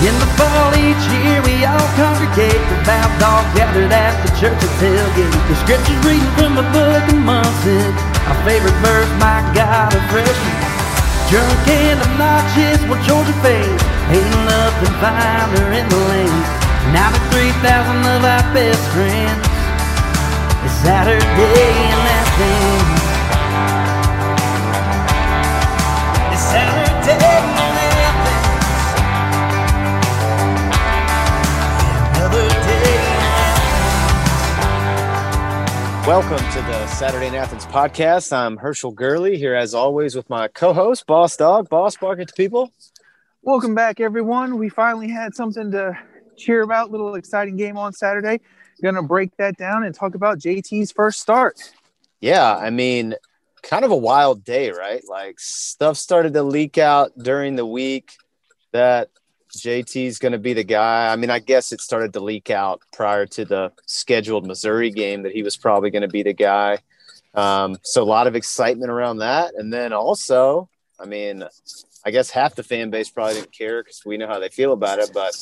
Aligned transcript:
In 0.00 0.16
the 0.16 0.30
fall 0.40 0.72
each 0.80 1.04
year 1.12 1.44
we 1.44 1.60
all 1.68 1.88
congregate. 2.00 2.56
The 2.72 2.78
vows 2.88 3.20
all 3.20 3.44
gathered 3.52 3.92
at 3.92 4.16
the 4.24 4.32
church's 4.40 4.72
tailgate. 4.80 5.28
The 5.52 5.56
scriptures 5.60 6.00
reading 6.08 6.32
from 6.40 6.56
the 6.56 6.64
book 6.72 7.04
of 7.04 7.20
Munson. 7.20 7.92
Our 8.24 8.38
favorite 8.48 8.78
verse, 8.80 9.12
my 9.20 9.44
God, 9.52 9.92
a 9.92 10.00
freshman. 10.08 10.56
Drunk 11.28 11.68
and 11.68 12.00
obnoxious, 12.00 12.80
well 12.88 12.96
Georgia 13.04 13.36
face. 13.44 13.82
Ain't 14.08 14.32
nothing 14.48 14.94
finer 15.04 15.68
in 15.68 15.84
the 15.92 16.00
lane. 16.08 16.42
Now 16.96 17.12
the 17.12 17.20
3,000 17.36 17.60
of 17.60 18.24
our 18.24 18.44
best 18.56 18.80
friends. 18.96 19.44
It's 20.64 20.80
Saturday 20.80 21.76
in 21.76 22.00
Athens. 22.08 22.69
Welcome 36.06 36.38
to 36.38 36.60
the 36.62 36.86
Saturday 36.86 37.26
in 37.26 37.34
Athens 37.34 37.66
podcast. 37.66 38.32
I'm 38.32 38.56
Herschel 38.56 38.90
Gurley 38.90 39.36
here 39.36 39.54
as 39.54 39.74
always 39.74 40.16
with 40.16 40.28
my 40.30 40.48
co-host, 40.48 41.06
Boss 41.06 41.36
Dog. 41.36 41.68
Boss, 41.68 41.96
bark 41.96 42.18
at 42.18 42.28
the 42.28 42.32
people. 42.32 42.72
Welcome 43.42 43.74
back, 43.74 44.00
everyone. 44.00 44.58
We 44.58 44.70
finally 44.70 45.10
had 45.10 45.34
something 45.34 45.70
to 45.72 45.96
cheer 46.38 46.62
about. 46.62 46.90
Little 46.90 47.14
exciting 47.16 47.56
game 47.56 47.76
on 47.76 47.92
Saturday. 47.92 48.40
Gonna 48.82 49.02
break 49.02 49.36
that 49.36 49.58
down 49.58 49.84
and 49.84 49.94
talk 49.94 50.14
about 50.14 50.38
JT's 50.38 50.90
first 50.90 51.20
start. 51.20 51.60
Yeah, 52.18 52.56
I 52.56 52.70
mean, 52.70 53.14
kind 53.62 53.84
of 53.84 53.90
a 53.90 53.96
wild 53.96 54.42
day, 54.42 54.70
right? 54.70 55.02
Like 55.06 55.38
stuff 55.38 55.98
started 55.98 56.32
to 56.32 56.42
leak 56.42 56.78
out 56.78 57.12
during 57.16 57.56
the 57.56 57.66
week 57.66 58.12
that 58.72 59.10
JT's 59.56 60.18
going 60.18 60.32
to 60.32 60.38
be 60.38 60.52
the 60.52 60.64
guy. 60.64 61.12
I 61.12 61.16
mean, 61.16 61.30
I 61.30 61.38
guess 61.38 61.72
it 61.72 61.80
started 61.80 62.12
to 62.14 62.20
leak 62.20 62.50
out 62.50 62.82
prior 62.92 63.26
to 63.26 63.44
the 63.44 63.72
scheduled 63.86 64.46
Missouri 64.46 64.90
game 64.90 65.22
that 65.22 65.32
he 65.32 65.42
was 65.42 65.56
probably 65.56 65.90
going 65.90 66.02
to 66.02 66.08
be 66.08 66.22
the 66.22 66.32
guy. 66.32 66.78
Um, 67.34 67.76
so 67.82 68.02
a 68.02 68.04
lot 68.04 68.26
of 68.26 68.34
excitement 68.34 68.90
around 68.90 69.18
that, 69.18 69.54
and 69.56 69.72
then 69.72 69.92
also, 69.92 70.68
I 70.98 71.06
mean, 71.06 71.44
I 72.04 72.10
guess 72.10 72.30
half 72.30 72.54
the 72.54 72.62
fan 72.62 72.90
base 72.90 73.10
probably 73.10 73.34
didn't 73.34 73.52
care 73.52 73.82
because 73.82 74.02
we 74.04 74.16
know 74.16 74.26
how 74.26 74.38
they 74.38 74.48
feel 74.48 74.72
about 74.72 74.98
it, 74.98 75.10
but 75.14 75.34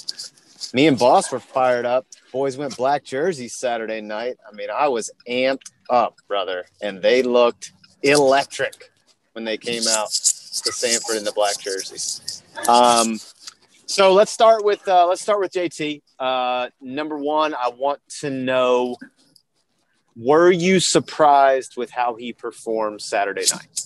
me 0.74 0.86
and 0.86 0.98
Boss 0.98 1.30
were 1.30 1.40
fired 1.40 1.86
up. 1.86 2.06
Boys 2.32 2.56
went 2.56 2.76
black 2.76 3.04
jerseys 3.04 3.54
Saturday 3.54 4.00
night. 4.00 4.36
I 4.46 4.54
mean, 4.54 4.68
I 4.74 4.88
was 4.88 5.10
amped 5.28 5.70
up, 5.88 6.16
brother, 6.26 6.66
and 6.82 7.00
they 7.00 7.22
looked 7.22 7.72
electric 8.02 8.90
when 9.32 9.44
they 9.44 9.56
came 9.56 9.86
out 9.88 10.10
to 10.10 10.72
Sanford 10.72 11.16
in 11.16 11.24
the 11.24 11.32
black 11.32 11.58
jerseys. 11.58 12.42
Um, 12.68 13.18
so 13.88 14.12
let's 14.12 14.30
start 14.30 14.64
with 14.64 14.86
uh, 14.86 15.06
let's 15.06 15.22
start 15.22 15.40
with 15.40 15.50
JT. 15.50 16.02
Uh, 16.18 16.68
number 16.80 17.16
one, 17.16 17.54
I 17.54 17.70
want 17.70 18.00
to 18.20 18.28
know: 18.28 18.96
Were 20.14 20.50
you 20.50 20.78
surprised 20.78 21.76
with 21.76 21.90
how 21.90 22.14
he 22.14 22.34
performed 22.34 23.00
Saturday 23.00 23.44
night? 23.50 23.80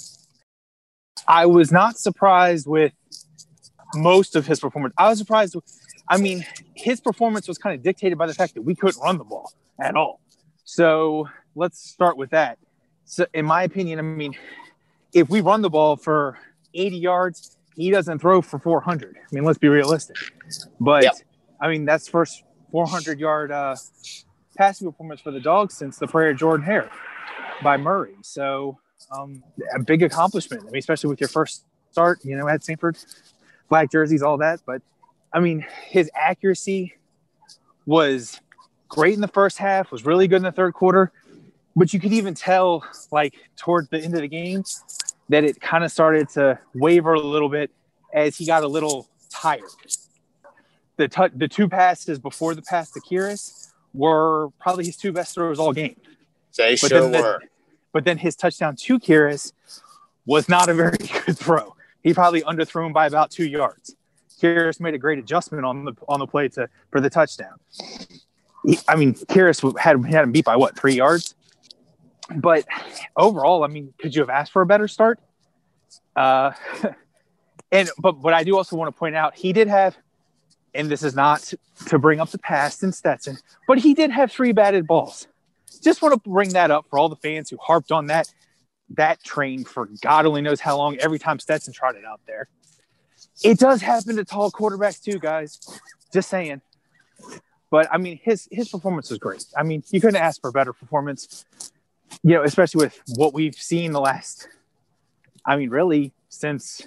I 1.29 1.47
was 1.47 1.71
not 1.71 1.99
surprised 1.99 2.67
with 2.67 2.93
most 3.95 4.35
of 4.35 4.45
his 4.45 4.59
performance. 4.59 4.93
I 4.99 5.09
was 5.09 5.19
surprised. 5.19 5.55
With, 5.55 5.65
I 6.09 6.17
mean, 6.17 6.45
his 6.75 7.01
performance 7.01 7.47
was 7.47 7.59
kind 7.59 7.77
of 7.77 7.85
dictated 7.85 8.19
by 8.19 8.27
the 8.27 8.35
fact 8.35 8.55
that 8.55 8.63
we 8.63 8.75
couldn't 8.75 9.01
run 9.01 9.19
the 9.19 9.25
ball 9.25 9.53
at 9.79 9.95
all. 9.95 10.21
So 10.65 11.29
let's 11.55 11.79
start 11.79 12.17
with 12.17 12.31
that. 12.31 12.59
So, 13.05 13.27
in 13.33 13.45
my 13.45 13.63
opinion, 13.63 14.01
I 14.01 14.03
mean, 14.03 14.35
if 15.13 15.29
we 15.29 15.43
run 15.43 15.63
the 15.63 15.71
ball 15.71 15.95
for 15.95 16.39
80 16.75 16.97
yards, 16.97 17.57
he 17.77 17.91
doesn't 17.91 18.19
throw 18.19 18.43
for 18.43 18.59
400. 18.59 19.17
I 19.17 19.35
mean, 19.35 19.45
let's 19.45 19.59
be 19.59 19.69
realistic. 19.69 20.17
But 20.81 21.05
Yep. 21.05 21.15
I 21.61 21.69
mean, 21.69 21.85
that's 21.85 22.09
first 22.09 22.43
400 22.73 23.21
yard 23.21 23.53
uh, 23.53 23.77
passing 24.57 24.91
performance 24.91 25.21
for 25.21 25.31
the 25.31 25.41
dogs 25.41 25.77
since 25.77 25.99
the 25.99 26.07
prayer 26.07 26.31
of 26.31 26.37
Jordan 26.39 26.67
Hare 26.67 26.91
by 27.63 27.77
Murray. 27.77 28.15
So 28.23 28.79
um, 29.17 29.43
a 29.75 29.81
big 29.81 30.03
accomplishment. 30.03 30.63
I 30.63 30.71
mean, 30.71 30.79
especially 30.79 31.11
with 31.11 31.21
your 31.21 31.29
first 31.29 31.65
start, 31.91 32.25
you 32.25 32.37
know, 32.37 32.49
at 32.49 32.65
Sanford, 32.65 32.97
black 33.69 33.91
jerseys, 33.91 34.23
all 34.23 34.39
that. 34.39 34.61
But 34.67 34.83
I 35.33 35.41
mean, 35.41 35.65
his 35.89 36.11
accuracy 36.15 36.95
was 37.87 38.41
great 38.89 39.15
in 39.15 39.21
the 39.21 39.29
first 39.29 39.59
half, 39.59 39.91
was 39.91 40.05
really 40.05 40.29
good 40.29 40.37
in 40.37 40.43
the 40.43 40.53
third 40.53 40.75
quarter. 40.75 41.13
But 41.75 41.95
you 41.95 42.01
could 42.01 42.13
even 42.13 42.35
tell, 42.35 42.85
like 43.11 43.35
toward 43.57 43.89
the 43.91 43.99
end 43.99 44.15
of 44.15 44.21
the 44.21 44.29
game, 44.29 44.63
that 45.33 45.45
it 45.45 45.61
kind 45.61 45.83
of 45.83 45.91
started 45.91 46.29
to 46.31 46.59
waver 46.75 47.15
a 47.15 47.21
little 47.21 47.49
bit 47.49 47.71
as 48.13 48.37
he 48.37 48.45
got 48.47 48.63
a 48.63 48.69
little 48.69 49.09
tired. 49.31 49.63
The 50.97 51.09
tu- 51.09 51.31
the 51.35 51.49
two 51.49 51.69
passes 51.69 52.19
before 52.19 52.55
the 52.55 52.63
pass 52.63 52.91
to 52.93 53.01
Kearis 53.01 53.73
were 53.95 54.51
probably 54.61 54.85
his 54.85 54.97
two 54.97 55.11
best 55.11 55.35
throws 55.35 55.59
all 55.59 55.73
game. 55.73 55.97
They 56.57 56.73
But 56.73 56.79
sure 56.91 57.01
then 57.01 57.13
the- 57.13 57.19
were. 57.21 57.41
But 57.93 58.05
then 58.05 58.19
his 58.19 58.37
touchdown 58.37 58.77
to 58.77 58.99
Kearis 58.99 59.53
was 60.27 60.49
not 60.49 60.69
a 60.69 60.75
very 60.75 60.97
good 61.27 61.39
throw. 61.39 61.75
He 62.03 62.13
probably 62.15 62.43
underthrew 62.43 62.87
him 62.87 62.93
by 62.93 63.07
about 63.07 63.31
two 63.31 63.47
yards. 63.47 63.97
Kearis 64.41 64.81
made 64.81 64.95
a 64.95 64.99
great 64.99 65.19
adjustment 65.19 65.65
on 65.65 65.85
the 65.85 65.93
on 66.09 66.19
the 66.21 66.27
play 66.27 66.49
to 66.51 66.69
for 66.91 67.01
the 67.01 67.09
touchdown. 67.11 67.55
He, 68.67 68.79
I 68.89 68.97
mean, 68.97 69.15
Kearis 69.15 69.79
had 69.79 70.05
had 70.07 70.25
him 70.25 70.33
beat 70.33 70.45
by 70.45 70.57
what 70.57 70.79
three 70.79 70.95
yards. 70.95 71.35
But 72.37 72.65
overall, 73.17 73.65
I 73.65 73.69
mean, 73.69 73.93
could 73.99 74.15
you 74.15 74.23
have 74.23 74.31
asked 74.31 74.53
for 74.53 74.63
a 74.63 74.67
better 74.67 74.89
start? 74.89 75.21
Uh, 76.15 76.53
and 77.73 77.91
but 77.99 78.13
but 78.13 78.35
I 78.35 78.45
do 78.45 78.57
also 78.57 78.77
want 78.77 78.95
to 78.95 78.99
point 78.99 79.17
out 79.17 79.35
he 79.35 79.53
did 79.53 79.69
have, 79.69 79.97
and 80.75 80.91
this 80.91 81.03
is 81.03 81.15
not 81.15 81.53
to 81.87 81.99
bring 81.99 82.21
up 82.21 82.31
the 82.31 82.39
past 82.39 82.83
in 82.83 82.93
Stetson, 82.93 83.39
but 83.67 83.79
he 83.79 83.95
did 83.95 84.11
have 84.11 84.31
three 84.31 84.53
batted 84.53 84.87
balls 84.87 85.27
just 85.83 86.03
want 86.03 86.15
to 86.15 86.31
bring 86.31 86.51
that 86.51 86.71
up 86.71 86.87
for 86.89 86.99
all 86.99 87.09
the 87.09 87.17
fans 87.17 87.51
who 87.51 87.57
harped 87.57 87.93
on 87.93 88.07
that 88.07 88.33
that 88.91 89.23
train 89.25 89.65
for 89.65 89.89
God 90.03 90.27
only 90.27 90.43
knows 90.43 90.61
how 90.61 90.77
long 90.77 90.97
every 90.99 91.19
time 91.19 91.39
Stetson 91.39 91.73
trotted 91.73 92.05
out 92.05 92.21
there. 92.27 92.49
It 93.43 93.59
does 93.59 93.81
happen 93.81 94.17
to 94.17 94.25
tall 94.25 94.51
quarterbacks 94.51 95.03
too, 95.03 95.19
guys. 95.19 95.61
Just 96.13 96.29
saying. 96.29 96.61
But 97.71 97.89
I 97.91 97.97
mean, 97.97 98.21
his 98.23 98.49
his 98.51 98.69
performance 98.69 99.09
was 99.09 99.19
great. 99.19 99.47
I 99.57 99.63
mean, 99.63 99.83
you 99.91 100.01
couldn't 100.01 100.21
ask 100.21 100.41
for 100.41 100.49
a 100.49 100.53
better 100.53 100.75
performance. 100.75 101.47
You 102.23 102.35
know, 102.35 102.43
especially 102.43 102.85
with 102.85 103.01
what 103.17 103.35
we've 103.35 103.55
seen 103.55 103.93
the 103.93 104.01
last. 104.01 104.49
I 105.45 105.57
mean, 105.57 105.71
really 105.71 106.13
since 106.29 106.83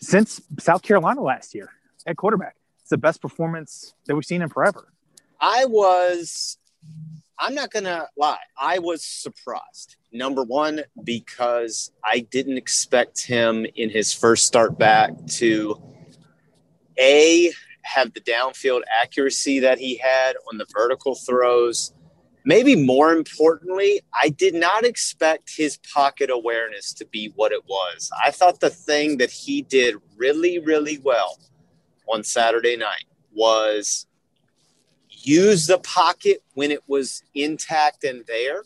since 0.00 0.40
South 0.58 0.82
Carolina 0.82 1.22
last 1.22 1.54
year 1.54 1.70
at 2.06 2.16
quarterback. 2.16 2.56
It's 2.80 2.90
the 2.90 2.98
best 2.98 3.20
performance 3.20 3.94
that 4.06 4.14
we've 4.14 4.24
seen 4.24 4.42
in 4.42 4.48
forever. 4.48 4.92
I 5.40 5.64
was, 5.66 6.58
I'm 7.38 7.54
not 7.54 7.70
to 7.72 8.08
lie, 8.16 8.38
I 8.58 8.78
was 8.78 9.04
surprised. 9.04 9.96
Number 10.12 10.42
one, 10.42 10.82
because 11.04 11.92
I 12.04 12.20
didn't 12.30 12.56
expect 12.56 13.24
him 13.24 13.66
in 13.76 13.90
his 13.90 14.12
first 14.12 14.46
start 14.46 14.78
back 14.78 15.12
to 15.38 15.80
A, 16.98 17.52
have 17.82 18.12
the 18.12 18.20
downfield 18.20 18.82
accuracy 19.02 19.60
that 19.60 19.78
he 19.78 19.96
had 19.96 20.34
on 20.50 20.58
the 20.58 20.66
vertical 20.72 21.14
throws. 21.14 21.92
Maybe 22.44 22.74
more 22.74 23.12
importantly, 23.12 24.00
I 24.20 24.30
did 24.30 24.54
not 24.54 24.84
expect 24.84 25.54
his 25.56 25.78
pocket 25.92 26.30
awareness 26.30 26.92
to 26.94 27.04
be 27.06 27.32
what 27.36 27.52
it 27.52 27.62
was. 27.68 28.10
I 28.24 28.30
thought 28.30 28.60
the 28.60 28.70
thing 28.70 29.18
that 29.18 29.30
he 29.30 29.62
did 29.62 29.96
really, 30.16 30.58
really 30.58 30.98
well 31.04 31.38
on 32.08 32.24
Saturday 32.24 32.76
night 32.76 33.04
was 33.32 34.06
use 35.22 35.66
the 35.66 35.78
pocket 35.78 36.42
when 36.54 36.70
it 36.70 36.82
was 36.86 37.22
intact 37.34 38.04
and 38.04 38.24
there, 38.26 38.62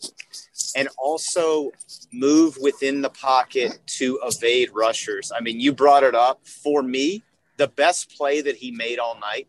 and 0.75 0.87
also 0.97 1.71
move 2.13 2.57
within 2.61 3.01
the 3.01 3.09
pocket 3.09 3.79
to 3.85 4.19
evade 4.23 4.69
rushers. 4.73 5.31
I 5.35 5.41
mean, 5.41 5.59
you 5.59 5.73
brought 5.73 6.03
it 6.03 6.15
up. 6.15 6.47
For 6.47 6.81
me, 6.81 7.23
the 7.57 7.67
best 7.67 8.15
play 8.15 8.41
that 8.41 8.55
he 8.55 8.71
made 8.71 8.99
all 8.99 9.19
night 9.19 9.47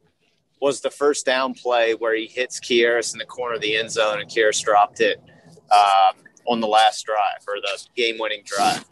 was 0.60 0.80
the 0.80 0.90
first 0.90 1.26
down 1.26 1.54
play 1.54 1.94
where 1.94 2.14
he 2.14 2.26
hits 2.26 2.60
Kearis 2.60 3.12
in 3.12 3.18
the 3.18 3.26
corner 3.26 3.56
of 3.56 3.60
the 3.60 3.76
end 3.76 3.90
zone 3.90 4.20
and 4.20 4.30
Kearis 4.30 4.62
dropped 4.62 5.00
it 5.00 5.20
um, 5.70 6.16
on 6.48 6.60
the 6.60 6.66
last 6.66 7.04
drive 7.04 7.42
or 7.46 7.60
the 7.60 7.78
game 7.94 8.16
winning 8.18 8.42
drive. 8.44 8.84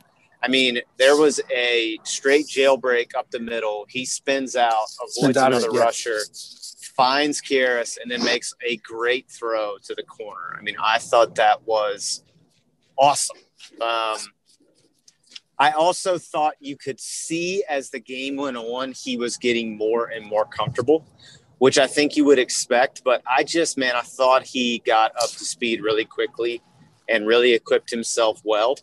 I 0.43 0.49
mean, 0.49 0.81
there 0.99 1.17
was 1.17 1.41
a 1.51 1.99
straight 2.03 2.47
jailbreak 2.47 3.15
up 3.17 3.31
the 3.31 3.41
middle. 3.41 3.87
He 3.89 4.05
spins 4.05 4.57
out, 4.57 4.85
avoids 5.01 5.15
Spins 5.15 5.37
out 5.39 5.53
of 5.53 5.61
it, 5.61 5.65
another 5.65 5.79
yeah. 5.79 5.85
rusher, 5.85 6.19
finds 6.95 7.41
Kearis, 7.41 7.97
and 8.01 8.11
then 8.11 8.23
makes 8.23 8.53
a 8.67 8.77
great 8.77 9.29
throw 9.31 9.77
to 9.85 9.95
the 9.95 10.03
corner. 10.03 10.57
I 10.59 10.63
mean, 10.63 10.77
I 10.83 10.99
thought 10.99 11.35
that 11.37 11.67
was 11.67 12.23
awesome. 12.99 13.39
Um, 13.81 14.19
I 15.59 15.71
also 15.71 16.19
thought 16.19 16.55
you 16.61 16.77
could 16.77 17.01
see 17.01 17.65
as 17.69 17.91
the 17.91 18.01
game 18.01 18.37
went 18.37 18.57
on, 18.57 18.93
he 18.93 19.17
was 19.17 19.37
getting 19.37 19.77
more 19.77 20.07
and 20.07 20.27
more 20.27 20.45
comfortable, 20.45 21.07
which 21.65 21.79
I 21.79 21.87
think 21.87 22.15
you 22.15 22.27
would 22.27 22.39
expect. 22.39 23.01
But 23.05 23.23
I 23.27 23.43
just, 23.43 23.79
man, 23.79 23.97
I 23.97 24.03
thought 24.03 24.43
he 24.43 24.83
got 24.85 25.13
up 25.13 25.31
to 25.31 25.45
speed 25.47 25.81
really 25.81 26.05
quickly 26.05 26.61
and 27.09 27.27
really 27.27 27.55
equipped 27.55 27.89
himself 27.89 28.43
well. 28.45 28.77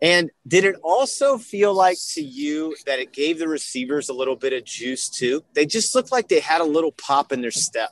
And 0.00 0.30
did 0.46 0.64
it 0.64 0.76
also 0.84 1.36
feel 1.36 1.74
like 1.74 1.98
to 2.12 2.22
you 2.22 2.76
that 2.86 3.00
it 3.00 3.12
gave 3.12 3.40
the 3.40 3.48
receivers 3.48 4.08
a 4.08 4.12
little 4.12 4.36
bit 4.36 4.52
of 4.52 4.62
juice 4.62 5.08
too? 5.08 5.42
They 5.54 5.66
just 5.66 5.96
looked 5.96 6.12
like 6.12 6.28
they 6.28 6.38
had 6.38 6.60
a 6.60 6.64
little 6.64 6.92
pop 6.92 7.32
in 7.32 7.40
their 7.40 7.50
step. 7.50 7.90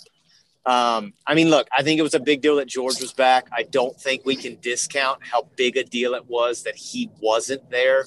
Um, 0.64 1.12
I 1.26 1.34
mean, 1.34 1.50
look, 1.50 1.66
I 1.76 1.82
think 1.82 1.98
it 1.98 2.04
was 2.04 2.14
a 2.14 2.20
big 2.20 2.40
deal 2.40 2.54
that 2.54 2.68
George 2.68 3.00
was 3.00 3.12
back. 3.12 3.48
I 3.50 3.64
don't 3.64 4.00
think 4.00 4.24
we 4.24 4.36
can 4.36 4.60
discount 4.60 5.26
how 5.26 5.48
big 5.56 5.76
a 5.76 5.82
deal 5.82 6.14
it 6.14 6.26
was 6.28 6.62
that 6.62 6.76
he 6.76 7.10
wasn't 7.20 7.68
there 7.68 8.04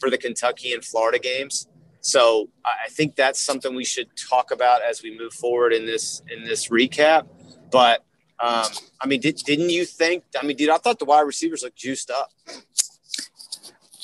for 0.00 0.10
the 0.10 0.18
Kentucky 0.18 0.72
and 0.72 0.84
Florida 0.84 1.20
games. 1.20 1.68
So 2.02 2.48
I 2.64 2.88
think 2.90 3.14
that's 3.14 3.40
something 3.40 3.74
we 3.76 3.84
should 3.84 4.08
talk 4.16 4.50
about 4.50 4.82
as 4.82 5.02
we 5.04 5.16
move 5.16 5.32
forward 5.32 5.72
in 5.72 5.86
this 5.86 6.20
in 6.28 6.44
this 6.44 6.68
recap. 6.68 7.28
But 7.70 8.04
um, 8.40 8.66
I 9.00 9.06
mean, 9.06 9.20
did, 9.20 9.36
didn't 9.36 9.70
you 9.70 9.84
think? 9.84 10.24
I 10.38 10.44
mean, 10.44 10.56
dude, 10.56 10.68
I 10.68 10.78
thought 10.78 10.98
the 10.98 11.04
wide 11.04 11.20
receivers 11.20 11.62
looked 11.62 11.76
juiced 11.76 12.10
up. 12.10 12.28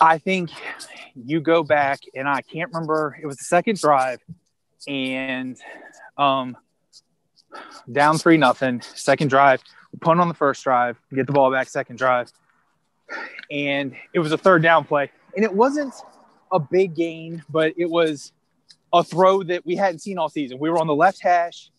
I 0.01 0.19
think 0.19 0.51
you 1.17 1.41
go 1.41 1.65
back, 1.65 1.99
and 2.15 2.29
I 2.29 2.41
can't 2.43 2.73
remember. 2.73 3.19
It 3.21 3.27
was 3.27 3.37
the 3.37 3.45
second 3.45 3.79
drive, 3.81 4.21
and 4.87 5.59
um, 6.17 6.57
down 7.91 8.17
three 8.19 8.37
nothing. 8.37 8.81
Second 8.81 9.29
drive, 9.29 9.61
punt 10.01 10.21
on 10.21 10.29
the 10.29 10.35
first 10.35 10.63
drive, 10.63 10.97
get 11.13 11.27
the 11.27 11.33
ball 11.33 11.51
back. 11.51 11.69
Second 11.69 11.97
drive, 11.97 12.31
and 13.51 13.97
it 14.13 14.21
was 14.21 14.31
a 14.31 14.39
third 14.39 14.63
down 14.63 14.85
play, 14.85 15.11
and 15.35 15.45
it 15.45 15.53
wasn't 15.53 15.93
a 16.53 16.59
big 16.59 16.95
gain, 16.95 17.43
but 17.49 17.75
it 17.77 17.89
was 17.89 18.33
a 18.93 19.05
throw 19.05 19.43
that 19.43 19.65
we 19.67 19.77
hadn't 19.77 20.01
seen 20.01 20.19
all 20.19 20.29
season. 20.29 20.59
We 20.59 20.71
were 20.71 20.79
on 20.79 20.87
the 20.87 20.95
left 20.95 21.21
hash. 21.23 21.71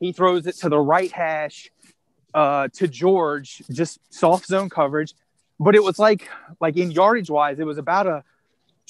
He 0.00 0.12
throws 0.12 0.46
it 0.46 0.56
to 0.58 0.68
the 0.68 0.78
right 0.78 1.10
hash 1.10 1.70
uh, 2.34 2.68
to 2.74 2.88
George, 2.88 3.62
just 3.70 3.98
soft 4.12 4.46
zone 4.46 4.68
coverage. 4.68 5.14
But 5.58 5.74
it 5.74 5.82
was 5.82 5.98
like, 5.98 6.28
like 6.60 6.76
in 6.76 6.90
yardage 6.90 7.30
wise, 7.30 7.58
it 7.58 7.64
was 7.64 7.78
about 7.78 8.06
a 8.06 8.24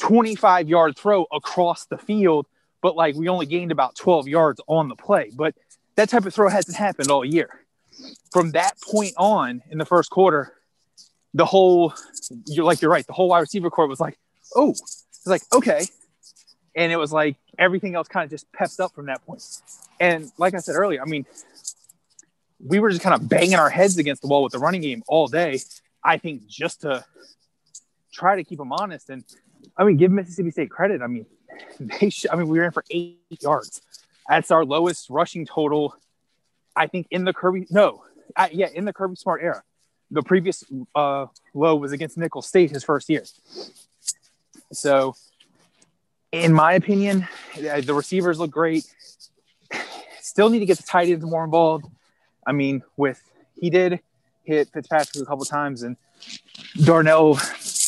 25 0.01 0.69
yard 0.69 0.97
throw 0.97 1.27
across 1.33 1.87
the 1.87 1.99
field, 1.99 2.47
but 2.83 2.97
like 2.97 3.15
we 3.15 3.29
only 3.29 3.47
gained 3.47 3.73
about 3.73 3.95
12 3.95 4.29
yards 4.29 4.61
on 4.67 4.89
the 4.89 4.97
play. 4.97 5.31
But 5.35 5.55
that 5.97 6.09
type 6.09 6.27
of 6.27 6.35
throw 6.35 6.49
hasn't 6.49 6.77
happened 6.77 7.11
all 7.11 7.25
year. 7.25 7.61
From 8.33 8.51
that 8.53 8.75
point 8.83 9.15
on 9.17 9.63
in 9.71 9.79
the 9.79 9.87
first 9.87 10.11
quarter, 10.11 10.53
the 11.33 11.47
whole, 11.47 11.95
you're 12.47 12.65
like, 12.65 12.83
you're 12.83 12.91
right, 12.91 13.07
the 13.07 13.13
whole 13.13 13.29
wide 13.29 13.41
receiver 13.41 13.71
court 13.71 13.89
was 13.89 14.01
like, 14.01 14.19
oh, 14.55 14.75
it's 15.27 15.53
like, 15.53 15.55
okay. 15.55 15.87
And 16.75 16.93
it 16.93 16.97
was 16.97 17.13
like 17.13 17.37
everything 17.59 17.95
else 17.95 18.09
kind 18.09 18.25
of 18.25 18.31
just 18.31 18.51
pepped 18.53 18.81
up 18.81 18.95
from 18.95 19.07
that 19.07 19.25
point. 19.27 19.43
And 19.99 20.31
like 20.39 20.55
I 20.55 20.59
said 20.59 20.75
earlier, 20.75 21.03
I 21.03 21.07
mean, 21.07 21.27
we 22.65 22.79
were 22.79 22.91
just 22.91 23.03
kind 23.03 23.15
of 23.15 23.29
banging 23.29 23.57
our 23.57 23.71
heads 23.71 23.99
against 23.99 24.23
the 24.23 24.29
wall 24.29 24.43
with 24.43 24.53
the 24.53 24.59
running 24.59 24.83
game 24.83 25.03
all 25.09 25.27
day. 25.27 25.61
I 26.05 26.19
think 26.19 26.47
just 26.47 26.83
to 26.83 27.05
try 28.13 28.37
to 28.37 28.45
keep 28.45 28.59
them 28.59 28.73
honest. 28.73 29.11
And 29.11 29.25
I 29.77 29.85
mean, 29.85 29.97
give 29.97 30.11
Mississippi 30.11 30.51
State 30.51 30.71
credit. 30.71 31.03
I 31.03 31.07
mean, 31.07 31.27
they, 31.81 32.11
sh- 32.11 32.27
I 32.31 32.37
mean, 32.37 32.49
we 32.49 32.63
in 32.63 32.71
for 32.71 32.85
eight 32.91 33.19
yards. 33.41 33.83
That's 34.29 34.51
our 34.51 34.65
lowest 34.65 35.09
rushing 35.11 35.47
total, 35.47 35.95
I 36.75 36.87
think, 36.87 37.07
in 37.11 37.25
the 37.25 37.33
Kirby. 37.33 37.67
No, 37.71 38.03
I, 38.37 38.51
yeah, 38.53 38.69
in 38.73 38.85
the 38.85 38.93
Kirby 38.93 39.17
Smart 39.17 39.43
era. 39.43 39.63
The 40.11 40.23
previous 40.23 40.63
uh, 40.95 41.27
low 41.53 41.77
was 41.77 41.93
against 41.93 42.17
Nicholls 42.17 42.47
State 42.47 42.71
his 42.71 42.85
first 42.85 43.09
year. 43.09 43.25
So, 44.73 45.15
in 46.33 46.53
my 46.53 46.75
opinion, 46.75 47.29
the 47.57 47.95
receivers 47.95 48.39
look 48.39 48.51
great. 48.51 48.85
Still 50.21 50.51
need 50.51 50.59
to 50.61 50.67
get 50.67 50.77
the 50.77 50.83
tight 50.83 51.09
ends 51.09 51.25
more 51.25 51.45
involved. 51.45 51.87
I 52.47 52.53
mean, 52.53 52.83
with 52.97 53.23
he 53.59 53.71
did 53.71 54.01
hit 54.45 54.69
Fitzpatrick 54.69 55.23
a 55.23 55.27
couple 55.27 55.45
times, 55.45 55.83
and 55.83 55.97
Darnell, 56.85 57.39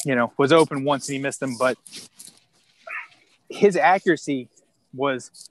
you 0.04 0.14
know, 0.14 0.32
was 0.36 0.52
open 0.52 0.84
once 0.84 1.08
and 1.08 1.16
he 1.16 1.22
missed 1.22 1.40
them, 1.40 1.56
but 1.58 1.76
his 3.48 3.76
accuracy 3.76 4.48
was 4.94 5.50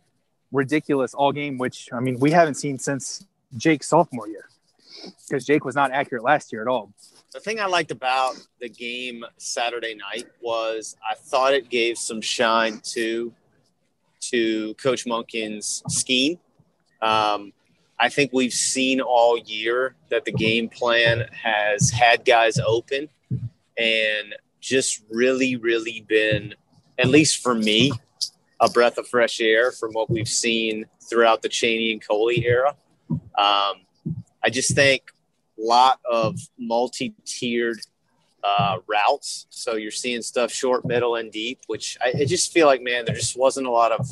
ridiculous 0.51 1.13
all 1.13 1.31
game, 1.31 1.57
which 1.57 1.89
I 1.91 1.99
mean 1.99 2.19
we 2.19 2.31
haven't 2.31 2.55
seen 2.55 2.79
since 2.79 3.25
Jake's 3.55 3.87
sophomore 3.87 4.27
year 4.27 4.45
because 5.27 5.45
Jake 5.45 5.65
was 5.65 5.75
not 5.75 5.91
accurate 5.91 6.23
last 6.23 6.51
year 6.51 6.61
at 6.61 6.67
all. 6.67 6.91
The 7.33 7.41
thing 7.41 7.59
I 7.59 7.65
liked 7.65 7.91
about 7.91 8.35
the 8.61 8.69
game 8.69 9.23
Saturday 9.37 9.95
night 9.95 10.27
was 10.41 10.95
I 11.07 11.15
thought 11.15 11.53
it 11.53 11.69
gave 11.69 11.97
some 11.97 12.21
shine 12.21 12.79
to 12.93 13.33
to 14.31 14.73
Coach 14.75 15.05
Monken's 15.05 15.83
scheme. 15.89 16.39
Um, 17.01 17.53
I 17.99 18.09
think 18.09 18.31
we've 18.33 18.53
seen 18.53 19.01
all 19.01 19.37
year 19.37 19.95
that 20.09 20.25
the 20.25 20.31
game 20.31 20.69
plan 20.69 21.27
has 21.31 21.89
had 21.89 22.25
guys 22.25 22.59
open 22.59 23.09
and 23.77 24.35
just 24.59 25.03
really, 25.09 25.55
really 25.55 26.05
been, 26.07 26.55
at 26.97 27.07
least 27.07 27.41
for 27.41 27.55
me, 27.55 27.91
a 28.59 28.69
breath 28.69 28.97
of 28.97 29.07
fresh 29.07 29.39
air 29.39 29.71
from 29.71 29.91
what 29.93 30.09
we've 30.09 30.29
seen 30.29 30.85
throughout 31.09 31.41
the 31.41 31.49
Chaney 31.49 31.91
and 31.91 32.05
Coley 32.05 32.45
era. 32.45 32.75
Um, 33.09 33.85
I 34.43 34.49
just 34.49 34.75
think 34.75 35.11
lot 35.59 35.99
of 36.09 36.39
multi-tiered 36.57 37.79
uh, 38.43 38.77
routes. 38.87 39.47
So 39.49 39.75
you're 39.75 39.91
seeing 39.91 40.21
stuff 40.21 40.51
short, 40.51 40.85
middle, 40.85 41.15
and 41.15 41.31
deep, 41.31 41.59
which 41.67 41.97
I, 42.01 42.13
I, 42.21 42.25
just 42.25 42.53
feel 42.53 42.67
like, 42.67 42.81
man, 42.81 43.05
there 43.05 43.15
just 43.15 43.37
wasn't 43.37 43.67
a 43.67 43.71
lot 43.71 43.91
of 43.91 44.09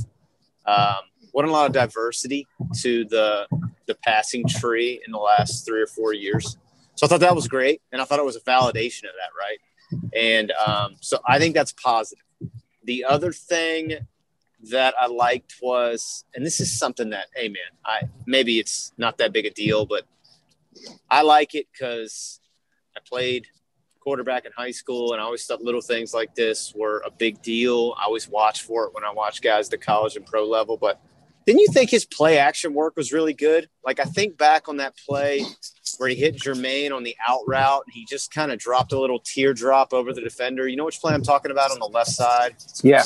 um, 0.66 1.04
wasn't 1.34 1.52
a 1.52 1.54
lot 1.54 1.68
of 1.68 1.74
diversity 1.74 2.48
to 2.82 3.06
the 3.06 3.48
the 3.88 3.96
passing 4.04 4.46
tree 4.48 5.02
in 5.06 5.12
the 5.12 5.20
last 5.20 5.66
three 5.66 5.82
or 5.82 5.88
four 5.88 6.14
years. 6.14 6.58
So 6.96 7.06
I 7.06 7.10
thought 7.10 7.20
that 7.20 7.36
was 7.36 7.48
great, 7.48 7.82
and 7.92 8.02
I 8.02 8.06
thought 8.06 8.20
it 8.20 8.26
was 8.26 8.36
a 8.36 8.42
validation 8.42 9.04
of 9.04 9.14
that, 9.16 9.32
right? 9.38 9.60
And 10.16 10.52
um, 10.66 10.96
so 11.02 11.20
I 11.28 11.40
think 11.40 11.54
that's 11.54 11.74
positive. 11.74 12.24
The 12.84 13.06
other 13.06 13.32
thing 13.32 13.94
that 14.72 14.96
I 15.00 15.08
liked 15.08 15.56
was, 15.62 16.26
and 16.34 16.46
this 16.46 16.60
is 16.60 16.78
something 16.78 17.12
that, 17.12 17.28
hey 17.36 17.50
man, 17.50 17.58
I 17.86 18.02
maybe 18.26 18.60
it's 18.60 18.94
not 18.98 19.18
that 19.20 19.34
big 19.34 19.46
a 19.46 19.52
deal, 19.52 19.86
but 19.86 20.06
I 21.10 21.22
like 21.22 21.56
it 21.56 21.68
because 21.72 22.40
I 22.96 23.00
played 23.06 23.48
quarterback 24.00 24.46
in 24.46 24.52
high 24.56 24.72
school, 24.72 25.14
and 25.14 25.22
I 25.22 25.26
always 25.26 25.46
thought 25.46 25.62
little 25.62 25.82
things 25.82 26.14
like 26.14 26.36
this 26.36 26.74
were 26.76 27.02
a 27.06 27.12
big 27.12 27.42
deal. 27.42 27.96
I 27.98 28.06
always 28.06 28.30
watch 28.30 28.62
for 28.62 28.86
it 28.86 28.94
when 28.94 29.04
I 29.04 29.12
watch 29.12 29.42
guys 29.42 29.68
at 29.68 29.72
the 29.72 29.78
college 29.78 30.16
and 30.16 30.26
pro 30.26 30.48
level, 30.48 30.78
but 30.78 31.02
didn't 31.46 31.62
you 31.62 31.68
think 31.72 31.90
his 31.92 32.06
play 32.06 32.38
action 32.38 32.74
work 32.74 32.96
was 32.96 33.14
really 33.14 33.34
good? 33.34 33.70
Like 33.84 34.00
I 34.00 34.06
think 34.06 34.38
back 34.38 34.68
on 34.68 34.78
that 34.78 34.96
play 34.98 35.44
where 35.98 36.10
he 36.10 36.16
hit 36.16 36.36
Jermaine 36.36 36.92
on 36.92 37.04
the 37.04 37.16
out 37.28 37.42
route. 37.48 37.84
He 37.92 38.06
just 38.10 38.34
kind 38.34 38.52
of 38.52 38.58
dropped 38.58 38.94
a 38.94 39.00
little 39.00 39.20
teardrop 39.20 39.94
over 39.94 40.12
the 40.12 40.22
defender. 40.22 40.68
You 40.68 40.76
know 40.76 40.86
which 40.86 41.00
play 41.00 41.14
I'm 41.14 41.22
talking 41.22 41.52
about 41.52 41.72
on 41.72 41.80
the 41.80 41.86
left 41.86 42.10
side? 42.12 42.56
Yeah. 42.84 43.04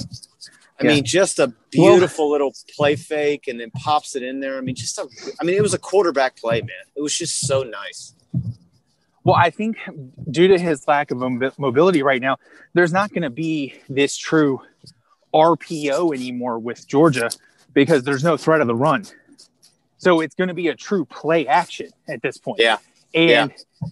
I 0.79 0.85
yeah. 0.85 0.91
mean, 0.91 1.03
just 1.03 1.39
a 1.39 1.53
beautiful 1.71 2.25
well, 2.25 2.31
little 2.31 2.53
play 2.75 2.95
fake 2.95 3.47
and 3.47 3.59
then 3.59 3.69
pops 3.71 4.15
it 4.15 4.23
in 4.23 4.39
there. 4.39 4.57
I 4.57 4.61
mean, 4.61 4.75
just 4.75 4.97
a, 4.97 5.07
I 5.39 5.43
mean, 5.43 5.55
it 5.55 5.61
was 5.61 5.73
a 5.73 5.77
quarterback 5.79 6.37
play, 6.37 6.61
man. 6.61 6.69
It 6.95 7.01
was 7.01 7.17
just 7.17 7.41
so 7.41 7.63
nice. 7.63 8.13
Well, 9.23 9.35
I 9.35 9.49
think 9.49 9.77
due 10.31 10.47
to 10.47 10.57
his 10.57 10.87
lack 10.87 11.11
of 11.11 11.17
mobility 11.57 12.01
right 12.01 12.21
now, 12.21 12.37
there's 12.73 12.93
not 12.93 13.11
going 13.11 13.23
to 13.23 13.29
be 13.29 13.75
this 13.89 14.15
true 14.15 14.61
RPO 15.33 16.15
anymore 16.15 16.59
with 16.59 16.87
Georgia 16.87 17.29
because 17.73 18.03
there's 18.03 18.23
no 18.23 18.37
threat 18.37 18.61
of 18.61 18.67
the 18.67 18.75
run. 18.75 19.05
So 19.97 20.21
it's 20.21 20.35
going 20.35 20.47
to 20.47 20.53
be 20.53 20.69
a 20.69 20.75
true 20.75 21.03
play 21.05 21.45
action 21.45 21.89
at 22.07 22.21
this 22.21 22.37
point. 22.37 22.61
Yeah. 22.61 22.77
And 23.13 23.51
yeah. 23.81 23.89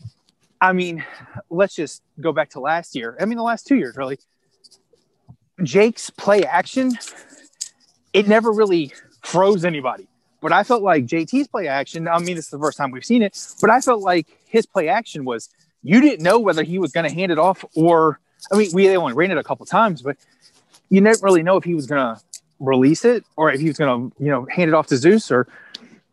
I 0.62 0.74
mean, 0.74 1.06
let's 1.50 1.76
just 1.76 2.02
go 2.20 2.32
back 2.32 2.52
to 2.52 2.60
last 2.60 2.96
year. 2.96 3.18
I 3.20 3.26
mean, 3.26 3.38
the 3.38 3.44
last 3.44 3.68
two 3.68 3.76
years, 3.76 3.98
really. 3.98 4.20
Jake's 5.64 6.10
play 6.10 6.44
action, 6.44 6.94
it 8.14 8.28
never 8.28 8.52
really 8.52 8.94
froze 9.24 9.66
anybody. 9.66 10.08
But 10.40 10.54
I 10.54 10.64
felt 10.64 10.84
like 10.84 11.06
JT's 11.06 11.48
play 11.48 11.68
action, 11.68 12.08
I 12.08 12.20
mean, 12.20 12.36
this 12.36 12.46
is 12.46 12.52
the 12.52 12.60
first 12.60 12.78
time 12.78 12.92
we've 12.92 13.04
seen 13.06 13.24
it, 13.24 13.38
but 13.60 13.70
I 13.70 13.82
felt 13.82 14.02
like 14.02 14.28
his 14.46 14.66
play 14.66 14.88
action 14.88 15.26
was 15.26 15.50
you 15.84 16.00
didn't 16.00 16.24
know 16.24 16.40
whether 16.40 16.64
he 16.64 16.80
was 16.80 16.92
going 16.92 17.10
to 17.10 17.14
hand 17.14 17.32
it 17.32 17.40
off 17.40 17.66
or, 17.76 18.20
I 18.52 18.58
mean, 18.58 18.70
we 18.74 18.96
only 18.96 19.14
ran 19.14 19.32
it 19.32 19.38
a 19.38 19.44
couple 19.44 19.66
times, 19.66 20.02
but 20.02 20.18
you 20.90 21.02
didn't 21.02 21.24
really 21.24 21.44
know 21.44 21.58
if 21.58 21.64
he 21.64 21.74
was 21.74 21.88
going 21.88 22.16
to 22.16 22.22
release 22.60 23.04
it 23.04 23.24
or 23.36 23.52
if 23.52 23.60
he 23.60 23.68
was 23.68 23.78
going 23.78 24.12
to, 24.12 24.24
you 24.24 24.30
know, 24.30 24.46
hand 24.46 24.70
it 24.70 24.74
off 24.74 24.88
to 24.88 24.98
Zeus 24.98 25.32
or 25.32 25.48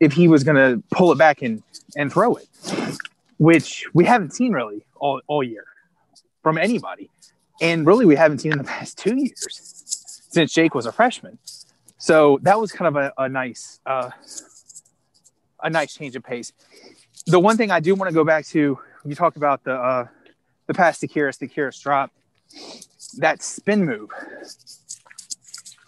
if 0.00 0.12
he 0.12 0.26
was 0.26 0.42
going 0.42 0.56
to 0.56 0.82
pull 0.90 1.12
it 1.12 1.18
back 1.18 1.42
and, 1.42 1.62
and 1.96 2.10
throw 2.10 2.36
it, 2.36 2.48
which 3.38 3.86
we 3.92 4.04
haven't 4.04 4.32
seen 4.32 4.52
really 4.52 4.84
all, 4.96 5.20
all 5.26 5.42
year 5.42 5.66
from 6.42 6.56
anybody. 6.56 7.10
And 7.64 7.86
really, 7.86 8.04
we 8.04 8.16
haven't 8.16 8.38
seen 8.38 8.52
in 8.52 8.58
the 8.58 8.64
past 8.64 8.98
two 8.98 9.16
years 9.16 9.84
since 10.30 10.52
Jake 10.52 10.74
was 10.74 10.86
a 10.86 10.92
freshman. 10.92 11.38
So 11.98 12.38
that 12.42 12.60
was 12.60 12.72
kind 12.72 12.88
of 12.88 12.96
a, 12.96 13.12
a 13.16 13.28
nice, 13.28 13.80
uh, 13.86 14.10
a 15.62 15.70
nice 15.70 15.94
change 15.94 16.16
of 16.16 16.22
pace. 16.22 16.52
The 17.26 17.40
one 17.40 17.56
thing 17.56 17.70
I 17.70 17.80
do 17.80 17.94
want 17.94 18.10
to 18.10 18.14
go 18.14 18.24
back 18.24 18.46
to, 18.48 18.78
you 19.04 19.14
talked 19.14 19.36
about 19.36 19.64
the, 19.64 19.74
uh, 19.74 20.06
the 20.66 20.74
pass 20.74 20.98
to 20.98 21.08
Kearis, 21.08 21.38
the 21.38 21.48
Kearis 21.48 21.80
drop, 21.80 22.10
that 23.18 23.42
spin 23.42 23.84
move 23.84 24.10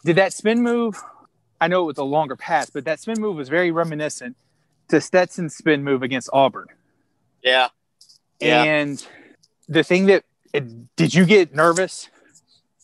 did 0.06 0.16
that 0.16 0.33
spin 0.33 0.62
move? 0.62 1.02
I 1.61 1.66
know 1.66 1.83
it 1.83 1.87
was 1.87 1.99
a 1.99 2.04
longer 2.04 2.37
pass, 2.37 2.71
but 2.71 2.85
that 2.85 3.00
spin 3.00 3.21
move 3.21 3.37
was 3.37 3.49
very 3.49 3.73
reminiscent 3.73 4.37
to 4.88 5.00
Stetson's 5.00 5.56
spin 5.56 5.83
move 5.83 6.04
against 6.04 6.30
Auburn. 6.33 6.68
Yeah. 7.42 7.68
yeah. 8.40 8.62
And 8.62 9.04
the 9.68 9.83
thing 9.83 10.06
that 10.06 10.25
did 10.60 11.14
you 11.14 11.25
get 11.25 11.54
nervous 11.54 12.08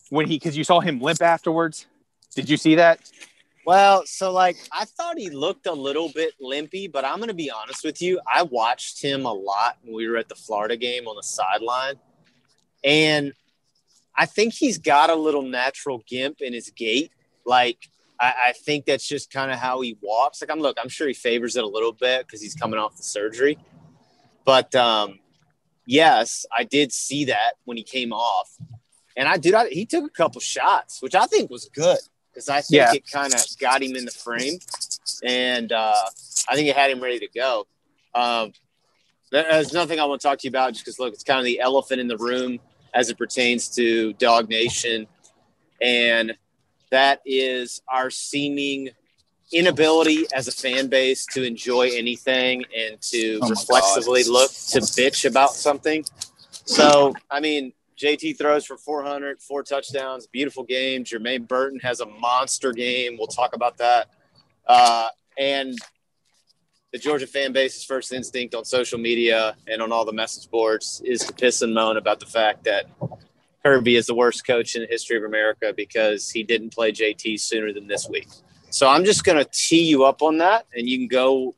when 0.09 0.27
he 0.27 0.35
because 0.37 0.57
you 0.57 0.63
saw 0.63 0.79
him 0.79 0.99
limp 0.99 1.21
afterwards? 1.21 1.85
Did 2.35 2.49
you 2.49 2.57
see 2.57 2.75
that? 2.75 2.99
Well, 3.65 4.03
so 4.05 4.31
like 4.31 4.57
I 4.71 4.85
thought 4.85 5.17
he 5.17 5.29
looked 5.29 5.67
a 5.67 5.73
little 5.73 6.09
bit 6.09 6.33
limpy, 6.39 6.87
but 6.87 7.05
I'm 7.05 7.19
gonna 7.19 7.33
be 7.33 7.49
honest 7.49 7.83
with 7.83 8.01
you. 8.01 8.19
I 8.31 8.43
watched 8.43 9.01
him 9.01 9.25
a 9.25 9.31
lot 9.31 9.77
when 9.83 9.95
we 9.95 10.07
were 10.07 10.17
at 10.17 10.27
the 10.27 10.35
Florida 10.35 10.75
game 10.75 11.07
on 11.07 11.15
the 11.15 11.23
sideline, 11.23 11.95
and 12.83 13.33
I 14.15 14.25
think 14.25 14.53
he's 14.53 14.77
got 14.77 15.09
a 15.09 15.15
little 15.15 15.43
natural 15.43 16.03
gimp 16.07 16.41
in 16.41 16.53
his 16.53 16.69
gait. 16.71 17.11
Like 17.45 17.77
I, 18.19 18.33
I 18.47 18.51
think 18.51 18.85
that's 18.85 19.07
just 19.07 19.31
kind 19.31 19.49
of 19.49 19.59
how 19.59 19.79
he 19.81 19.97
walks. 20.01 20.41
Like 20.41 20.51
I'm 20.51 20.59
look, 20.59 20.77
I'm 20.81 20.89
sure 20.89 21.07
he 21.07 21.13
favors 21.13 21.55
it 21.55 21.63
a 21.63 21.67
little 21.67 21.93
bit 21.93 22.27
because 22.27 22.41
he's 22.41 22.55
coming 22.55 22.79
off 22.79 22.97
the 22.97 23.03
surgery, 23.03 23.57
but 24.43 24.75
um, 24.75 25.19
yes, 25.85 26.45
I 26.55 26.63
did 26.63 26.91
see 26.91 27.25
that 27.25 27.53
when 27.65 27.77
he 27.77 27.83
came 27.83 28.13
off, 28.13 28.49
and 29.15 29.27
I 29.27 29.37
did. 29.37 29.53
I, 29.53 29.69
he 29.69 29.85
took 29.85 30.05
a 30.05 30.09
couple 30.09 30.41
shots, 30.41 31.01
which 31.01 31.15
I 31.15 31.25
think 31.25 31.49
was 31.49 31.69
good 31.73 31.99
because 32.31 32.49
I 32.49 32.61
think 32.61 32.71
Yeah. 32.77 32.93
it 32.93 33.09
kind 33.09 33.33
of 33.33 33.41
got 33.59 33.81
him 33.83 33.95
in 33.95 34.05
the 34.05 34.11
frame, 34.11 34.59
and 35.23 35.71
uh, 35.71 35.95
I 36.49 36.55
think 36.55 36.67
it 36.67 36.75
had 36.75 36.89
him 36.91 37.01
ready 37.01 37.19
to 37.19 37.27
go. 37.33 37.67
Um, 38.15 38.53
there- 39.31 39.43
there's 39.51 39.73
nothing 39.73 39.99
I 39.99 40.05
want 40.05 40.21
to 40.21 40.27
talk 40.27 40.39
to 40.39 40.43
you 40.47 40.49
about 40.49 40.73
just 40.73 40.85
because 40.85 40.99
look, 40.99 41.13
it's 41.13 41.23
kind 41.23 41.39
of 41.39 41.45
the 41.45 41.59
elephant 41.59 41.99
in 42.01 42.07
the 42.07 42.17
room 42.17 42.59
as 42.93 43.09
it 43.09 43.17
pertains 43.17 43.67
to 43.75 44.13
Dog 44.13 44.49
Nation, 44.49 45.07
and 45.81 46.35
that 46.91 47.21
is 47.25 47.81
our 47.87 48.09
seeming 48.09 48.89
inability 49.53 50.25
as 50.33 50.47
a 50.47 50.51
fan 50.51 50.87
base 50.87 51.25
to 51.27 51.43
enjoy 51.43 51.89
anything 51.93 52.63
and 52.75 53.01
to 53.01 53.39
Oh 53.41 53.49
reflexively 53.49 54.23
look 54.23 54.49
to 54.51 54.79
bitch 54.79 55.29
about 55.29 55.51
something. 55.51 56.03
So, 56.65 57.13
I 57.29 57.39
mean, 57.39 57.73
JT 57.97 58.37
throws 58.37 58.65
for 58.65 58.77
400, 58.77 59.41
four 59.41 59.63
touchdowns, 59.63 60.27
beautiful 60.27 60.63
game. 60.63 61.03
Jermaine 61.03 61.47
Burton 61.47 61.79
has 61.79 61.99
a 61.99 62.05
monster 62.05 62.73
game. 62.73 63.17
We'll 63.17 63.27
talk 63.27 63.55
about 63.55 63.77
that. 63.77 64.09
Uh, 64.65 65.07
and 65.37 65.77
the 66.91 66.99
Georgia 66.99 67.27
fan 67.27 67.53
base's 67.53 67.83
first 67.83 68.13
instinct 68.13 68.55
on 68.55 68.65
social 68.65 68.99
media 68.99 69.55
and 69.67 69.81
on 69.81 69.91
all 69.91 70.05
the 70.05 70.13
message 70.13 70.49
boards 70.49 71.01
is 71.05 71.21
to 71.21 71.33
piss 71.33 71.61
and 71.61 71.73
moan 71.73 71.97
about 71.97 72.19
the 72.19 72.25
fact 72.25 72.63
that 72.65 72.85
Kirby 73.63 73.95
is 73.95 74.05
the 74.05 74.15
worst 74.15 74.45
coach 74.45 74.75
in 74.75 74.81
the 74.81 74.87
history 74.87 75.17
of 75.17 75.23
America 75.23 75.73
because 75.75 76.29
he 76.29 76.43
didn't 76.43 76.73
play 76.73 76.91
JT 76.91 77.39
sooner 77.39 77.73
than 77.73 77.87
this 77.87 78.07
week. 78.09 78.27
So 78.73 78.87
I'm 78.87 79.05
just 79.05 79.23
going 79.23 79.37
to 79.37 79.47
tee 79.53 79.83
you 79.83 80.03
up 80.03 80.23
on 80.23 80.39
that, 80.39 80.65
and 80.75 80.89
you 80.89 80.97
can 80.97 81.07
go 81.07 81.53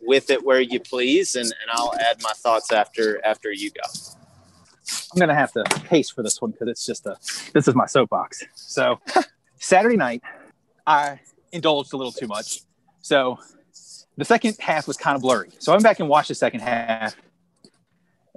with 0.00 0.28
it 0.28 0.44
where 0.44 0.60
you 0.60 0.80
please, 0.80 1.36
and, 1.36 1.44
and 1.44 1.70
I'll 1.72 1.94
add 1.94 2.20
my 2.20 2.32
thoughts 2.32 2.72
after 2.72 3.24
after 3.24 3.52
you 3.52 3.70
go. 3.70 3.82
I'm 5.12 5.20
gonna 5.20 5.34
have 5.36 5.52
to 5.52 5.62
pace 5.84 6.10
for 6.10 6.24
this 6.24 6.42
one 6.42 6.50
because 6.50 6.66
it's 6.66 6.84
just 6.84 7.06
a 7.06 7.16
this 7.54 7.68
is 7.68 7.76
my 7.76 7.86
soapbox. 7.86 8.42
So 8.54 8.98
Saturday 9.60 9.96
night, 9.96 10.22
I 10.84 11.20
indulged 11.52 11.92
a 11.92 11.96
little 11.96 12.10
too 12.10 12.26
much. 12.26 12.62
So 13.02 13.38
the 14.16 14.24
second 14.24 14.56
half 14.58 14.88
was 14.88 14.96
kind 14.96 15.14
of 15.14 15.22
blurry. 15.22 15.50
So 15.60 15.70
I 15.70 15.76
went 15.76 15.84
back 15.84 16.00
and 16.00 16.08
watched 16.08 16.28
the 16.28 16.34
second 16.34 16.60
half 16.60 17.14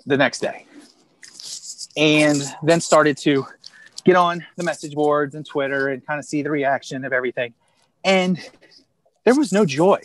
the 0.05 0.17
next 0.17 0.41
day. 0.41 0.67
And 1.97 2.39
then 2.61 2.81
started 2.81 3.17
to 3.17 3.47
get 4.05 4.15
on 4.15 4.45
the 4.57 4.63
message 4.63 4.93
boards 4.93 5.33
and 5.33 5.43
Twitter 5.43 5.87
and 5.89 6.05
kind 6.05 6.19
of 6.19 6.25
see 6.25 6.43
the 6.43 6.51
reaction 6.51 7.03
of 7.03 7.13
everything. 7.13 7.55
And 8.03 8.39
there 9.23 9.35
was 9.35 9.51
no 9.51 9.65
joy 9.65 10.01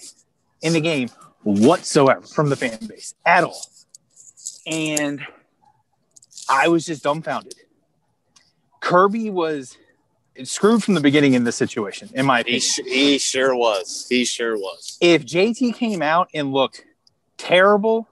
in 0.63 0.73
the 0.73 0.81
game 0.81 1.09
whatsoever 1.43 2.23
from 2.23 2.51
the 2.51 2.57
fan 2.57 2.79
base 2.87 3.15
at 3.25 3.45
all. 3.45 3.61
And 4.67 5.25
I 6.49 6.69
was 6.69 6.85
just 6.87 7.03
dumbfounded. 7.03 7.55
Kirby 8.81 9.31
was 9.31 9.77
screwed 10.45 10.83
from 10.85 10.95
the 10.95 11.01
beginning 11.01 11.35
in 11.35 11.45
this 11.45 11.57
situation, 11.57 12.11
in 12.15 12.27
my 12.27 12.39
He, 12.39 12.43
opinion. 12.43 12.61
sh- 12.61 12.81
he 12.87 13.19
sure 13.19 13.55
was. 13.57 14.07
He 14.09 14.25
sure 14.25 14.57
was. 14.57 14.99
if 15.01 15.25
JT 15.25 15.75
came 15.77 16.03
out 16.03 16.29
and 16.35 16.53
looked 16.53 16.85
terrible, 17.39 18.07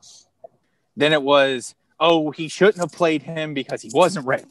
then 0.96 1.12
it 1.12 1.22
was, 1.22 1.74
oh, 2.00 2.30
he 2.30 2.48
shouldn't 2.48 2.78
have 2.78 2.92
played 2.92 3.22
him 3.22 3.52
because 3.52 3.82
he 3.82 3.90
wasn't 3.92 4.26
ready. 4.26 4.44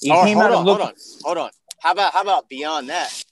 He 0.00 0.10
Oh, 0.10 0.24
came 0.24 0.38
hold 0.38 0.46
out 0.46 0.52
on, 0.52 0.56
and 0.58 0.66
looked, 0.66 0.80
hold 0.82 0.90
on, 0.90 0.94
hold 1.24 1.38
on. 1.38 1.50
How 1.80 1.92
about 1.92 2.12
how 2.12 2.22
about 2.22 2.48
beyond 2.48 2.88
that? 2.90 3.24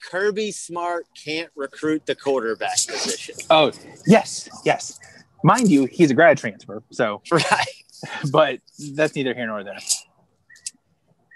Kirby 0.00 0.50
Smart 0.52 1.06
can't 1.24 1.50
recruit 1.56 2.06
the 2.06 2.14
quarterback 2.14 2.76
position. 2.86 3.34
oh, 3.50 3.72
yes, 4.06 4.48
yes. 4.64 4.98
Mind 5.44 5.70
you, 5.70 5.86
he's 5.86 6.10
a 6.10 6.14
grad 6.14 6.38
transfer, 6.38 6.82
so 6.90 7.22
Right. 7.30 7.66
but 8.32 8.60
that's 8.94 9.14
neither 9.14 9.34
here 9.34 9.46
nor 9.46 9.62
there. 9.64 9.78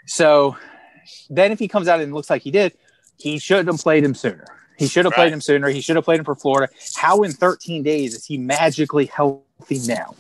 So 0.07 0.57
then 1.31 1.53
if 1.53 1.59
he 1.59 1.69
comes 1.69 1.89
out 1.89 2.01
and 2.01 2.13
looks 2.13 2.31
like 2.31 2.43
he 2.43 2.51
did, 2.51 2.73
he 3.19 3.39
should 3.39 3.67
have 3.67 3.79
played 3.79 4.05
him 4.05 4.15
sooner. 4.15 4.45
He 4.77 4.89
should 4.89 5.05
have 5.05 5.13
Right. 5.13 5.17
played 5.19 5.33
him 5.33 5.41
sooner. 5.41 5.69
He 5.69 5.81
should 5.81 5.97
have 5.97 6.05
played 6.05 6.19
him 6.19 6.25
for 6.25 6.35
Florida. 6.35 6.73
How 6.97 7.23
in 7.23 7.33
13 7.33 7.83
days 7.83 8.15
is 8.15 8.27
he 8.27 8.39
magically 8.39 9.07
healthy 9.07 9.79
now? 9.87 10.15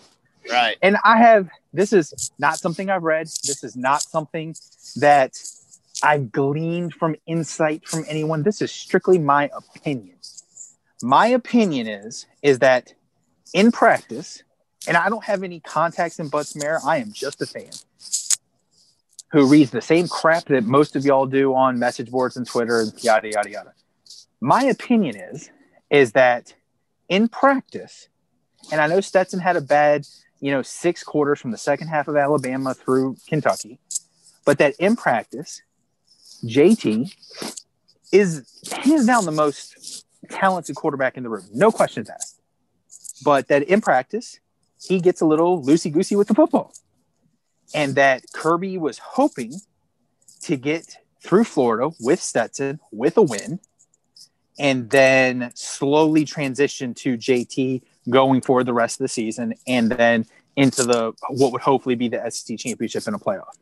Right. 0.50 0.76
And 0.82 0.96
I 1.04 1.16
have 1.18 1.49
this 1.72 1.92
is 1.92 2.30
not 2.38 2.58
something 2.58 2.90
I've 2.90 3.02
read. 3.02 3.26
This 3.26 3.64
is 3.64 3.76
not 3.76 4.02
something 4.02 4.54
that 4.96 5.32
I've 6.02 6.32
gleaned 6.32 6.94
from 6.94 7.16
insight 7.26 7.87
from 7.87 8.04
anyone. 8.09 8.42
This 8.42 8.61
is 8.62 8.73
strictly 8.73 9.18
my 9.18 9.50
opinion. 9.54 10.16
My 11.02 11.28
opinion 11.28 11.87
is 11.87 12.26
is 12.42 12.61
that 12.61 12.94
in 13.54 13.73
practice, 13.73 14.42
and 14.87 14.97
I 14.97 15.09
don't 15.09 15.25
have 15.25 15.42
any 15.42 15.61
contacts 15.61 16.18
in 16.18 16.28
Butts-Mehre, 16.28 16.80
I 16.85 16.99
am 16.99 17.12
just 17.12 17.42
a 17.42 17.47
fan 17.47 17.71
who 19.30 19.47
reads 19.47 19.71
the 19.71 19.80
same 19.80 20.09
crap 20.09 20.44
that 20.47 20.64
most 20.64 20.97
of 20.97 21.04
y'all 21.04 21.26
do 21.26 21.54
on 21.54 21.78
message 21.78 22.11
boards 22.11 22.37
and 22.37 22.47
Twitter 22.47 22.80
and 22.80 22.92
yada 23.02 23.30
yada 23.30 23.50
yada. 23.50 23.73
My 24.40 24.64
opinion 24.64 25.16
is 25.16 25.50
is 25.90 26.12
that 26.12 26.54
in 27.09 27.28
practice, 27.28 28.09
and 28.71 28.80
I 28.80 28.87
know 28.87 29.00
Stetson 29.00 29.40
had 29.40 29.56
a 29.56 29.61
bad 29.61 30.06
you 30.42 30.50
know, 30.50 30.61
six 30.61 31.04
quarters 31.04 31.40
from 31.40 31.52
the 31.52 31.56
second 31.56 31.87
half 31.87 32.09
of 32.09 32.16
Alabama 32.16 32.75
through 32.75 33.16
Kentucky, 33.28 33.78
but 34.44 34.59
that 34.59 34.75
in 34.80 34.97
practice, 34.97 35.62
JT 36.44 37.14
is 38.12 38.44
hands 38.70 39.06
down 39.06 39.25
the 39.25 39.32
most 39.32 40.04
talented 40.30 40.76
quarterback 40.76 41.16
in 41.16 41.22
the 41.22 41.28
room. 41.28 41.44
No 41.52 41.70
questions 41.70 42.11
asked. 42.11 42.40
But 43.25 43.49
that 43.49 43.62
in 43.64 43.80
practice, 43.80 44.40
he 44.80 45.00
gets 45.00 45.20
a 45.20 45.26
little 45.26 45.62
loosey 45.62 45.92
goosey 45.92 46.16
with 46.16 46.28
the 46.28 46.34
football. 46.34 46.72
And 47.75 47.94
that 47.94 48.25
Kirby 48.32 48.78
was 48.78 48.99
hoping 48.99 49.52
to 50.42 50.56
get 50.56 50.96
through 51.22 51.44
Florida 51.44 51.90
with 52.00 52.20
Stetson 52.20 52.80
with 52.90 53.16
a 53.16 53.22
win 53.22 53.61
and 54.58 54.90
then 54.90 55.50
slowly 55.54 56.25
transition 56.25 56.94
to 56.94 57.16
JT 57.16 57.82
going 58.11 58.40
for 58.40 58.64
the 58.64 58.72
rest 58.72 59.00
of 59.00 59.04
the 59.04 59.08
season 59.08 59.54
and 59.66 59.92
then 59.92 60.26
into 60.56 60.85
the 60.85 61.12
what 61.28 61.52
would 61.52 61.62
hopefully 61.62 61.94
be 61.94 62.09
the 62.09 62.30
SEC 62.30 62.59
championship 62.59 63.06
in 63.09 63.14
a 63.14 63.18
playoff. 63.18 63.56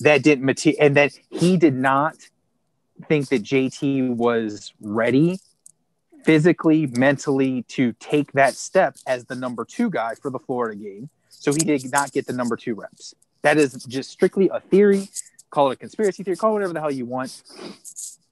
That 0.00 0.22
didn't 0.22 0.44
mater- 0.44 0.74
and 0.80 0.96
that 0.96 1.12
he 1.30 1.56
did 1.56 1.74
not 1.74 2.16
think 3.08 3.28
that 3.28 3.42
JT 3.42 4.16
was 4.16 4.72
ready 4.80 5.38
physically, 6.24 6.86
mentally 6.86 7.62
to 7.64 7.92
take 7.94 8.32
that 8.32 8.54
step 8.54 8.96
as 9.06 9.24
the 9.24 9.34
number 9.34 9.64
two 9.64 9.90
guy 9.90 10.14
for 10.14 10.30
the 10.30 10.38
Florida 10.38 10.76
game. 10.76 11.08
So 11.28 11.52
he 11.52 11.60
did 11.60 11.90
not 11.90 12.12
get 12.12 12.26
the 12.26 12.32
number 12.32 12.56
two 12.56 12.74
reps. 12.74 13.14
That 13.42 13.56
is 13.56 13.84
just 13.84 14.10
strictly 14.10 14.50
a 14.52 14.60
theory. 14.60 15.08
Call 15.50 15.70
it 15.70 15.74
a 15.74 15.76
conspiracy 15.76 16.22
theory, 16.22 16.36
call 16.36 16.50
it 16.50 16.54
whatever 16.54 16.72
the 16.72 16.80
hell 16.80 16.90
you 16.90 17.06
want. 17.06 17.42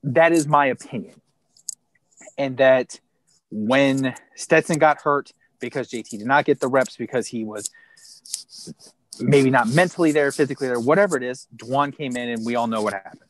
That 0.02 0.32
is 0.32 0.46
my 0.46 0.66
opinion. 0.66 1.20
And 2.36 2.58
that 2.58 3.00
when 3.50 4.14
Stetson 4.34 4.78
got 4.78 5.00
hurt 5.00 5.32
because 5.58 5.88
JT 5.88 6.10
did 6.10 6.26
not 6.26 6.44
get 6.44 6.60
the 6.60 6.68
reps 6.68 6.96
because 6.96 7.26
he 7.26 7.44
was 7.44 7.70
maybe 9.20 9.50
not 9.50 9.68
mentally 9.68 10.12
there, 10.12 10.30
physically 10.32 10.68
there, 10.68 10.80
whatever 10.80 11.16
it 11.16 11.22
is, 11.22 11.46
D'Wan 11.56 11.92
came 11.92 12.16
in 12.16 12.28
and 12.28 12.44
we 12.44 12.54
all 12.56 12.66
know 12.66 12.82
what 12.82 12.92
happened. 12.92 13.22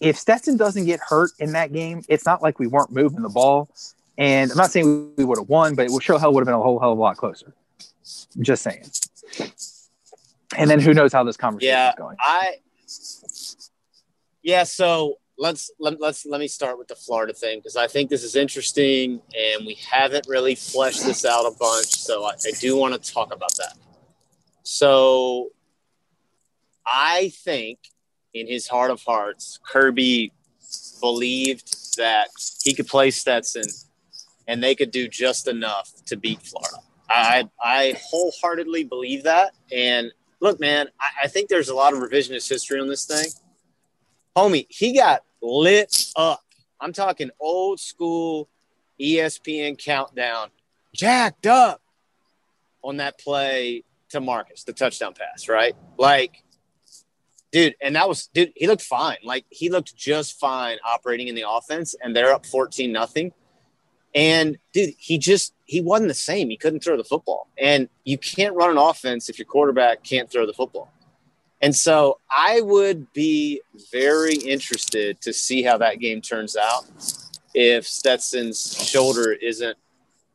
If 0.00 0.18
Stetson 0.18 0.56
doesn't 0.56 0.86
get 0.86 1.00
hurt 1.00 1.30
in 1.38 1.52
that 1.52 1.72
game, 1.72 2.02
it's 2.08 2.26
not 2.26 2.42
like 2.42 2.58
we 2.58 2.66
weren't 2.66 2.90
moving 2.90 3.22
the 3.22 3.28
ball. 3.28 3.70
And 4.18 4.50
I'm 4.50 4.56
not 4.56 4.70
saying 4.70 5.12
we 5.16 5.24
would 5.24 5.38
have 5.38 5.48
won, 5.48 5.74
but 5.74 5.86
it 5.86 6.02
sure 6.02 6.18
hell 6.18 6.32
would 6.32 6.40
have 6.40 6.46
been 6.46 6.54
a 6.54 6.62
whole 6.62 6.78
hell 6.78 6.92
of 6.92 6.98
a 6.98 7.00
lot 7.00 7.16
closer. 7.16 7.54
Just 8.40 8.62
saying. 8.62 8.84
And 10.56 10.70
then 10.70 10.80
who 10.80 10.94
knows 10.94 11.12
how 11.12 11.24
this 11.24 11.36
conversation 11.36 11.72
Yeah, 11.72 11.90
is 11.90 11.94
going. 11.96 12.16
I 12.20 12.56
yeah. 14.42 14.64
So 14.64 15.18
let's 15.44 15.70
let, 15.78 16.00
let's 16.00 16.24
let 16.24 16.40
me 16.40 16.48
start 16.48 16.78
with 16.78 16.88
the 16.88 16.94
Florida 16.94 17.34
thing 17.34 17.58
because 17.58 17.76
I 17.76 17.86
think 17.86 18.08
this 18.08 18.24
is 18.24 18.34
interesting 18.34 19.20
and 19.38 19.66
we 19.66 19.74
haven't 19.74 20.26
really 20.26 20.54
fleshed 20.54 21.04
this 21.04 21.26
out 21.26 21.44
a 21.44 21.54
bunch. 21.58 21.94
So 21.94 22.24
I, 22.24 22.30
I 22.30 22.52
do 22.58 22.78
want 22.78 22.94
to 22.94 23.12
talk 23.12 23.32
about 23.32 23.54
that. 23.58 23.76
So 24.62 25.50
I 26.86 27.30
think 27.44 27.78
in 28.32 28.46
his 28.46 28.66
heart 28.66 28.90
of 28.90 29.02
hearts, 29.02 29.60
Kirby 29.68 30.32
believed 31.02 31.98
that 31.98 32.28
he 32.62 32.72
could 32.72 32.86
play 32.86 33.10
Stetson 33.10 33.64
and 34.48 34.62
they 34.62 34.74
could 34.74 34.90
do 34.90 35.08
just 35.08 35.46
enough 35.46 35.92
to 36.06 36.16
beat 36.16 36.40
Florida. 36.40 36.78
I 37.10 37.50
I 37.62 38.00
wholeheartedly 38.02 38.84
believe 38.84 39.24
that. 39.24 39.52
And 39.70 40.10
look, 40.40 40.58
man, 40.58 40.88
I, 40.98 41.24
I 41.24 41.28
think 41.28 41.50
there's 41.50 41.68
a 41.68 41.74
lot 41.74 41.92
of 41.92 41.98
revisionist 41.98 42.48
history 42.48 42.80
on 42.80 42.88
this 42.88 43.04
thing. 43.04 43.26
Homie, 44.34 44.66
he 44.70 44.96
got 44.96 45.22
lit 45.44 46.06
up. 46.16 46.42
I'm 46.80 46.92
talking 46.92 47.30
old 47.38 47.78
school 47.78 48.48
ESPN 49.00 49.78
countdown, 49.78 50.48
jacked 50.94 51.46
up 51.46 51.82
on 52.82 52.98
that 52.98 53.18
play 53.18 53.84
to 54.10 54.20
Marcus, 54.20 54.64
the 54.64 54.72
touchdown 54.72 55.14
pass, 55.14 55.48
right? 55.48 55.74
Like, 55.98 56.42
dude, 57.52 57.74
and 57.80 57.96
that 57.96 58.08
was, 58.08 58.28
dude, 58.28 58.52
he 58.56 58.66
looked 58.66 58.82
fine. 58.82 59.18
Like, 59.24 59.44
he 59.50 59.70
looked 59.70 59.94
just 59.96 60.38
fine 60.38 60.78
operating 60.84 61.28
in 61.28 61.34
the 61.34 61.44
offense, 61.48 61.94
and 62.02 62.14
they're 62.14 62.32
up 62.32 62.46
14 62.46 62.90
nothing. 62.92 63.32
And 64.14 64.58
dude, 64.72 64.94
he 64.96 65.18
just 65.18 65.54
he 65.64 65.80
wasn't 65.80 66.08
the 66.08 66.14
same. 66.14 66.48
He 66.48 66.56
couldn't 66.56 66.84
throw 66.84 66.96
the 66.96 67.04
football. 67.04 67.48
And 67.58 67.88
you 68.04 68.16
can't 68.16 68.54
run 68.54 68.70
an 68.70 68.78
offense 68.78 69.28
if 69.28 69.38
your 69.38 69.46
quarterback 69.46 70.04
can't 70.04 70.30
throw 70.30 70.46
the 70.46 70.52
football. 70.52 70.92
And 71.64 71.74
so 71.74 72.20
I 72.30 72.60
would 72.60 73.10
be 73.14 73.62
very 73.90 74.34
interested 74.34 75.18
to 75.22 75.32
see 75.32 75.62
how 75.62 75.78
that 75.78 75.98
game 75.98 76.20
turns 76.20 76.58
out 76.58 76.84
if 77.54 77.86
Stetson's 77.86 78.86
shoulder 78.86 79.32
isn't 79.32 79.78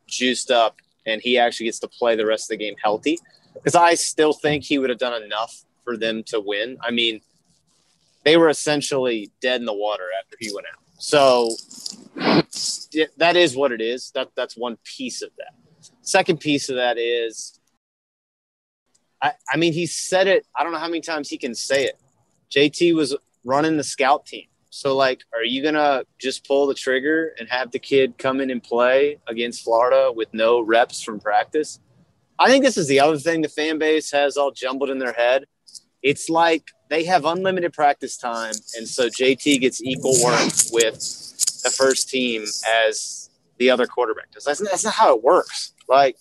juiced 0.08 0.50
up 0.50 0.78
and 1.06 1.22
he 1.22 1.38
actually 1.38 1.66
gets 1.66 1.78
to 1.78 1.88
play 1.88 2.16
the 2.16 2.26
rest 2.26 2.46
of 2.46 2.58
the 2.58 2.64
game 2.64 2.74
healthy. 2.82 3.20
Because 3.54 3.76
I 3.76 3.94
still 3.94 4.32
think 4.32 4.64
he 4.64 4.78
would 4.78 4.90
have 4.90 4.98
done 4.98 5.22
enough 5.22 5.64
for 5.84 5.96
them 5.96 6.24
to 6.24 6.40
win. 6.40 6.78
I 6.80 6.90
mean, 6.90 7.20
they 8.24 8.36
were 8.36 8.48
essentially 8.48 9.30
dead 9.40 9.60
in 9.60 9.66
the 9.66 9.72
water 9.72 10.08
after 10.20 10.36
he 10.40 10.52
went 10.52 10.66
out. 10.66 10.82
So 10.98 11.50
that 13.18 13.36
is 13.36 13.54
what 13.54 13.70
it 13.70 13.80
is. 13.80 14.10
That 14.16 14.30
that's 14.34 14.56
one 14.56 14.78
piece 14.82 15.22
of 15.22 15.30
that. 15.38 15.54
Second 16.02 16.40
piece 16.40 16.68
of 16.70 16.74
that 16.74 16.98
is, 16.98 17.59
I, 19.22 19.32
I 19.52 19.56
mean, 19.56 19.72
he 19.72 19.86
said 19.86 20.26
it. 20.26 20.46
I 20.56 20.62
don't 20.62 20.72
know 20.72 20.78
how 20.78 20.88
many 20.88 21.00
times 21.00 21.28
he 21.28 21.38
can 21.38 21.54
say 21.54 21.84
it. 21.84 21.98
JT 22.50 22.94
was 22.94 23.16
running 23.44 23.76
the 23.76 23.84
scout 23.84 24.26
team. 24.26 24.46
So, 24.70 24.96
like, 24.96 25.22
are 25.34 25.44
you 25.44 25.62
gonna 25.62 26.04
just 26.20 26.46
pull 26.46 26.66
the 26.66 26.74
trigger 26.74 27.34
and 27.38 27.48
have 27.48 27.72
the 27.72 27.78
kid 27.78 28.16
come 28.18 28.40
in 28.40 28.50
and 28.50 28.62
play 28.62 29.18
against 29.26 29.64
Florida 29.64 30.12
with 30.14 30.28
no 30.32 30.60
reps 30.60 31.02
from 31.02 31.18
practice? 31.18 31.80
I 32.38 32.48
think 32.48 32.64
this 32.64 32.76
is 32.78 32.86
the 32.86 33.00
other 33.00 33.18
thing 33.18 33.42
the 33.42 33.48
fan 33.48 33.78
base 33.78 34.12
has 34.12 34.36
all 34.36 34.52
jumbled 34.52 34.88
in 34.88 34.98
their 34.98 35.12
head. 35.12 35.44
It's 36.02 36.30
like 36.30 36.64
they 36.88 37.04
have 37.04 37.24
unlimited 37.24 37.72
practice 37.72 38.16
time, 38.16 38.54
and 38.76 38.88
so 38.88 39.08
JT 39.08 39.60
gets 39.60 39.82
equal 39.82 40.14
work 40.24 40.50
with 40.72 40.98
the 41.62 41.70
first 41.76 42.08
team 42.08 42.44
as 42.86 43.28
the 43.58 43.70
other 43.70 43.86
quarterback 43.86 44.30
does. 44.30 44.44
That's 44.44 44.84
not 44.84 44.94
how 44.94 45.16
it 45.16 45.22
works. 45.22 45.74
Like 45.88 46.16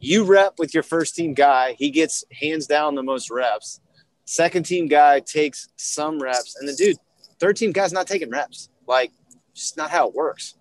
you 0.00 0.24
rep 0.24 0.54
with 0.58 0.74
your 0.74 0.82
first 0.82 1.14
team 1.14 1.34
guy, 1.34 1.74
he 1.78 1.90
gets 1.90 2.24
hands 2.32 2.66
down 2.66 2.94
the 2.94 3.02
most 3.02 3.30
reps. 3.30 3.80
Second 4.24 4.64
team 4.64 4.86
guy 4.86 5.20
takes 5.20 5.68
some 5.76 6.20
reps, 6.20 6.56
and 6.56 6.68
the 6.68 6.74
dude, 6.74 6.96
third 7.38 7.56
team 7.56 7.72
guy's 7.72 7.92
not 7.92 8.06
taking 8.06 8.30
reps. 8.30 8.70
Like, 8.86 9.12
just 9.54 9.76
not 9.76 9.90
how 9.90 10.08
it 10.08 10.14
works. 10.14 10.56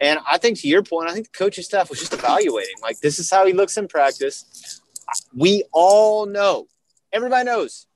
And 0.00 0.18
I 0.30 0.38
think 0.38 0.58
to 0.60 0.68
your 0.68 0.82
point, 0.82 1.08
I 1.08 1.14
think 1.14 1.32
the 1.32 1.38
coaching 1.38 1.64
staff 1.64 1.88
was 1.88 2.00
just 2.00 2.12
evaluating. 2.12 2.74
Like, 2.82 3.00
this 3.00 3.18
is 3.18 3.30
how 3.30 3.46
he 3.46 3.52
looks 3.52 3.76
in 3.76 3.88
practice. 3.88 4.80
We 5.34 5.64
all 5.72 6.26
know, 6.26 6.66
everybody 7.12 7.44
knows 7.44 7.86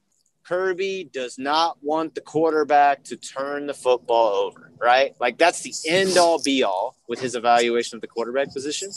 Kirby 0.48 1.10
does 1.12 1.38
not 1.38 1.76
want 1.82 2.14
the 2.14 2.22
quarterback 2.22 3.04
to 3.04 3.18
turn 3.18 3.66
the 3.66 3.74
football 3.74 4.28
over, 4.28 4.72
right? 4.78 5.14
Like 5.20 5.36
that's 5.36 5.60
the 5.60 5.74
end 5.86 6.16
all 6.16 6.42
be 6.42 6.62
all 6.62 6.96
with 7.06 7.20
his 7.20 7.34
evaluation 7.34 7.96
of 7.96 8.00
the 8.00 8.06
quarterback 8.06 8.54
position. 8.54 8.90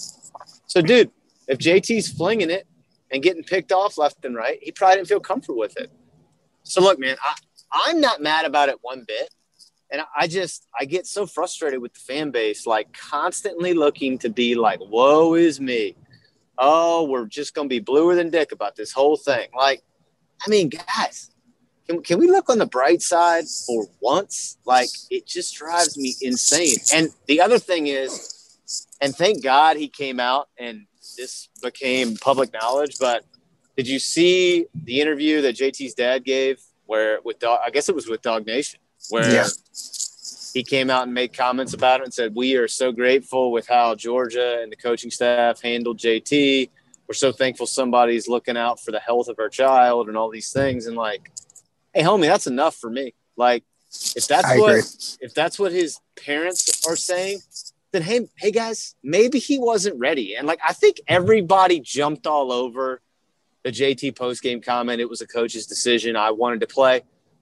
So, 0.67 0.81
dude, 0.81 1.11
if 1.47 1.57
JT's 1.57 2.09
flinging 2.09 2.49
it 2.49 2.67
and 3.11 3.21
getting 3.21 3.43
picked 3.43 3.71
off 3.71 3.97
left 3.97 4.23
and 4.25 4.35
right, 4.35 4.59
he 4.61 4.71
probably 4.71 4.97
didn't 4.97 5.07
feel 5.07 5.19
comfortable 5.19 5.59
with 5.59 5.77
it. 5.77 5.91
So, 6.63 6.81
look, 6.81 6.99
man, 6.99 7.17
I, 7.23 7.35
I'm 7.71 8.01
not 8.01 8.21
mad 8.21 8.45
about 8.45 8.69
it 8.69 8.77
one 8.81 9.03
bit. 9.07 9.29
And 9.91 10.01
I 10.17 10.27
just, 10.27 10.67
I 10.79 10.85
get 10.85 11.05
so 11.05 11.25
frustrated 11.25 11.81
with 11.81 11.93
the 11.93 11.99
fan 11.99 12.31
base, 12.31 12.65
like 12.65 12.93
constantly 12.93 13.73
looking 13.73 14.17
to 14.19 14.29
be 14.29 14.55
like, 14.55 14.79
woe 14.79 15.33
is 15.33 15.59
me. 15.59 15.95
Oh, 16.57 17.03
we're 17.03 17.25
just 17.25 17.53
to 17.55 17.67
be 17.67 17.79
bluer 17.79 18.15
than 18.15 18.29
dick 18.29 18.53
about 18.53 18.75
this 18.75 18.93
whole 18.93 19.17
thing. 19.17 19.49
Like, 19.53 19.81
I 20.45 20.49
mean, 20.49 20.69
guys, 20.69 21.31
can, 21.87 22.01
can 22.01 22.19
we 22.19 22.27
look 22.27 22.49
on 22.49 22.57
the 22.57 22.65
bright 22.65 23.01
side 23.01 23.45
for 23.67 23.87
once? 23.99 24.57
Like 24.65 24.89
it 25.09 25.25
just 25.25 25.55
drives 25.55 25.97
me 25.97 26.15
insane. 26.21 26.77
And 26.93 27.09
the 27.27 27.41
other 27.41 27.59
thing 27.59 27.87
is, 27.87 28.57
and 29.01 29.15
thank 29.15 29.43
God 29.43 29.77
he 29.77 29.89
came 29.89 30.19
out 30.19 30.47
and 30.57 30.85
this 31.17 31.49
became 31.61 32.17
public 32.17 32.53
knowledge. 32.53 32.97
But 32.99 33.25
did 33.77 33.87
you 33.87 33.99
see 33.99 34.65
the 34.73 35.01
interview 35.01 35.41
that 35.41 35.55
JT's 35.55 35.93
dad 35.93 36.23
gave 36.23 36.61
where 36.85 37.19
with 37.23 37.39
dog, 37.39 37.59
I 37.65 37.69
guess 37.69 37.89
it 37.89 37.95
was 37.95 38.07
with 38.07 38.21
Dog 38.21 38.45
Nation, 38.45 38.79
where 39.09 39.31
yeah. 39.31 39.47
he 40.53 40.63
came 40.63 40.89
out 40.89 41.03
and 41.03 41.13
made 41.13 41.33
comments 41.33 41.73
about 41.73 42.01
it 42.01 42.05
and 42.05 42.13
said, 42.13 42.35
We 42.35 42.55
are 42.55 42.67
so 42.67 42.91
grateful 42.91 43.51
with 43.51 43.67
how 43.67 43.95
Georgia 43.95 44.59
and 44.61 44.71
the 44.71 44.75
coaching 44.75 45.11
staff 45.11 45.61
handled 45.61 45.99
JT. 45.99 46.69
We're 47.07 47.13
so 47.13 47.31
thankful 47.31 47.65
somebody's 47.65 48.27
looking 48.27 48.57
out 48.57 48.79
for 48.79 48.91
the 48.91 48.99
health 48.99 49.27
of 49.27 49.37
our 49.39 49.49
child 49.49 50.07
and 50.07 50.17
all 50.17 50.29
these 50.29 50.51
things. 50.51 50.85
And 50.85 50.95
like, 50.95 51.29
hey 51.93 52.03
homie 52.03 52.27
that's 52.27 52.47
enough 52.47 52.75
for 52.75 52.89
me 52.89 53.13
like 53.35 53.63
if 54.15 54.27
that's 54.27 54.45
I 54.45 54.57
what 54.57 54.69
agree. 54.69 54.81
if 55.21 55.33
that's 55.33 55.59
what 55.59 55.71
his 55.71 55.99
parents 56.15 56.87
are 56.87 56.95
saying 56.95 57.39
then 57.91 58.01
hey 58.01 58.27
hey 58.37 58.51
guys 58.51 58.95
maybe 59.03 59.39
he 59.39 59.59
wasn't 59.59 59.99
ready. 59.99 60.35
And 60.35 60.47
like 60.47 60.59
i 60.67 60.73
think 60.73 61.01
everybody 61.07 61.79
jumped 61.79 62.27
all 62.27 62.51
over 62.51 63.01
the 63.63 63.71
jt 63.71 64.15
post 64.15 64.41
game 64.41 64.61
comment. 64.61 65.01
It 65.01 65.09
was 65.09 65.21
a 65.21 65.27
coach's 65.27 65.67
decision. 65.67 66.15
I 66.15 66.31
wanted 66.31 66.61
to 66.61 66.67
play. 66.67 67.01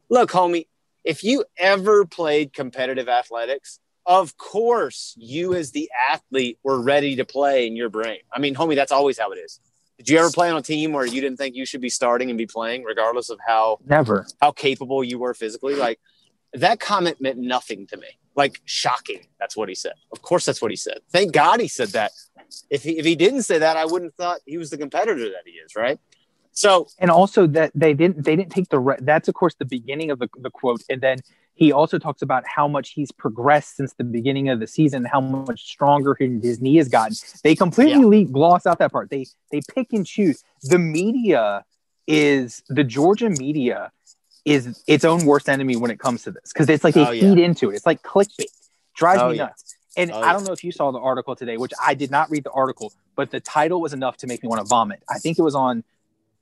Look 0.10 0.32
homie 0.32 0.68
if 1.04 1.24
you 1.24 1.46
ever 1.58 2.06
played 2.06 2.54
competitive 2.54 3.08
athletics 3.08 3.80
of 4.06 4.38
course 4.38 5.14
you 5.18 5.54
as 5.54 5.72
the 5.72 5.90
athlete 6.12 6.58
were 6.64 6.82
ready 6.82 7.16
to 7.18 7.26
play 7.26 7.68
in 7.68 7.76
your 7.76 7.90
brain. 7.90 8.20
I 8.34 8.40
mean 8.40 8.56
homie 8.56 8.76
that's 8.76 8.92
always 8.92 9.18
how 9.20 9.32
it 9.32 9.38
is. 9.38 9.60
Did 10.00 10.10
you 10.10 10.18
ever 10.20 10.32
play 10.32 10.50
on 10.50 10.56
a 10.56 10.62
team 10.62 10.94
where 10.94 11.06
you 11.06 11.20
didn't 11.20 11.38
think 11.38 11.56
you 11.56 11.66
should 11.66 11.82
be 11.82 11.90
starting 11.90 12.30
and 12.30 12.38
be 12.38 12.46
playing, 12.46 12.86
regardless 12.86 13.30
of 13.30 13.38
how 13.46 13.80
never. 13.86 14.26
how 14.42 14.52
capable 14.52 15.04
you 15.04 15.20
were 15.20 15.34
physically? 15.34 15.76
Like 15.76 16.00
that 16.54 16.80
comment 16.80 17.20
meant 17.20 17.38
nothing 17.38 17.86
to 17.88 17.98
me. 17.98 18.08
Like 18.40 18.62
shocking. 18.66 19.22
That's 19.40 19.56
what 19.58 19.70
he 19.70 19.76
said. 19.76 19.94
Of 20.12 20.22
course, 20.22 20.46
that's 20.46 20.62
what 20.62 20.72
he 20.72 20.78
said. 20.78 21.00
Thank 21.12 21.34
God 21.34 21.60
he 21.60 21.68
said 21.68 21.90
that. 21.90 22.12
If 22.70 22.84
he 22.84 22.98
if 22.98 23.06
he 23.06 23.16
didn't 23.16 23.44
say 23.44 23.60
that, 23.60 23.76
I 23.78 23.86
wouldn't 23.86 24.12
have 24.12 24.16
thought 24.16 24.40
he 24.46 24.58
was 24.58 24.70
the 24.70 24.78
competitor 24.78 25.28
that 25.36 25.44
he 25.46 25.52
is. 25.52 25.76
Right. 25.76 26.00
So 26.52 26.88
and 26.98 27.12
also 27.12 27.48
that 27.48 27.72
they 27.76 27.94
didn't 27.94 28.24
they 28.24 28.36
didn't 28.36 28.52
take 28.52 28.70
the 28.70 28.80
re- 28.80 29.02
that's 29.02 29.28
of 29.28 29.36
course 29.36 29.56
the 29.56 29.66
beginning 29.78 30.10
of 30.12 30.20
the, 30.20 30.30
the 30.40 30.50
quote 30.50 30.82
and 30.90 31.02
then 31.02 31.20
he 31.60 31.74
also 31.74 32.00
talks 32.00 32.22
about 32.22 32.44
how 32.48 32.70
much 32.70 32.92
he's 32.92 33.12
progressed 33.12 33.76
since 33.76 33.94
the 33.94 34.06
beginning 34.06 34.48
of 34.48 34.62
the 34.62 34.68
season, 34.68 35.04
how 35.04 35.20
much 35.20 35.62
stronger 35.66 36.16
his 36.18 36.62
knee 36.62 36.78
has 36.78 36.88
gotten. 36.88 37.18
They 37.44 37.54
completely 37.54 38.22
yeah. 38.22 38.32
gloss 38.32 38.66
out 38.66 38.80
that 38.80 38.94
part. 38.94 39.10
They 39.10 39.26
they 39.52 39.60
pick 39.76 39.92
and 39.92 40.06
choose. 40.06 40.42
The 40.64 40.80
media 40.80 41.66
is 42.08 42.64
the 42.70 42.86
Georgia 42.86 43.30
media 43.30 43.92
is 44.46 44.84
its 44.88 45.06
own 45.06 45.26
worst 45.26 45.50
enemy 45.50 45.76
when 45.76 45.92
it 45.92 46.00
comes 46.00 46.24
to 46.24 46.32
this 46.32 46.52
because 46.54 46.70
it's 46.70 46.84
like 46.84 46.94
they 46.94 47.06
oh, 47.06 47.12
feed 47.12 47.40
yeah. 47.40 47.46
into 47.46 47.70
it. 47.70 47.76
It's 47.76 47.86
like 47.86 48.02
clickbait. 48.02 48.46
Drives 48.96 49.22
oh, 49.22 49.30
me 49.30 49.38
nuts. 49.38 49.76
Yeah. 49.96 50.04
And 50.04 50.12
oh, 50.12 50.22
I 50.22 50.34
don't 50.34 50.46
know 50.46 50.54
if 50.54 50.64
you 50.64 50.72
saw 50.72 50.92
the 50.92 51.00
article 51.00 51.36
today, 51.36 51.58
which 51.58 51.72
I 51.84 51.94
did 51.94 52.12
not 52.12 52.30
read 52.30 52.44
the 52.44 52.52
article, 52.52 52.94
but 53.16 53.32
the 53.32 53.40
title 53.40 53.82
was 53.82 53.94
enough 53.94 54.18
to 54.18 54.28
make 54.28 54.44
me 54.44 54.50
want 54.50 54.62
to 54.62 54.66
vomit. 54.66 55.04
I 55.10 55.20
think 55.20 55.40
it 55.40 55.42
was 55.42 55.56
on 55.56 55.84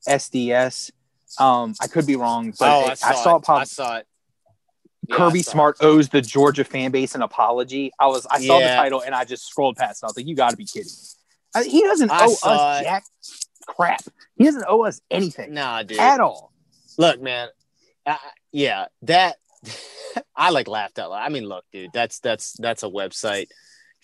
SDS. 0.07 0.91
Um, 1.39 1.73
I 1.81 1.88
could 1.88 2.05
be 2.05 2.15
wrong, 2.15 2.53
but 2.60 2.69
oh, 2.69 2.86
I, 2.91 2.93
saw 2.93 3.07
I, 3.07 3.13
saw 3.13 3.36
it. 3.36 3.38
it 3.38 3.43
pop- 3.43 3.62
I 3.62 3.63
saw 3.63 3.97
it. 3.97 4.07
Kirby 5.12 5.41
Smart 5.41 5.77
owes 5.81 6.10
the 6.10 6.21
Georgia 6.21 6.63
fan 6.63 6.91
base 6.91 7.15
an 7.15 7.21
apology. 7.21 7.91
I 7.99 8.07
was 8.07 8.25
I 8.27 8.39
saw 8.45 8.60
yeah. 8.60 8.71
the 8.71 8.75
title 8.75 9.01
and 9.01 9.15
I 9.15 9.23
just 9.23 9.47
scrolled 9.47 9.77
past. 9.77 10.03
It. 10.03 10.05
I 10.05 10.07
was 10.07 10.17
like, 10.17 10.27
you 10.27 10.36
got 10.36 10.51
to 10.51 10.57
be 10.57 10.65
kidding. 10.65 10.91
I, 11.55 11.63
he 11.63 11.81
doesn't 11.81 12.12
I 12.12 12.25
owe 12.25 12.36
us 12.43 12.81
it. 12.81 12.83
jack 12.83 13.03
crap. 13.67 14.01
He 14.36 14.43
doesn't 14.43 14.65
owe 14.67 14.83
us 14.83 15.01
anything. 15.10 15.53
Nah, 15.53 15.83
dude, 15.83 15.99
at 15.99 16.19
all. 16.19 16.51
Look, 16.97 17.21
man. 17.21 17.49
Yeah, 18.51 18.85
that 19.03 19.37
I 20.35 20.51
like 20.51 20.67
laughed 20.67 20.99
out 20.99 21.11
loud. 21.11 21.23
I 21.23 21.29
mean, 21.29 21.45
look, 21.45 21.65
dude, 21.71 21.91
that's 21.93 22.19
that's 22.19 22.53
that's 22.53 22.83
a 22.83 22.87
website 22.87 23.47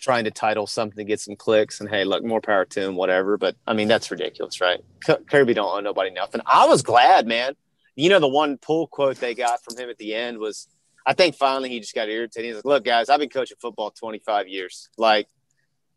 trying 0.00 0.24
to 0.24 0.30
title 0.30 0.66
something 0.66 0.96
to 0.98 1.04
get 1.04 1.20
some 1.20 1.36
clicks 1.36 1.80
and 1.80 1.88
hey, 1.88 2.04
look, 2.04 2.24
more 2.24 2.40
power 2.40 2.64
to 2.64 2.82
him, 2.82 2.96
whatever. 2.96 3.38
But 3.38 3.56
I 3.66 3.74
mean, 3.74 3.88
that's 3.88 4.10
ridiculous, 4.10 4.60
right? 4.60 4.80
Kirby 5.28 5.54
don't 5.54 5.74
owe 5.74 5.80
nobody 5.80 6.10
nothing. 6.10 6.40
I 6.46 6.66
was 6.66 6.82
glad, 6.82 7.26
man. 7.26 7.54
You 7.96 8.10
know, 8.10 8.18
the 8.18 8.28
one 8.28 8.58
pull 8.58 8.86
quote 8.88 9.16
they 9.16 9.34
got 9.34 9.62
from 9.62 9.78
him 9.78 9.88
at 9.88 9.98
the 9.98 10.14
end 10.14 10.38
was 10.38 10.68
I 11.06 11.12
think 11.12 11.36
finally 11.36 11.68
he 11.68 11.80
just 11.80 11.94
got 11.94 12.08
irritated. 12.08 12.46
He's 12.46 12.56
like, 12.56 12.64
look, 12.64 12.84
guys, 12.84 13.08
I've 13.08 13.20
been 13.20 13.28
coaching 13.28 13.56
football 13.60 13.90
25 13.90 14.48
years. 14.48 14.88
Like, 14.96 15.28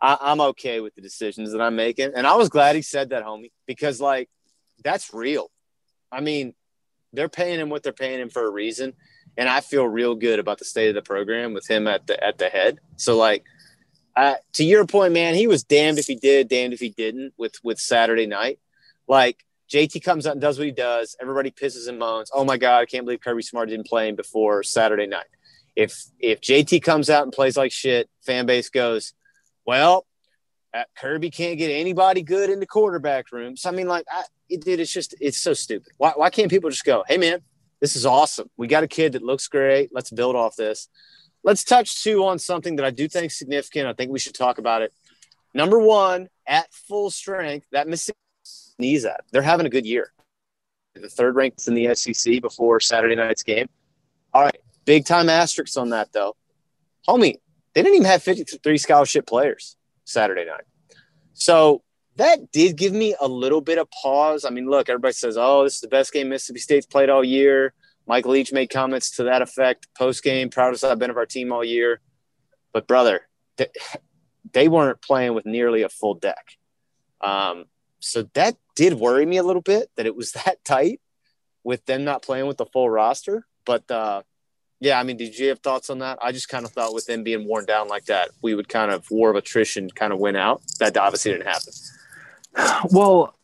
I, 0.01 0.17
I'm 0.19 0.41
okay 0.41 0.81
with 0.81 0.95
the 0.95 1.01
decisions 1.01 1.53
that 1.53 1.61
I'm 1.61 1.75
making. 1.75 2.11
And 2.13 2.27
I 2.27 2.35
was 2.35 2.49
glad 2.49 2.75
he 2.75 2.81
said 2.81 3.09
that, 3.09 3.23
homie, 3.23 3.51
because, 3.65 4.01
like, 4.01 4.29
that's 4.83 5.13
real. 5.13 5.49
I 6.11 6.21
mean, 6.21 6.53
they're 7.17 7.27
paying 7.27 7.59
him 7.59 7.69
what 7.69 7.81
they're 7.81 7.91
paying 7.91 8.19
him 8.19 8.29
for 8.29 8.45
a 8.45 8.49
reason. 8.49 8.93
And 9.37 9.49
I 9.49 9.61
feel 9.61 9.87
real 9.87 10.15
good 10.15 10.39
about 10.39 10.59
the 10.59 10.65
state 10.65 10.89
of 10.89 10.95
the 10.95 11.01
program 11.01 11.53
with 11.53 11.67
him 11.67 11.87
at 11.87 12.05
the 12.05 12.23
at 12.23 12.37
the 12.37 12.47
head. 12.47 12.79
So, 12.95 13.17
like, 13.17 13.43
uh, 14.15 14.35
to 14.53 14.63
your 14.63 14.85
point, 14.85 15.13
man, 15.13 15.35
he 15.35 15.47
was 15.47 15.63
damned 15.63 15.97
if 15.97 16.05
he 16.05 16.15
did, 16.15 16.47
damned 16.47 16.73
if 16.73 16.79
he 16.79 16.89
didn't 16.89 17.33
with 17.37 17.55
with 17.63 17.79
Saturday 17.79 18.27
night. 18.27 18.59
Like, 19.07 19.43
JT 19.69 20.03
comes 20.03 20.27
out 20.27 20.33
and 20.33 20.41
does 20.41 20.59
what 20.59 20.65
he 20.65 20.71
does. 20.71 21.15
Everybody 21.19 21.51
pisses 21.51 21.87
and 21.87 21.99
moans. 21.99 22.29
Oh 22.33 22.45
my 22.45 22.57
God, 22.57 22.79
I 22.79 22.85
can't 22.85 23.03
believe 23.03 23.21
Kirby 23.21 23.41
Smart 23.41 23.69
didn't 23.69 23.87
play 23.87 24.07
him 24.07 24.15
before 24.15 24.61
Saturday 24.61 25.07
night. 25.07 25.25
If 25.75 26.03
if 26.19 26.39
JT 26.39 26.83
comes 26.83 27.09
out 27.09 27.23
and 27.23 27.33
plays 27.33 27.57
like 27.57 27.71
shit, 27.71 28.09
fan 28.21 28.45
base 28.45 28.69
goes, 28.69 29.13
well, 29.65 30.05
Kirby 30.95 31.29
can't 31.29 31.57
get 31.57 31.69
anybody 31.69 32.21
good 32.21 32.49
in 32.49 32.59
the 32.59 32.65
quarterback 32.65 33.31
room. 33.31 33.55
So 33.55 33.69
I 33.69 33.73
mean, 33.73 33.87
like, 33.87 34.05
I, 34.11 34.23
it, 34.49 34.63
dude, 34.63 34.79
it's 34.79 34.91
just 34.91 35.15
it's 35.19 35.37
so 35.37 35.53
stupid. 35.53 35.93
Why 35.97 36.13
why 36.15 36.29
can't 36.29 36.49
people 36.49 36.69
just 36.69 36.85
go, 36.85 37.03
hey 37.07 37.17
man, 37.17 37.41
this 37.79 37.95
is 37.95 38.05
awesome. 38.05 38.49
We 38.57 38.67
got 38.67 38.83
a 38.83 38.87
kid 38.87 39.13
that 39.13 39.23
looks 39.23 39.47
great. 39.47 39.89
Let's 39.93 40.09
build 40.09 40.35
off 40.35 40.55
this. 40.55 40.89
Let's 41.43 41.63
touch 41.63 42.03
too 42.03 42.25
on 42.25 42.39
something 42.39 42.75
that 42.77 42.85
I 42.85 42.89
do 42.89 43.07
think 43.07 43.31
significant. 43.31 43.87
I 43.87 43.93
think 43.93 44.11
we 44.11 44.19
should 44.19 44.33
talk 44.33 44.57
about 44.57 44.81
it. 44.81 44.93
Number 45.53 45.79
one, 45.79 46.27
at 46.45 46.73
full 46.73 47.09
strength, 47.09 47.67
that 47.71 47.87
Mississippi 47.87 48.17
knees 48.79 49.05
at. 49.05 49.21
They're 49.31 49.41
having 49.41 49.65
a 49.65 49.69
good 49.69 49.85
year. 49.85 50.11
The 50.93 51.09
third 51.09 51.35
ranked 51.35 51.67
in 51.67 51.75
the 51.75 51.93
SEC 51.95 52.41
before 52.41 52.79
Saturday 52.79 53.15
night's 53.15 53.43
game. 53.43 53.69
All 54.33 54.41
right, 54.41 54.57
big 54.85 55.05
time 55.05 55.29
asterisks 55.29 55.77
on 55.77 55.89
that 55.91 56.11
though. 56.11 56.35
Homie, 57.07 57.35
they 57.73 57.83
didn't 57.83 57.95
even 57.95 58.07
have 58.07 58.23
53 58.23 58.77
scholarship 58.77 59.25
players 59.27 59.76
Saturday 60.07 60.45
night. 60.45 60.63
So 61.33 61.83
that 62.15 62.51
did 62.51 62.75
give 62.77 62.93
me 62.93 63.15
a 63.19 63.27
little 63.27 63.61
bit 63.61 63.77
of 63.77 63.87
pause. 63.91 64.45
I 64.45 64.49
mean, 64.49 64.69
look, 64.69 64.89
everybody 64.89 65.13
says, 65.13 65.37
oh, 65.37 65.63
this 65.63 65.75
is 65.75 65.81
the 65.81 65.87
best 65.87 66.11
game 66.11 66.29
Mississippi 66.29 66.59
State's 66.59 66.85
played 66.85 67.09
all 67.09 67.23
year. 67.23 67.73
Mike 68.07 68.25
Leach 68.25 68.53
made 68.53 68.69
comments 68.69 69.17
to 69.17 69.23
that 69.23 69.41
effect 69.41 69.87
post 69.95 70.23
game, 70.23 70.49
proudest 70.49 70.83
I've 70.83 70.97
been 70.97 71.09
of 71.09 71.17
our 71.17 71.25
team 71.25 71.51
all 71.51 71.63
year. 71.63 71.99
But, 72.73 72.87
brother, 72.87 73.27
they, 73.57 73.67
they 74.53 74.67
weren't 74.67 75.01
playing 75.01 75.33
with 75.33 75.45
nearly 75.45 75.83
a 75.83 75.89
full 75.89 76.15
deck. 76.15 76.57
Um, 77.19 77.65
so 77.99 78.23
that 78.33 78.55
did 78.75 78.93
worry 78.93 79.25
me 79.25 79.37
a 79.37 79.43
little 79.43 79.61
bit 79.61 79.89
that 79.97 80.05
it 80.05 80.15
was 80.15 80.31
that 80.45 80.63
tight 80.63 81.01
with 81.63 81.85
them 81.85 82.05
not 82.05 82.23
playing 82.23 82.47
with 82.47 82.57
the 82.57 82.65
full 82.65 82.89
roster. 82.89 83.45
But 83.65 83.91
uh, 83.91 84.23
yeah, 84.79 84.99
I 84.99 85.03
mean, 85.03 85.17
did 85.17 85.37
you 85.37 85.49
have 85.49 85.59
thoughts 85.59 85.89
on 85.89 85.99
that? 85.99 86.19
I 86.21 86.31
just 86.31 86.49
kind 86.49 86.65
of 86.65 86.71
thought 86.71 86.93
with 86.93 87.05
them 87.05 87.23
being 87.23 87.47
worn 87.47 87.65
down 87.65 87.87
like 87.87 88.05
that, 88.05 88.29
we 88.41 88.53
would 88.53 88.69
kind 88.69 88.91
of 88.91 89.09
war 89.09 89.29
of 89.29 89.35
attrition 89.35 89.89
kind 89.89 90.13
of 90.13 90.19
win 90.19 90.35
out. 90.35 90.61
That 90.79 90.95
obviously 90.97 91.31
didn't 91.31 91.47
happen. 91.47 91.73
Well, 92.91 93.35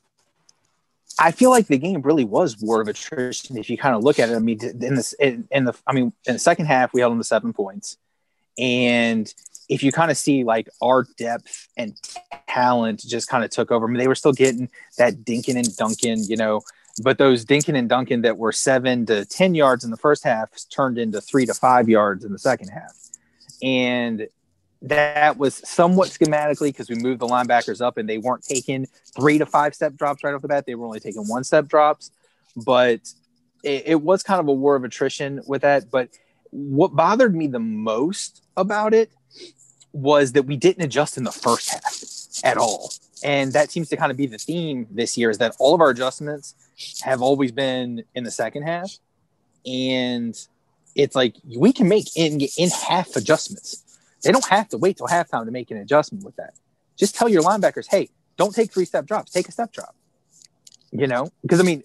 I 1.19 1.31
feel 1.31 1.51
like 1.51 1.67
the 1.67 1.77
game 1.77 2.01
really 2.01 2.23
was 2.23 2.59
war 2.59 2.81
of 2.81 2.87
attrition. 2.87 3.57
If 3.57 3.69
you 3.69 3.77
kind 3.77 3.95
of 3.95 4.03
look 4.03 4.17
at 4.17 4.29
it, 4.29 4.35
I 4.35 4.39
mean, 4.39 4.59
in 4.63 4.95
this, 4.95 5.13
in, 5.13 5.47
in 5.51 5.65
the, 5.65 5.73
I 5.85 5.93
mean, 5.93 6.13
in 6.25 6.33
the 6.33 6.39
second 6.39 6.65
half, 6.65 6.93
we 6.93 7.01
held 7.01 7.11
them 7.11 7.19
to 7.19 7.23
seven 7.23 7.53
points, 7.53 7.97
and 8.57 9.31
if 9.69 9.83
you 9.83 9.91
kind 9.91 10.09
of 10.11 10.17
see 10.17 10.43
like 10.43 10.67
our 10.81 11.05
depth 11.17 11.67
and 11.77 11.95
talent 12.47 12.99
just 12.99 13.27
kind 13.27 13.43
of 13.43 13.49
took 13.49 13.71
over. 13.71 13.87
I 13.87 13.89
mean, 13.89 13.97
they 13.97 14.07
were 14.07 14.15
still 14.15 14.33
getting 14.33 14.69
that 14.97 15.23
Dinkin 15.23 15.55
and 15.55 15.75
Duncan, 15.75 16.23
you 16.23 16.37
know, 16.37 16.61
but 17.01 17.17
those 17.17 17.45
Dinkin 17.45 17.77
and 17.77 17.89
Duncan 17.89 18.21
that 18.21 18.37
were 18.37 18.51
seven 18.51 19.05
to 19.07 19.25
10 19.25 19.55
yards 19.55 19.83
in 19.83 19.91
the 19.91 19.97
first 19.97 20.23
half 20.23 20.49
turned 20.69 20.97
into 20.97 21.21
three 21.21 21.45
to 21.45 21.53
five 21.53 21.89
yards 21.89 22.23
in 22.23 22.31
the 22.31 22.39
second 22.39 22.69
half. 22.69 22.95
And 23.63 24.27
that 24.83 25.37
was 25.37 25.55
somewhat 25.67 26.09
schematically 26.09 26.67
because 26.67 26.89
we 26.89 26.95
moved 26.95 27.21
the 27.21 27.27
linebackers 27.27 27.81
up 27.81 27.97
and 27.97 28.07
they 28.07 28.17
weren't 28.17 28.43
taking 28.43 28.85
three 29.15 29.37
to 29.37 29.45
five 29.45 29.73
step 29.73 29.95
drops 29.95 30.23
right 30.23 30.33
off 30.33 30.41
the 30.41 30.47
bat. 30.47 30.65
They 30.65 30.75
were 30.75 30.85
only 30.85 30.99
taking 30.99 31.23
one 31.23 31.43
step 31.43 31.67
drops. 31.67 32.11
But 32.55 32.99
it, 33.63 33.83
it 33.87 34.01
was 34.01 34.21
kind 34.21 34.39
of 34.39 34.47
a 34.47 34.53
war 34.53 34.75
of 34.75 34.83
attrition 34.83 35.41
with 35.47 35.61
that. 35.61 35.89
But 35.89 36.09
what 36.51 36.95
bothered 36.95 37.33
me 37.33 37.47
the 37.47 37.59
most 37.59 38.43
about 38.55 38.93
it 38.93 39.09
was 39.93 40.33
that 40.33 40.43
we 40.43 40.57
didn't 40.57 40.83
adjust 40.83 41.17
in 41.17 41.23
the 41.23 41.31
first 41.31 41.69
half 41.69 42.03
at 42.43 42.57
all. 42.57 42.91
And 43.23 43.53
that 43.53 43.71
seems 43.71 43.89
to 43.89 43.97
kind 43.97 44.11
of 44.11 44.17
be 44.17 44.27
the 44.27 44.37
theme 44.37 44.85
this 44.91 45.17
year 45.17 45.29
is 45.29 45.37
that 45.37 45.55
all 45.59 45.73
of 45.73 45.81
our 45.81 45.89
adjustments 45.89 46.55
have 47.01 47.21
always 47.21 47.51
been 47.51 48.03
in 48.15 48.23
the 48.23 48.31
second 48.31 48.63
half. 48.63 48.97
And 49.65 50.35
it's 50.95 51.15
like 51.15 51.35
we 51.45 51.73
can 51.73 51.87
make 51.87 52.15
in 52.15 52.41
in 52.57 52.69
half 52.69 53.15
adjustments. 53.15 53.83
They 54.23 54.31
don't 54.31 54.47
have 54.47 54.69
to 54.69 54.77
wait 54.77 54.97
till 54.97 55.07
halftime 55.07 55.45
to 55.45 55.51
make 55.51 55.71
an 55.71 55.77
adjustment 55.77 56.23
with 56.23 56.35
that. 56.37 56.53
Just 56.97 57.15
tell 57.15 57.27
your 57.27 57.43
linebackers, 57.43 57.87
hey, 57.89 58.09
don't 58.37 58.53
take 58.53 58.71
three 58.71 58.85
step 58.85 59.05
drops, 59.05 59.31
take 59.31 59.47
a 59.47 59.51
step 59.51 59.71
drop. 59.71 59.95
You 60.91 61.07
know, 61.07 61.31
because 61.41 61.59
I 61.59 61.63
mean, 61.63 61.81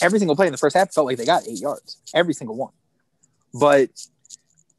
every 0.00 0.18
single 0.18 0.34
play 0.34 0.46
in 0.46 0.52
the 0.52 0.58
first 0.58 0.76
half 0.76 0.92
felt 0.92 1.06
like 1.06 1.18
they 1.18 1.24
got 1.24 1.46
eight 1.46 1.60
yards, 1.60 1.98
every 2.12 2.34
single 2.34 2.56
one. 2.56 2.72
But 3.54 3.90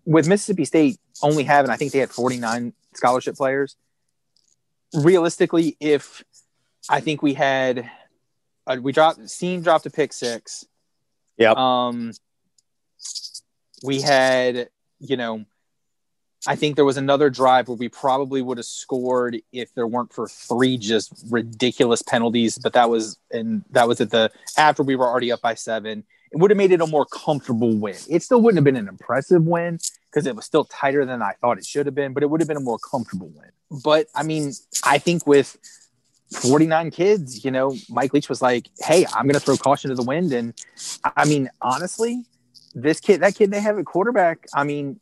with 0.06 0.28
Mississippi 0.28 0.66
State 0.66 1.00
only 1.22 1.44
having, 1.44 1.72
I 1.72 1.78
think 1.78 1.92
they 1.92 2.00
had 2.00 2.10
49 2.10 2.74
scholarship 2.94 3.36
players. 3.36 3.76
Realistically, 4.94 5.78
if 5.80 6.24
I 6.90 7.00
think 7.00 7.22
we 7.22 7.34
had, 7.34 7.90
uh, 8.78 8.82
we 8.82 8.92
dropped, 8.92 9.20
Cine 9.22 9.64
dropped 9.64 9.86
a 9.86 9.90
pick 9.90 10.14
six. 10.14 10.66
Yeah. 11.38 11.54
Um, 11.56 12.12
we 13.84 14.02
had, 14.02 14.70
you 15.00 15.18
know, 15.18 15.46
I 16.48 16.56
think 16.56 16.76
there 16.76 16.86
was 16.86 16.98
another 16.98 17.30
drive 17.30 17.68
where 17.68 17.78
we 17.78 17.90
probably 17.90 18.42
would 18.42 18.58
have 18.58 18.66
scored 18.66 19.38
if 19.52 19.74
there 19.76 19.86
weren't 19.86 20.12
for 20.12 20.28
three 20.28 20.78
just 20.78 21.14
ridiculous 21.30 22.02
penalties. 22.02 22.58
But 22.58 22.74
that 22.74 22.90
was 22.90 23.20
and 23.30 23.64
that 23.72 23.88
was 23.88 24.02
at 24.02 24.10
the 24.10 24.32
after 24.58 24.82
we 24.82 24.96
were 24.96 25.06
already 25.06 25.32
up 25.32 25.42
by 25.42 25.54
seven. 25.54 26.04
It 26.32 26.38
would 26.38 26.50
have 26.50 26.58
made 26.58 26.72
it 26.72 26.82
a 26.82 26.88
more 26.88 27.06
comfortable 27.06 27.76
win. 27.76 27.98
It 28.10 28.24
still 28.24 28.42
wouldn't 28.42 28.58
have 28.58 28.64
been 28.64 28.78
an 28.78 28.88
impressive 28.88 29.44
win 29.44 29.80
because 30.10 30.26
it 30.26 30.36
was 30.36 30.46
still 30.46 30.64
tighter 30.64 31.06
than 31.06 31.22
I 31.22 31.34
thought 31.42 31.58
it 31.58 31.66
should 31.66 31.86
have 31.88 31.96
been, 31.96 32.14
but 32.14 32.24
it 32.24 32.30
would 32.30 32.40
have 32.40 32.48
been 32.48 32.58
a 32.58 32.62
more 32.62 32.80
comfortable 32.80 33.30
win. 33.36 33.50
But 33.84 34.08
I 34.16 34.24
mean, 34.24 34.54
I 34.84 34.98
think 34.98 35.28
with 35.28 35.58
49 36.32 36.92
kids, 36.92 37.44
you 37.44 37.52
know, 37.52 37.76
Mike 37.90 38.14
Leach 38.14 38.30
was 38.30 38.42
like, 38.42 38.68
"Hey, 38.80 39.06
I'm 39.14 39.24
going 39.24 39.34
to 39.34 39.40
throw 39.40 39.58
caution 39.58 39.90
to 39.90 39.96
the 39.96 40.04
wind." 40.04 40.32
And 40.32 40.54
I 41.04 41.26
mean, 41.26 41.50
honestly, 41.62 42.24
this 42.74 43.00
kid, 43.00 43.22
that 43.22 43.36
kid 43.36 43.52
they 43.52 43.60
have 43.60 43.78
at 43.78 43.86
quarterback, 43.86 44.46
I 44.54 44.64
mean, 44.64 45.00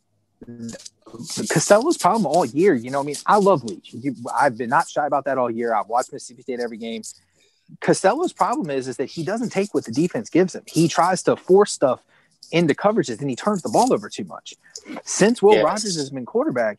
Costello's 1.04 1.96
problem 1.96 2.26
all 2.26 2.44
year. 2.44 2.74
You 2.74 2.90
know, 2.90 3.00
I 3.00 3.04
mean, 3.04 3.16
I 3.26 3.36
love 3.36 3.64
Leach. 3.64 3.94
I've 4.38 4.58
been 4.58 4.70
not 4.70 4.88
shy 4.88 5.06
about 5.06 5.24
that 5.26 5.38
all 5.38 5.50
year. 5.50 5.74
I've 5.74 5.88
watched 5.88 6.12
Mississippi 6.12 6.42
State 6.42 6.60
every 6.60 6.78
game. 6.78 7.02
Costello's 7.80 8.32
problem 8.32 8.70
is 8.70 8.88
is 8.88 8.96
that 8.96 9.06
he 9.06 9.22
doesn't 9.22 9.50
take 9.50 9.72
what 9.74 9.84
the 9.84 9.92
defense 9.92 10.28
gives 10.28 10.54
him. 10.54 10.62
He 10.66 10.88
tries 10.88 11.22
to 11.24 11.36
force 11.36 11.72
stuff 11.72 12.02
into 12.50 12.74
coverages 12.74 13.20
and 13.20 13.30
he 13.30 13.36
turns 13.36 13.62
the 13.62 13.68
ball 13.68 13.92
over 13.92 14.08
too 14.08 14.24
much. 14.24 14.54
Since 15.04 15.40
Will 15.40 15.54
yes. 15.54 15.64
Rogers 15.64 15.96
has 15.96 16.10
been 16.10 16.26
quarterback, 16.26 16.78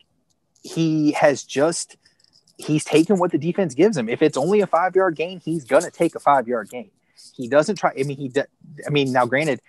he 0.62 1.12
has 1.12 1.44
just 1.44 1.96
he's 2.58 2.84
taking 2.84 3.18
what 3.18 3.32
the 3.32 3.38
defense 3.38 3.74
gives 3.74 3.96
him. 3.96 4.08
If 4.08 4.22
it's 4.22 4.36
only 4.36 4.60
a 4.60 4.66
five 4.66 4.94
yard 4.94 5.16
gain, 5.16 5.40
he's 5.40 5.64
gonna 5.64 5.90
take 5.90 6.14
a 6.14 6.20
five 6.20 6.48
yard 6.48 6.70
gain. 6.70 6.90
He 7.34 7.48
doesn't 7.48 7.76
try. 7.76 7.92
I 7.98 8.02
mean, 8.02 8.16
he. 8.16 8.32
I 8.86 8.90
mean, 8.90 9.12
now 9.12 9.26
granted, 9.26 9.60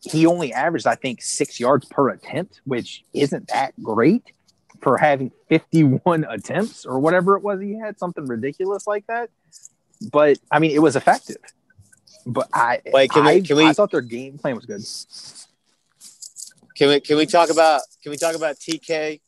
he 0.00 0.26
only 0.26 0.52
averaged, 0.52 0.86
I 0.86 0.94
think, 0.94 1.22
six 1.22 1.58
yards 1.58 1.86
per 1.86 2.10
attempt, 2.10 2.60
which 2.64 3.04
isn't 3.12 3.48
that 3.48 3.72
great 3.82 4.32
for 4.82 4.98
having 4.98 5.32
51 5.48 6.24
attempts 6.28 6.84
or 6.84 6.98
whatever 6.98 7.36
it 7.36 7.42
was 7.42 7.60
he 7.60 7.78
had, 7.78 7.98
something 7.98 8.26
ridiculous 8.26 8.86
like 8.86 9.06
that. 9.06 9.30
But 10.12 10.38
I 10.50 10.58
mean, 10.58 10.72
it 10.72 10.80
was 10.80 10.96
effective. 10.96 11.38
But 12.26 12.48
I, 12.52 12.80
Wait, 12.86 13.10
can 13.10 13.26
I, 13.26 13.34
we, 13.34 13.42
can 13.42 13.56
we, 13.56 13.66
I 13.66 13.72
thought 13.72 13.90
their 13.90 14.00
game 14.00 14.38
plan 14.38 14.56
was 14.56 14.66
good. 14.66 14.82
Can 16.76 16.88
we, 16.88 17.00
can 17.00 17.16
we 17.16 17.26
talk 17.26 17.50
about, 17.50 17.82
can 18.02 18.10
we 18.10 18.16
talk 18.16 18.34
about 18.34 18.56
TK? 18.56 19.20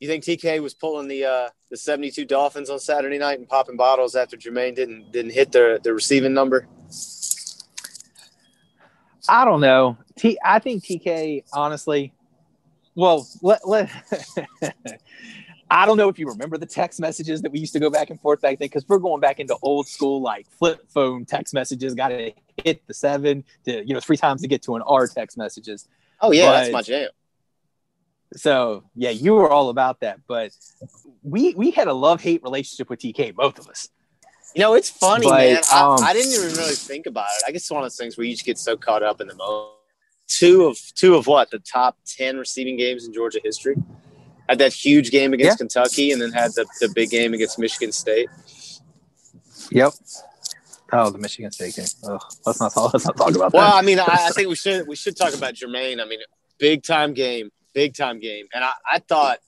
You 0.00 0.08
think 0.08 0.24
TK 0.24 0.62
was 0.62 0.74
pulling 0.74 1.08
the, 1.08 1.24
uh, 1.24 1.48
the 1.74 1.78
72 1.78 2.24
Dolphins 2.24 2.70
on 2.70 2.78
Saturday 2.78 3.18
night 3.18 3.40
and 3.40 3.48
popping 3.48 3.76
bottles 3.76 4.14
after 4.14 4.36
Jermaine 4.36 4.76
didn't, 4.76 5.10
didn't 5.10 5.32
hit 5.32 5.50
their, 5.50 5.80
their 5.80 5.92
receiving 5.92 6.32
number? 6.32 6.68
I 9.28 9.44
don't 9.44 9.60
know. 9.60 9.98
T. 10.16 10.38
I 10.44 10.60
think 10.60 10.84
TK 10.84 11.42
honestly. 11.52 12.14
Well, 12.94 13.26
let 13.42 13.66
let. 13.66 13.90
I 15.70 15.84
don't 15.84 15.96
know 15.96 16.08
if 16.08 16.16
you 16.16 16.28
remember 16.28 16.58
the 16.58 16.66
text 16.66 17.00
messages 17.00 17.42
that 17.42 17.50
we 17.50 17.58
used 17.58 17.72
to 17.72 17.80
go 17.80 17.90
back 17.90 18.10
and 18.10 18.20
forth 18.20 18.40
back 18.40 18.60
then 18.60 18.66
because 18.66 18.86
we're 18.86 18.98
going 18.98 19.20
back 19.20 19.40
into 19.40 19.56
old 19.62 19.88
school 19.88 20.22
like 20.22 20.48
flip 20.52 20.88
phone 20.90 21.24
text 21.24 21.54
messages. 21.54 21.94
Got 21.94 22.08
to 22.08 22.32
hit 22.62 22.86
the 22.86 22.94
seven 22.94 23.42
to 23.64 23.84
you 23.84 23.94
know 23.94 24.00
three 24.00 24.18
times 24.18 24.42
to 24.42 24.48
get 24.48 24.62
to 24.62 24.76
an 24.76 24.82
R 24.82 25.08
text 25.08 25.36
messages. 25.36 25.88
Oh 26.20 26.30
yeah, 26.30 26.46
but, 26.46 26.52
that's 26.52 26.72
my 26.72 26.82
jam. 26.82 27.08
So 28.36 28.84
yeah, 28.94 29.10
you 29.10 29.34
were 29.34 29.50
all 29.50 29.70
about 29.70 30.00
that, 30.00 30.20
but 30.28 30.52
we 31.24 31.54
we 31.54 31.70
had 31.70 31.88
a 31.88 31.92
love 31.92 32.20
hate 32.20 32.42
relationship 32.42 32.90
with 32.90 33.00
TK, 33.00 33.34
both 33.34 33.58
of 33.58 33.66
us. 33.68 33.88
You 34.54 34.60
know, 34.60 34.74
it's 34.74 34.90
funny, 34.90 35.26
but, 35.26 35.38
man. 35.38 35.56
Um, 35.56 35.98
I, 36.00 36.10
I, 36.10 36.12
didn't 36.12 36.32
even 36.32 36.56
really 36.56 36.74
think 36.74 37.06
about 37.06 37.26
it. 37.38 37.44
I 37.48 37.50
guess 37.50 37.62
it's 37.62 37.70
one 37.70 37.82
of 37.82 37.86
those 37.86 37.96
things 37.96 38.16
where 38.16 38.24
you 38.24 38.34
just 38.34 38.44
get 38.44 38.56
so 38.56 38.76
caught 38.76 39.02
up 39.02 39.20
in 39.20 39.26
the 39.26 39.34
moment. 39.34 39.72
Two 40.28 40.66
of 40.66 40.78
two 40.94 41.16
of 41.16 41.26
what 41.26 41.50
the 41.50 41.58
top 41.58 41.98
ten 42.06 42.36
receiving 42.36 42.76
games 42.76 43.06
in 43.06 43.12
Georgia 43.12 43.40
history. 43.42 43.76
Had 44.48 44.58
that 44.58 44.72
huge 44.74 45.10
game 45.10 45.32
against 45.32 45.54
yeah. 45.54 45.56
Kentucky, 45.56 46.12
and 46.12 46.20
then 46.20 46.30
had 46.30 46.52
the, 46.52 46.66
the 46.80 46.90
big 46.94 47.10
game 47.10 47.32
against 47.32 47.58
Michigan 47.58 47.92
State. 47.92 48.28
Yep. 49.70 49.92
Oh, 50.92 51.10
the 51.10 51.18
Michigan 51.18 51.50
State 51.50 51.74
game. 51.74 51.86
Ugh, 52.06 52.22
let's 52.46 52.60
not 52.60 52.72
talk. 52.72 52.92
Let's 52.92 53.06
not 53.06 53.16
talk 53.16 53.34
about 53.34 53.52
that. 53.52 53.58
Well, 53.58 53.74
I 53.74 53.82
mean, 53.82 53.98
I, 53.98 54.06
I, 54.06 54.30
think 54.30 54.48
we 54.48 54.54
should 54.54 54.86
we 54.86 54.96
should 54.96 55.16
talk 55.16 55.34
about 55.34 55.54
Jermaine. 55.54 56.00
I 56.00 56.04
mean, 56.06 56.20
big 56.58 56.82
time 56.82 57.14
game, 57.14 57.50
big 57.72 57.94
time 57.94 58.20
game, 58.20 58.46
and 58.54 58.62
I, 58.62 58.72
I 58.90 58.98
thought 58.98 59.38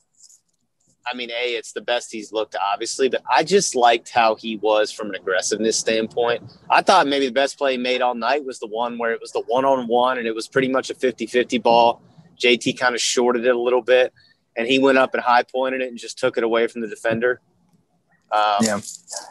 I 1.10 1.14
mean, 1.14 1.30
A, 1.30 1.54
it's 1.54 1.72
the 1.72 1.80
best 1.80 2.10
he's 2.10 2.32
looked, 2.32 2.56
obviously, 2.72 3.08
but 3.08 3.22
I 3.30 3.44
just 3.44 3.74
liked 3.74 4.10
how 4.10 4.34
he 4.34 4.56
was 4.56 4.90
from 4.90 5.08
an 5.10 5.14
aggressiveness 5.14 5.76
standpoint. 5.76 6.42
I 6.70 6.82
thought 6.82 7.06
maybe 7.06 7.26
the 7.26 7.32
best 7.32 7.58
play 7.58 7.72
he 7.72 7.78
made 7.78 8.02
all 8.02 8.14
night 8.14 8.44
was 8.44 8.58
the 8.58 8.66
one 8.66 8.98
where 8.98 9.12
it 9.12 9.20
was 9.20 9.32
the 9.32 9.42
one 9.46 9.64
on 9.64 9.86
one 9.86 10.18
and 10.18 10.26
it 10.26 10.34
was 10.34 10.48
pretty 10.48 10.68
much 10.68 10.90
a 10.90 10.94
50 10.94 11.26
50 11.26 11.58
ball. 11.58 12.02
JT 12.38 12.78
kind 12.78 12.94
of 12.94 13.00
shorted 13.00 13.46
it 13.46 13.54
a 13.54 13.58
little 13.58 13.82
bit 13.82 14.12
and 14.56 14.66
he 14.66 14.78
went 14.78 14.98
up 14.98 15.14
and 15.14 15.22
high 15.22 15.42
pointed 15.42 15.80
it 15.80 15.88
and 15.88 15.98
just 15.98 16.18
took 16.18 16.36
it 16.36 16.44
away 16.44 16.66
from 16.66 16.80
the 16.80 16.88
defender. 16.88 17.40
Um, 18.32 18.56
yeah. 18.62 18.80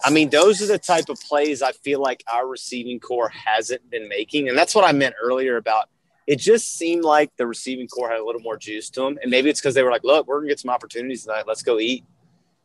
I 0.03 0.09
mean, 0.09 0.29
those 0.29 0.61
are 0.61 0.67
the 0.67 0.79
type 0.79 1.09
of 1.09 1.19
plays 1.19 1.61
I 1.61 1.73
feel 1.73 2.01
like 2.01 2.23
our 2.31 2.47
receiving 2.47 2.99
corps 2.99 3.29
hasn't 3.29 3.89
been 3.89 4.07
making. 4.07 4.47
And 4.47 4.57
that's 4.57 4.73
what 4.73 4.85
I 4.85 4.93
meant 4.93 5.15
earlier 5.21 5.57
about 5.57 5.89
it 6.27 6.39
just 6.39 6.77
seemed 6.77 7.03
like 7.03 7.31
the 7.38 7.45
receiving 7.45 7.88
corps 7.88 8.09
had 8.09 8.19
a 8.19 8.25
little 8.25 8.41
more 8.41 8.57
juice 8.57 8.89
to 8.91 9.01
them. 9.01 9.19
And 9.21 9.29
maybe 9.29 9.49
it's 9.49 9.61
because 9.61 9.75
they 9.75 9.83
were 9.83 9.91
like, 9.91 10.03
look, 10.03 10.27
we're 10.27 10.38
going 10.38 10.47
to 10.47 10.51
get 10.51 10.59
some 10.59 10.71
opportunities 10.71 11.23
tonight. 11.23 11.45
Let's 11.47 11.61
go 11.61 11.79
eat. 11.79 12.03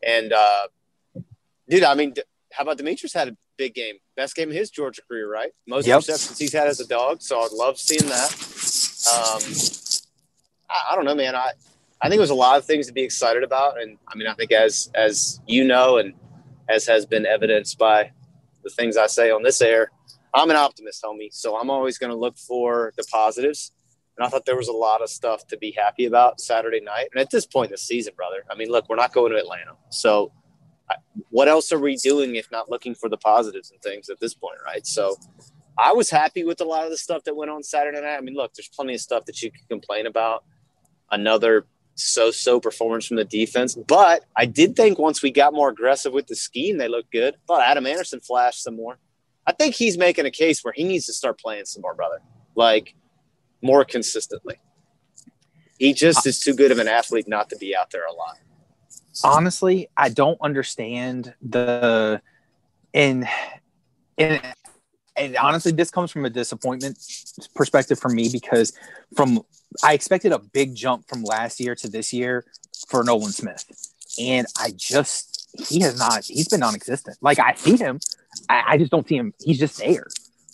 And, 0.06 0.32
uh, 0.32 0.68
dude, 1.68 1.84
I 1.84 1.94
mean, 1.94 2.14
how 2.52 2.62
about 2.62 2.78
Demetrius 2.78 3.12
had 3.12 3.28
a 3.28 3.36
big 3.58 3.74
game? 3.74 3.96
Best 4.16 4.34
game 4.34 4.48
of 4.48 4.54
his 4.54 4.70
Georgia 4.70 5.02
career, 5.06 5.30
right? 5.30 5.50
Most 5.66 5.86
yep. 5.86 5.98
receptions 5.98 6.38
he's 6.38 6.52
had 6.52 6.68
as 6.68 6.80
a 6.80 6.86
dog. 6.86 7.20
So 7.20 7.40
I'd 7.40 7.52
love 7.52 7.78
seeing 7.78 8.08
that. 8.08 8.32
Um, 9.12 9.42
I, 10.70 10.92
I 10.92 10.96
don't 10.96 11.04
know, 11.04 11.14
man. 11.14 11.34
I, 11.36 11.50
I 12.00 12.08
think 12.08 12.18
there's 12.18 12.30
a 12.30 12.34
lot 12.34 12.56
of 12.56 12.64
things 12.64 12.86
to 12.86 12.94
be 12.94 13.02
excited 13.02 13.42
about. 13.42 13.80
And 13.80 13.98
I 14.08 14.16
mean, 14.16 14.26
I 14.26 14.32
think 14.34 14.52
as, 14.52 14.90
as 14.94 15.40
you 15.46 15.64
know, 15.64 15.98
and 15.98 16.14
as 16.68 16.86
has 16.86 17.04
been 17.04 17.26
evidenced 17.26 17.78
by 17.78 18.12
the 18.64 18.70
things 18.70 18.96
I 18.96 19.06
say 19.06 19.30
on 19.30 19.42
this 19.42 19.60
air, 19.60 19.90
I'm 20.34 20.50
an 20.50 20.56
optimist, 20.56 21.02
homie. 21.02 21.32
So 21.32 21.58
I'm 21.58 21.70
always 21.70 21.98
going 21.98 22.10
to 22.10 22.16
look 22.16 22.38
for 22.38 22.92
the 22.96 23.04
positives. 23.10 23.72
And 24.16 24.26
I 24.26 24.28
thought 24.28 24.44
there 24.44 24.56
was 24.56 24.68
a 24.68 24.72
lot 24.72 25.02
of 25.02 25.08
stuff 25.08 25.46
to 25.48 25.56
be 25.56 25.72
happy 25.72 26.04
about 26.04 26.40
Saturday 26.40 26.80
night. 26.80 27.08
And 27.12 27.20
at 27.20 27.30
this 27.30 27.46
point 27.46 27.70
in 27.70 27.72
the 27.72 27.78
season, 27.78 28.12
brother, 28.16 28.44
I 28.50 28.54
mean, 28.54 28.68
look, 28.70 28.88
we're 28.88 28.96
not 28.96 29.12
going 29.12 29.32
to 29.32 29.38
Atlanta. 29.38 29.72
So 29.90 30.32
what 31.30 31.48
else 31.48 31.72
are 31.72 31.78
we 31.78 31.96
doing 31.96 32.34
if 32.34 32.50
not 32.50 32.68
looking 32.68 32.94
for 32.94 33.08
the 33.08 33.16
positives 33.16 33.70
and 33.70 33.80
things 33.80 34.10
at 34.10 34.20
this 34.20 34.34
point, 34.34 34.58
right? 34.64 34.86
So 34.86 35.16
I 35.78 35.92
was 35.92 36.10
happy 36.10 36.44
with 36.44 36.60
a 36.60 36.64
lot 36.64 36.84
of 36.84 36.90
the 36.90 36.98
stuff 36.98 37.24
that 37.24 37.36
went 37.36 37.50
on 37.50 37.62
Saturday 37.62 38.00
night. 38.00 38.16
I 38.16 38.20
mean, 38.20 38.34
look, 38.34 38.52
there's 38.54 38.68
plenty 38.68 38.94
of 38.94 39.00
stuff 39.00 39.24
that 39.26 39.40
you 39.40 39.50
can 39.50 39.62
complain 39.68 40.06
about. 40.06 40.44
Another 41.10 41.66
so-so 41.94 42.60
performance 42.60 43.06
from 43.06 43.16
the 43.16 43.24
defense, 43.24 43.74
but 43.74 44.24
I 44.36 44.46
did 44.46 44.74
think 44.76 44.98
once 44.98 45.22
we 45.22 45.30
got 45.30 45.52
more 45.52 45.68
aggressive 45.68 46.12
with 46.12 46.28
the 46.28 46.36
scheme, 46.36 46.78
they 46.78 46.88
looked 46.88 47.12
good. 47.12 47.34
I 47.34 47.38
thought 47.46 47.68
Adam 47.68 47.86
Anderson 47.86 48.20
flashed 48.20 48.62
some 48.62 48.76
more. 48.76 48.98
I 49.50 49.52
think 49.52 49.74
he's 49.74 49.98
making 49.98 50.26
a 50.26 50.30
case 50.30 50.62
where 50.62 50.72
he 50.72 50.84
needs 50.84 51.06
to 51.06 51.12
start 51.12 51.40
playing 51.40 51.64
some 51.64 51.82
more, 51.82 51.92
brother, 51.92 52.20
like 52.54 52.94
more 53.60 53.84
consistently. 53.84 54.60
He 55.76 55.92
just 55.92 56.24
is 56.24 56.38
too 56.38 56.54
good 56.54 56.70
of 56.70 56.78
an 56.78 56.86
athlete 56.86 57.26
not 57.26 57.50
to 57.50 57.56
be 57.56 57.74
out 57.74 57.90
there 57.90 58.06
a 58.06 58.12
lot. 58.12 58.38
Honestly, 59.24 59.88
I 59.96 60.08
don't 60.08 60.38
understand 60.40 61.34
the 61.42 62.22
in 62.92 63.26
in 64.16 64.40
and 65.16 65.36
honestly, 65.36 65.72
this 65.72 65.90
comes 65.90 66.12
from 66.12 66.24
a 66.24 66.30
disappointment 66.30 66.96
perspective 67.56 67.98
for 67.98 68.08
me 68.08 68.28
because 68.30 68.72
from 69.16 69.40
I 69.82 69.94
expected 69.94 70.30
a 70.30 70.38
big 70.38 70.76
jump 70.76 71.08
from 71.08 71.24
last 71.24 71.58
year 71.58 71.74
to 71.74 71.88
this 71.88 72.12
year 72.12 72.44
for 72.86 73.02
Nolan 73.02 73.32
Smith, 73.32 73.64
and 74.16 74.46
I 74.60 74.70
just 74.76 75.40
he 75.58 75.80
has 75.80 75.98
not. 75.98 76.24
He's 76.24 76.46
been 76.46 76.60
non-existent. 76.60 77.18
Like 77.20 77.40
I 77.40 77.54
see 77.54 77.76
him, 77.76 77.98
I, 78.50 78.72
I 78.72 78.78
just 78.78 78.90
don't 78.90 79.06
see 79.06 79.16
him. 79.16 79.32
He's 79.40 79.58
just 79.58 79.78
there. 79.78 80.06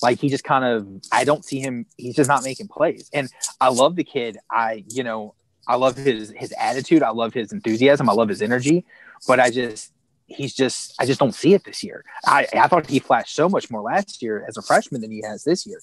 Like 0.02 0.20
he 0.20 0.28
just 0.28 0.44
kind 0.44 0.64
of, 0.64 0.86
I 1.10 1.24
don't 1.24 1.44
see 1.44 1.60
him. 1.60 1.86
He's 1.96 2.14
just 2.14 2.28
not 2.28 2.44
making 2.44 2.68
plays. 2.68 3.08
And 3.14 3.30
I 3.60 3.68
love 3.70 3.96
the 3.96 4.04
kid. 4.04 4.36
I, 4.50 4.84
you 4.88 5.02
know, 5.02 5.34
I 5.66 5.76
love 5.76 5.96
his 5.96 6.32
his 6.36 6.52
attitude. 6.60 7.02
I 7.02 7.10
love 7.10 7.32
his 7.32 7.52
enthusiasm. 7.52 8.08
I 8.10 8.12
love 8.12 8.28
his 8.28 8.42
energy. 8.42 8.84
But 9.26 9.40
I 9.40 9.50
just, 9.50 9.92
he's 10.26 10.54
just, 10.54 10.94
I 11.00 11.06
just 11.06 11.18
don't 11.18 11.34
see 11.34 11.54
it 11.54 11.64
this 11.64 11.82
year. 11.82 12.04
I, 12.26 12.46
I 12.52 12.68
thought 12.68 12.86
he 12.86 12.98
flashed 12.98 13.34
so 13.34 13.48
much 13.48 13.70
more 13.70 13.80
last 13.80 14.22
year 14.22 14.44
as 14.46 14.56
a 14.58 14.62
freshman 14.62 15.00
than 15.00 15.10
he 15.10 15.22
has 15.22 15.44
this 15.44 15.66
year. 15.66 15.80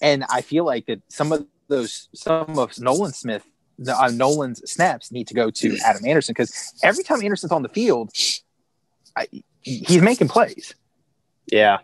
And 0.00 0.24
I 0.28 0.40
feel 0.42 0.64
like 0.64 0.86
that 0.86 1.00
some 1.08 1.30
of 1.30 1.46
those, 1.68 2.08
some 2.14 2.58
of 2.58 2.78
Nolan 2.80 3.12
Smith, 3.12 3.44
uh, 3.88 4.10
Nolan's 4.12 4.60
snaps 4.70 5.12
need 5.12 5.28
to 5.28 5.34
go 5.34 5.50
to 5.50 5.78
Adam 5.84 6.04
Anderson 6.04 6.32
because 6.32 6.74
every 6.82 7.04
time 7.04 7.22
Anderson's 7.22 7.52
on 7.52 7.62
the 7.62 7.68
field, 7.68 8.10
I, 9.16 9.28
he's 9.62 10.02
making 10.02 10.28
plays. 10.28 10.74
Yeah. 11.46 11.78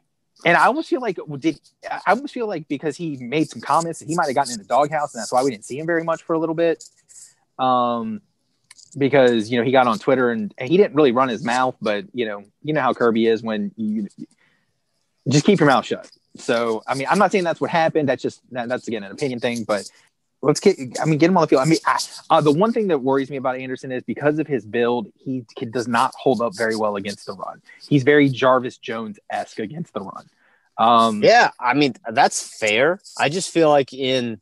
And 0.44 0.56
I 0.56 0.66
almost 0.66 0.88
feel 0.88 1.00
like 1.00 1.18
did 1.38 1.60
I 1.90 2.12
almost 2.12 2.32
feel 2.32 2.46
like 2.46 2.68
because 2.68 2.96
he 2.96 3.16
made 3.16 3.50
some 3.50 3.60
comments 3.60 4.00
he 4.00 4.14
might 4.14 4.26
have 4.26 4.34
gotten 4.36 4.52
in 4.52 4.58
the 4.58 4.64
doghouse, 4.64 5.12
and 5.14 5.20
that's 5.20 5.32
why 5.32 5.42
we 5.42 5.50
didn't 5.50 5.64
see 5.64 5.78
him 5.78 5.86
very 5.86 6.04
much 6.04 6.22
for 6.22 6.34
a 6.34 6.38
little 6.38 6.54
bit. 6.54 6.84
Um, 7.58 8.20
because 8.96 9.50
you 9.50 9.58
know 9.58 9.64
he 9.64 9.72
got 9.72 9.88
on 9.88 9.98
Twitter 9.98 10.30
and, 10.30 10.54
and 10.56 10.68
he 10.68 10.76
didn't 10.76 10.94
really 10.94 11.12
run 11.12 11.28
his 11.28 11.44
mouth, 11.44 11.76
but 11.80 12.04
you 12.12 12.24
know 12.24 12.44
you 12.62 12.72
know 12.72 12.80
how 12.80 12.94
Kirby 12.94 13.26
is 13.26 13.42
when 13.42 13.72
you 13.76 14.06
just 15.28 15.44
keep 15.44 15.58
your 15.58 15.68
mouth 15.68 15.84
shut. 15.84 16.08
So 16.36 16.82
I 16.86 16.94
mean, 16.94 17.08
I'm 17.10 17.18
not 17.18 17.32
saying 17.32 17.44
that's 17.44 17.60
what 17.60 17.70
happened. 17.70 18.08
That's 18.08 18.22
just 18.22 18.40
that, 18.52 18.68
that's 18.68 18.86
again 18.86 19.02
an 19.02 19.10
opinion 19.10 19.40
thing, 19.40 19.64
but 19.64 19.90
let's 20.42 20.60
get. 20.60 20.78
I 21.00 21.04
mean, 21.04 21.18
get 21.18 21.30
him 21.30 21.36
on 21.36 21.42
the 21.42 21.48
field. 21.48 21.62
I 21.62 21.66
mean, 21.66 21.78
I, 21.86 21.98
uh, 22.30 22.40
the 22.40 22.52
one 22.52 22.72
thing 22.72 22.88
that 22.88 22.98
worries 22.98 23.30
me 23.30 23.36
about 23.36 23.56
Anderson 23.56 23.92
is 23.92 24.02
because 24.02 24.38
of 24.38 24.46
his 24.46 24.64
build, 24.64 25.08
he 25.16 25.44
does 25.70 25.88
not 25.88 26.12
hold 26.16 26.40
up 26.40 26.56
very 26.56 26.76
well 26.76 26.96
against 26.96 27.26
the 27.26 27.32
run. 27.32 27.62
He's 27.88 28.02
very 28.02 28.28
Jarvis 28.28 28.78
Jones 28.78 29.18
esque 29.30 29.58
against 29.58 29.92
the 29.92 30.00
run. 30.00 30.28
Um, 30.78 31.22
yeah, 31.22 31.50
I 31.58 31.74
mean 31.74 31.94
that's 32.10 32.58
fair. 32.58 33.00
I 33.18 33.28
just 33.28 33.50
feel 33.50 33.68
like 33.68 33.92
in 33.92 34.40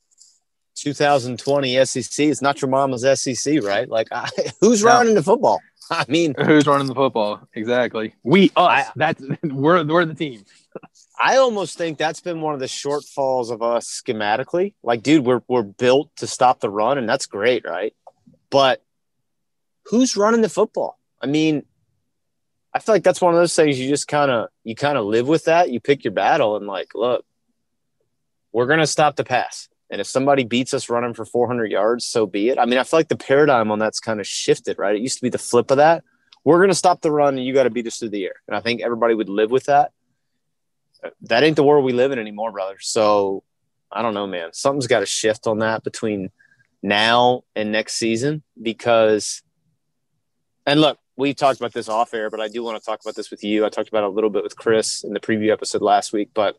2020 0.76 1.84
SEC, 1.86 2.26
it's 2.26 2.42
not 2.42 2.60
your 2.60 2.70
mama's 2.70 3.04
SEC, 3.20 3.62
right? 3.62 3.88
Like, 3.88 4.08
I, 4.12 4.28
who's 4.60 4.84
no. 4.84 4.90
running 4.90 5.14
the 5.14 5.22
football? 5.22 5.60
I 5.90 6.04
mean, 6.08 6.34
who's 6.38 6.66
running 6.66 6.86
the 6.86 6.94
football? 6.94 7.40
Exactly. 7.54 8.14
We 8.22 8.50
us. 8.56 8.86
I, 8.88 8.92
that's 8.96 9.22
we're 9.42 9.84
we're 9.84 10.04
the 10.04 10.14
team. 10.14 10.44
I 11.18 11.36
almost 11.38 11.78
think 11.78 11.96
that's 11.96 12.20
been 12.20 12.40
one 12.40 12.54
of 12.54 12.60
the 12.60 12.66
shortfalls 12.66 13.50
of 13.50 13.62
us 13.62 14.02
schematically. 14.02 14.74
Like, 14.82 15.02
dude, 15.02 15.24
we're 15.24 15.42
we're 15.48 15.62
built 15.62 16.14
to 16.16 16.26
stop 16.26 16.60
the 16.60 16.70
run, 16.70 16.98
and 16.98 17.08
that's 17.08 17.26
great, 17.26 17.64
right? 17.64 17.94
But 18.50 18.82
who's 19.86 20.16
running 20.16 20.42
the 20.42 20.48
football? 20.48 20.98
I 21.20 21.26
mean, 21.26 21.64
I 22.74 22.80
feel 22.80 22.94
like 22.94 23.02
that's 23.02 23.20
one 23.20 23.32
of 23.32 23.40
those 23.40 23.56
things 23.56 23.80
you 23.80 23.88
just 23.88 24.08
kind 24.08 24.30
of 24.30 24.48
you 24.62 24.74
kind 24.74 24.98
of 24.98 25.06
live 25.06 25.26
with 25.26 25.44
that. 25.46 25.70
You 25.70 25.80
pick 25.80 26.04
your 26.04 26.12
battle, 26.12 26.56
and 26.56 26.66
like, 26.66 26.94
look, 26.94 27.24
we're 28.52 28.66
gonna 28.66 28.86
stop 28.86 29.16
the 29.16 29.24
pass. 29.24 29.68
And 29.88 30.00
if 30.00 30.06
somebody 30.06 30.44
beats 30.44 30.74
us 30.74 30.90
running 30.90 31.14
for 31.14 31.24
400 31.24 31.70
yards, 31.70 32.04
so 32.04 32.26
be 32.26 32.48
it. 32.48 32.58
I 32.58 32.66
mean, 32.66 32.78
I 32.78 32.82
feel 32.82 32.98
like 32.98 33.08
the 33.08 33.16
paradigm 33.16 33.70
on 33.70 33.78
that's 33.78 34.00
kind 34.00 34.18
of 34.18 34.26
shifted, 34.26 34.78
right? 34.78 34.96
It 34.96 35.00
used 35.00 35.18
to 35.18 35.22
be 35.22 35.28
the 35.28 35.38
flip 35.38 35.70
of 35.70 35.76
that. 35.76 36.02
We're 36.44 36.66
to 36.66 36.74
stop 36.74 37.02
the 37.02 37.12
run 37.12 37.36
and 37.36 37.46
you 37.46 37.54
got 37.54 37.64
to 37.64 37.70
beat 37.70 37.86
us 37.86 37.98
through 37.98 38.10
the 38.10 38.24
air. 38.24 38.34
And 38.48 38.56
I 38.56 38.60
think 38.60 38.80
everybody 38.80 39.14
would 39.14 39.28
live 39.28 39.52
with 39.52 39.66
that 39.66 39.92
that 41.22 41.42
ain't 41.42 41.56
the 41.56 41.64
world 41.64 41.84
we 41.84 41.92
live 41.92 42.12
in 42.12 42.18
anymore, 42.18 42.52
brother. 42.52 42.76
So 42.80 43.42
I 43.90 44.02
don't 44.02 44.14
know, 44.14 44.26
man. 44.26 44.52
Something's 44.52 44.86
got 44.86 45.00
to 45.00 45.06
shift 45.06 45.46
on 45.46 45.58
that 45.60 45.84
between 45.84 46.30
now 46.82 47.42
and 47.54 47.72
next 47.72 47.94
season 47.94 48.42
because, 48.60 49.42
and 50.66 50.80
look, 50.80 50.98
we 51.16 51.34
talked 51.34 51.60
about 51.60 51.72
this 51.72 51.88
off 51.88 52.12
air, 52.12 52.30
but 52.30 52.40
I 52.40 52.48
do 52.48 52.62
want 52.62 52.78
to 52.78 52.84
talk 52.84 53.00
about 53.02 53.14
this 53.14 53.30
with 53.30 53.42
you. 53.42 53.64
I 53.64 53.68
talked 53.70 53.88
about 53.88 54.04
a 54.04 54.08
little 54.08 54.30
bit 54.30 54.42
with 54.42 54.56
Chris 54.56 55.02
in 55.02 55.12
the 55.12 55.20
preview 55.20 55.50
episode 55.50 55.82
last 55.82 56.12
week, 56.12 56.30
but 56.34 56.58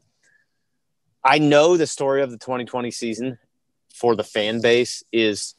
I 1.23 1.37
know 1.39 1.77
the 1.77 1.87
story 1.87 2.21
of 2.23 2.31
the 2.31 2.37
2020 2.37 2.89
season 2.91 3.37
for 3.93 4.15
the 4.15 4.23
fan 4.23 4.61
base 4.61 5.03
is 5.11 5.55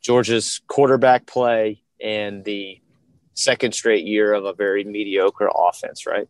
Georgia's 0.00 0.60
quarterback 0.66 1.26
play 1.26 1.82
and 2.02 2.44
the 2.44 2.80
second 3.34 3.72
straight 3.74 4.04
year 4.04 4.32
of 4.32 4.44
a 4.44 4.52
very 4.52 4.84
mediocre 4.84 5.50
offense, 5.54 6.06
right? 6.06 6.28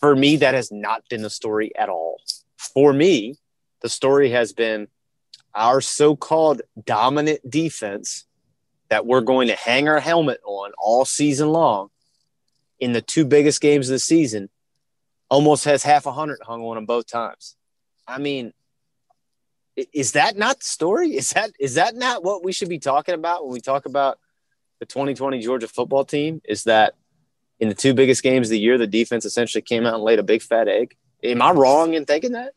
For 0.00 0.14
me, 0.14 0.36
that 0.36 0.54
has 0.54 0.70
not 0.70 1.08
been 1.08 1.22
the 1.22 1.30
story 1.30 1.72
at 1.76 1.88
all. 1.88 2.20
For 2.56 2.92
me, 2.92 3.36
the 3.82 3.88
story 3.88 4.30
has 4.30 4.52
been 4.52 4.88
our 5.54 5.80
so 5.80 6.16
called 6.16 6.62
dominant 6.84 7.48
defense 7.48 8.26
that 8.88 9.06
we're 9.06 9.20
going 9.22 9.48
to 9.48 9.56
hang 9.56 9.88
our 9.88 10.00
helmet 10.00 10.40
on 10.44 10.72
all 10.78 11.04
season 11.04 11.48
long 11.48 11.88
in 12.78 12.92
the 12.92 13.00
two 13.00 13.24
biggest 13.24 13.60
games 13.60 13.88
of 13.88 13.94
the 13.94 13.98
season 13.98 14.48
almost 15.28 15.64
has 15.64 15.82
half 15.82 16.06
a 16.06 16.12
hundred 16.12 16.38
hung 16.42 16.62
on 16.62 16.76
them 16.76 16.86
both 16.86 17.06
times. 17.06 17.56
I 18.06 18.18
mean, 18.18 18.52
is 19.92 20.12
that 20.12 20.36
not 20.36 20.60
the 20.60 20.64
story? 20.64 21.16
Is 21.16 21.30
that 21.30 21.50
is 21.58 21.74
that 21.74 21.94
not 21.94 22.24
what 22.24 22.44
we 22.44 22.52
should 22.52 22.68
be 22.68 22.78
talking 22.78 23.14
about 23.14 23.44
when 23.44 23.52
we 23.52 23.60
talk 23.60 23.86
about 23.86 24.18
the 24.78 24.86
2020 24.86 25.40
Georgia 25.40 25.68
football 25.68 26.04
team? 26.04 26.40
Is 26.44 26.64
that 26.64 26.94
in 27.58 27.68
the 27.68 27.74
two 27.74 27.94
biggest 27.94 28.22
games 28.22 28.48
of 28.48 28.50
the 28.50 28.58
year, 28.58 28.78
the 28.78 28.86
defense 28.86 29.24
essentially 29.24 29.62
came 29.62 29.86
out 29.86 29.94
and 29.94 30.02
laid 30.02 30.18
a 30.18 30.22
big 30.22 30.42
fat 30.42 30.68
egg. 30.68 30.96
Am 31.22 31.40
I 31.42 31.52
wrong 31.52 31.94
in 31.94 32.04
thinking 32.04 32.32
that? 32.32 32.52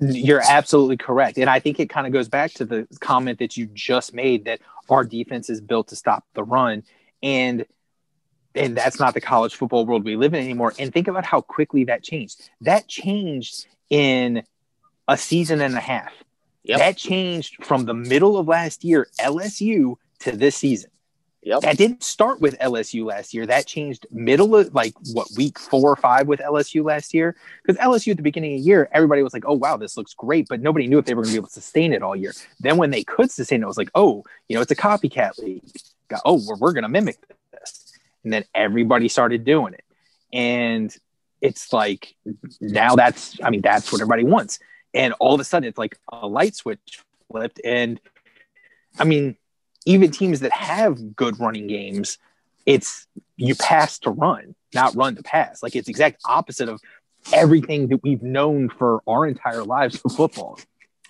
You're 0.00 0.42
absolutely 0.42 0.96
correct. 0.96 1.38
And 1.38 1.50
I 1.50 1.58
think 1.58 1.80
it 1.80 1.90
kind 1.90 2.06
of 2.06 2.12
goes 2.12 2.28
back 2.28 2.52
to 2.54 2.64
the 2.64 2.86
comment 3.00 3.40
that 3.40 3.56
you 3.56 3.66
just 3.66 4.14
made 4.14 4.44
that 4.44 4.60
our 4.88 5.04
defense 5.04 5.50
is 5.50 5.60
built 5.60 5.88
to 5.88 5.96
stop 5.96 6.24
the 6.34 6.44
run. 6.44 6.84
And 7.22 7.66
and 8.54 8.76
that's 8.76 8.98
not 8.98 9.14
the 9.14 9.20
college 9.20 9.54
football 9.54 9.86
world 9.86 10.04
we 10.04 10.16
live 10.16 10.34
in 10.34 10.42
anymore. 10.42 10.72
And 10.78 10.92
think 10.92 11.06
about 11.06 11.24
how 11.24 11.40
quickly 11.40 11.84
that 11.84 12.02
changed. 12.02 12.50
That 12.62 12.88
changed 12.88 13.66
in 13.90 14.42
a 15.06 15.16
season 15.16 15.60
and 15.60 15.74
a 15.74 15.80
half. 15.80 16.12
Yep. 16.64 16.78
That 16.78 16.96
changed 16.96 17.64
from 17.64 17.84
the 17.84 17.94
middle 17.94 18.36
of 18.36 18.48
last 18.48 18.84
year, 18.84 19.08
LSU, 19.20 19.96
to 20.20 20.32
this 20.32 20.56
season. 20.56 20.90
Yep. 21.42 21.60
That 21.60 21.76
didn't 21.76 22.02
start 22.02 22.40
with 22.40 22.58
LSU 22.58 23.04
last 23.04 23.32
year. 23.32 23.46
That 23.46 23.66
changed 23.66 24.06
middle 24.10 24.56
of 24.56 24.74
like 24.74 24.94
what 25.12 25.28
week 25.36 25.58
four 25.58 25.90
or 25.90 25.96
five 25.96 26.26
with 26.26 26.40
LSU 26.40 26.84
last 26.84 27.14
year. 27.14 27.36
Because 27.62 27.80
LSU 27.80 28.10
at 28.10 28.16
the 28.16 28.22
beginning 28.22 28.54
of 28.54 28.58
the 28.58 28.66
year, 28.66 28.88
everybody 28.92 29.22
was 29.22 29.32
like, 29.32 29.44
"Oh 29.46 29.54
wow, 29.54 29.76
this 29.76 29.96
looks 29.96 30.14
great," 30.14 30.48
but 30.48 30.60
nobody 30.60 30.88
knew 30.88 30.98
if 30.98 31.04
they 31.04 31.14
were 31.14 31.22
going 31.22 31.32
to 31.32 31.36
be 31.36 31.38
able 31.38 31.48
to 31.48 31.54
sustain 31.54 31.92
it 31.92 32.02
all 32.02 32.16
year. 32.16 32.32
Then 32.60 32.76
when 32.76 32.90
they 32.90 33.04
could 33.04 33.30
sustain 33.30 33.60
it, 33.60 33.64
it 33.64 33.68
was 33.68 33.78
like, 33.78 33.90
"Oh, 33.94 34.24
you 34.48 34.56
know, 34.56 34.62
it's 34.62 34.72
a 34.72 34.76
copycat 34.76 35.38
league. 35.38 35.62
Oh, 36.24 36.40
we're, 36.46 36.56
we're 36.56 36.72
going 36.72 36.82
to 36.82 36.88
mimic 36.88 37.18
this," 37.52 37.92
and 38.24 38.32
then 38.32 38.44
everybody 38.52 39.08
started 39.08 39.44
doing 39.44 39.74
it, 39.74 39.84
and 40.32 40.94
it's 41.40 41.72
like 41.72 42.16
now 42.60 42.96
that's 42.96 43.38
I 43.42 43.50
mean 43.50 43.60
that's 43.60 43.92
what 43.92 44.00
everybody 44.00 44.24
wants, 44.24 44.58
and 44.92 45.14
all 45.20 45.34
of 45.34 45.40
a 45.40 45.44
sudden 45.44 45.68
it's 45.68 45.78
like 45.78 45.98
a 46.12 46.26
light 46.26 46.56
switch 46.56 47.04
flipped, 47.30 47.60
and 47.64 48.00
I 48.98 49.04
mean 49.04 49.36
even 49.88 50.10
teams 50.10 50.40
that 50.40 50.52
have 50.52 51.16
good 51.16 51.40
running 51.40 51.66
games, 51.66 52.18
it's 52.66 53.06
you 53.36 53.54
pass 53.54 53.98
to 54.00 54.10
run, 54.10 54.54
not 54.74 54.94
run 54.94 55.16
to 55.16 55.22
pass. 55.22 55.62
Like 55.62 55.74
it's 55.74 55.88
exact 55.88 56.20
opposite 56.26 56.68
of 56.68 56.78
everything 57.32 57.88
that 57.88 58.02
we've 58.02 58.22
known 58.22 58.68
for 58.68 59.00
our 59.06 59.26
entire 59.26 59.64
lives 59.64 59.96
for 59.96 60.10
football. 60.10 60.60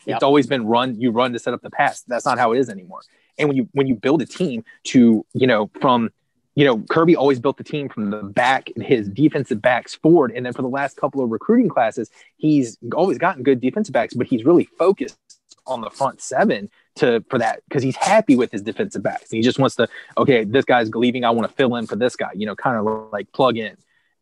Yep. 0.06 0.16
It's 0.16 0.22
always 0.22 0.46
been 0.46 0.64
run, 0.64 1.00
you 1.00 1.10
run 1.10 1.32
to 1.32 1.40
set 1.40 1.54
up 1.54 1.60
the 1.60 1.70
pass. 1.70 2.02
That's 2.02 2.24
not 2.24 2.38
how 2.38 2.52
it 2.52 2.60
is 2.60 2.68
anymore. 2.68 3.00
And 3.36 3.48
when 3.48 3.56
you 3.56 3.68
when 3.72 3.88
you 3.88 3.96
build 3.96 4.22
a 4.22 4.26
team 4.26 4.64
to, 4.84 5.26
you 5.34 5.46
know, 5.48 5.70
from 5.80 6.10
you 6.54 6.64
know, 6.64 6.78
Kirby 6.78 7.16
always 7.16 7.40
built 7.40 7.56
the 7.56 7.64
team 7.64 7.88
from 7.88 8.10
the 8.10 8.22
back, 8.22 8.70
and 8.76 8.84
his 8.84 9.08
defensive 9.08 9.60
backs 9.60 9.96
forward. 9.96 10.32
And 10.34 10.46
then 10.46 10.52
for 10.52 10.62
the 10.62 10.68
last 10.68 10.96
couple 10.96 11.22
of 11.22 11.30
recruiting 11.30 11.68
classes, 11.68 12.10
he's 12.36 12.78
always 12.94 13.18
gotten 13.18 13.42
good 13.42 13.60
defensive 13.60 13.92
backs, 13.92 14.14
but 14.14 14.28
he's 14.28 14.44
really 14.44 14.68
focused 14.78 15.18
on 15.66 15.80
the 15.80 15.90
front 15.90 16.20
seven 16.20 16.70
to 16.98 17.24
for 17.28 17.38
that 17.38 17.62
because 17.68 17.82
he's 17.82 17.96
happy 17.96 18.36
with 18.36 18.52
his 18.52 18.62
defensive 18.62 19.02
backs. 19.02 19.30
He 19.30 19.42
just 19.42 19.58
wants 19.58 19.76
to, 19.76 19.88
okay, 20.16 20.44
this 20.44 20.64
guy's 20.64 20.90
leaving. 20.94 21.24
I 21.24 21.30
want 21.30 21.48
to 21.48 21.54
fill 21.54 21.76
in 21.76 21.86
for 21.86 21.96
this 21.96 22.16
guy, 22.16 22.30
you 22.34 22.46
know, 22.46 22.54
kind 22.54 22.76
of 22.76 23.10
like 23.12 23.32
plug 23.32 23.56
in. 23.56 23.76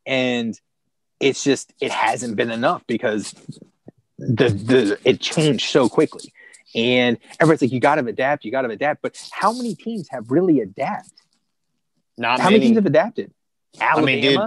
And 0.04 0.58
it's 1.20 1.42
just 1.42 1.72
it 1.80 1.90
hasn't 1.90 2.36
been 2.36 2.50
enough 2.50 2.86
because 2.86 3.34
the 4.18 4.48
the 4.48 4.98
it 5.04 5.20
changed 5.20 5.70
so 5.70 5.88
quickly. 5.88 6.32
And 6.74 7.18
everybody's 7.40 7.62
like, 7.62 7.72
you 7.72 7.80
gotta 7.80 8.04
adapt, 8.04 8.44
you 8.44 8.50
gotta 8.50 8.68
adapt. 8.68 9.02
But 9.02 9.20
how 9.32 9.52
many 9.52 9.74
teams 9.74 10.08
have 10.10 10.30
really 10.30 10.60
adapted? 10.60 11.12
Not 12.18 12.40
how 12.40 12.46
many. 12.46 12.56
many 12.56 12.66
teams 12.66 12.76
have 12.76 12.86
adapted? 12.86 13.32
Alabama. 13.80 14.02
I 14.02 14.14
mean, 14.14 14.22
dude, 14.22 14.40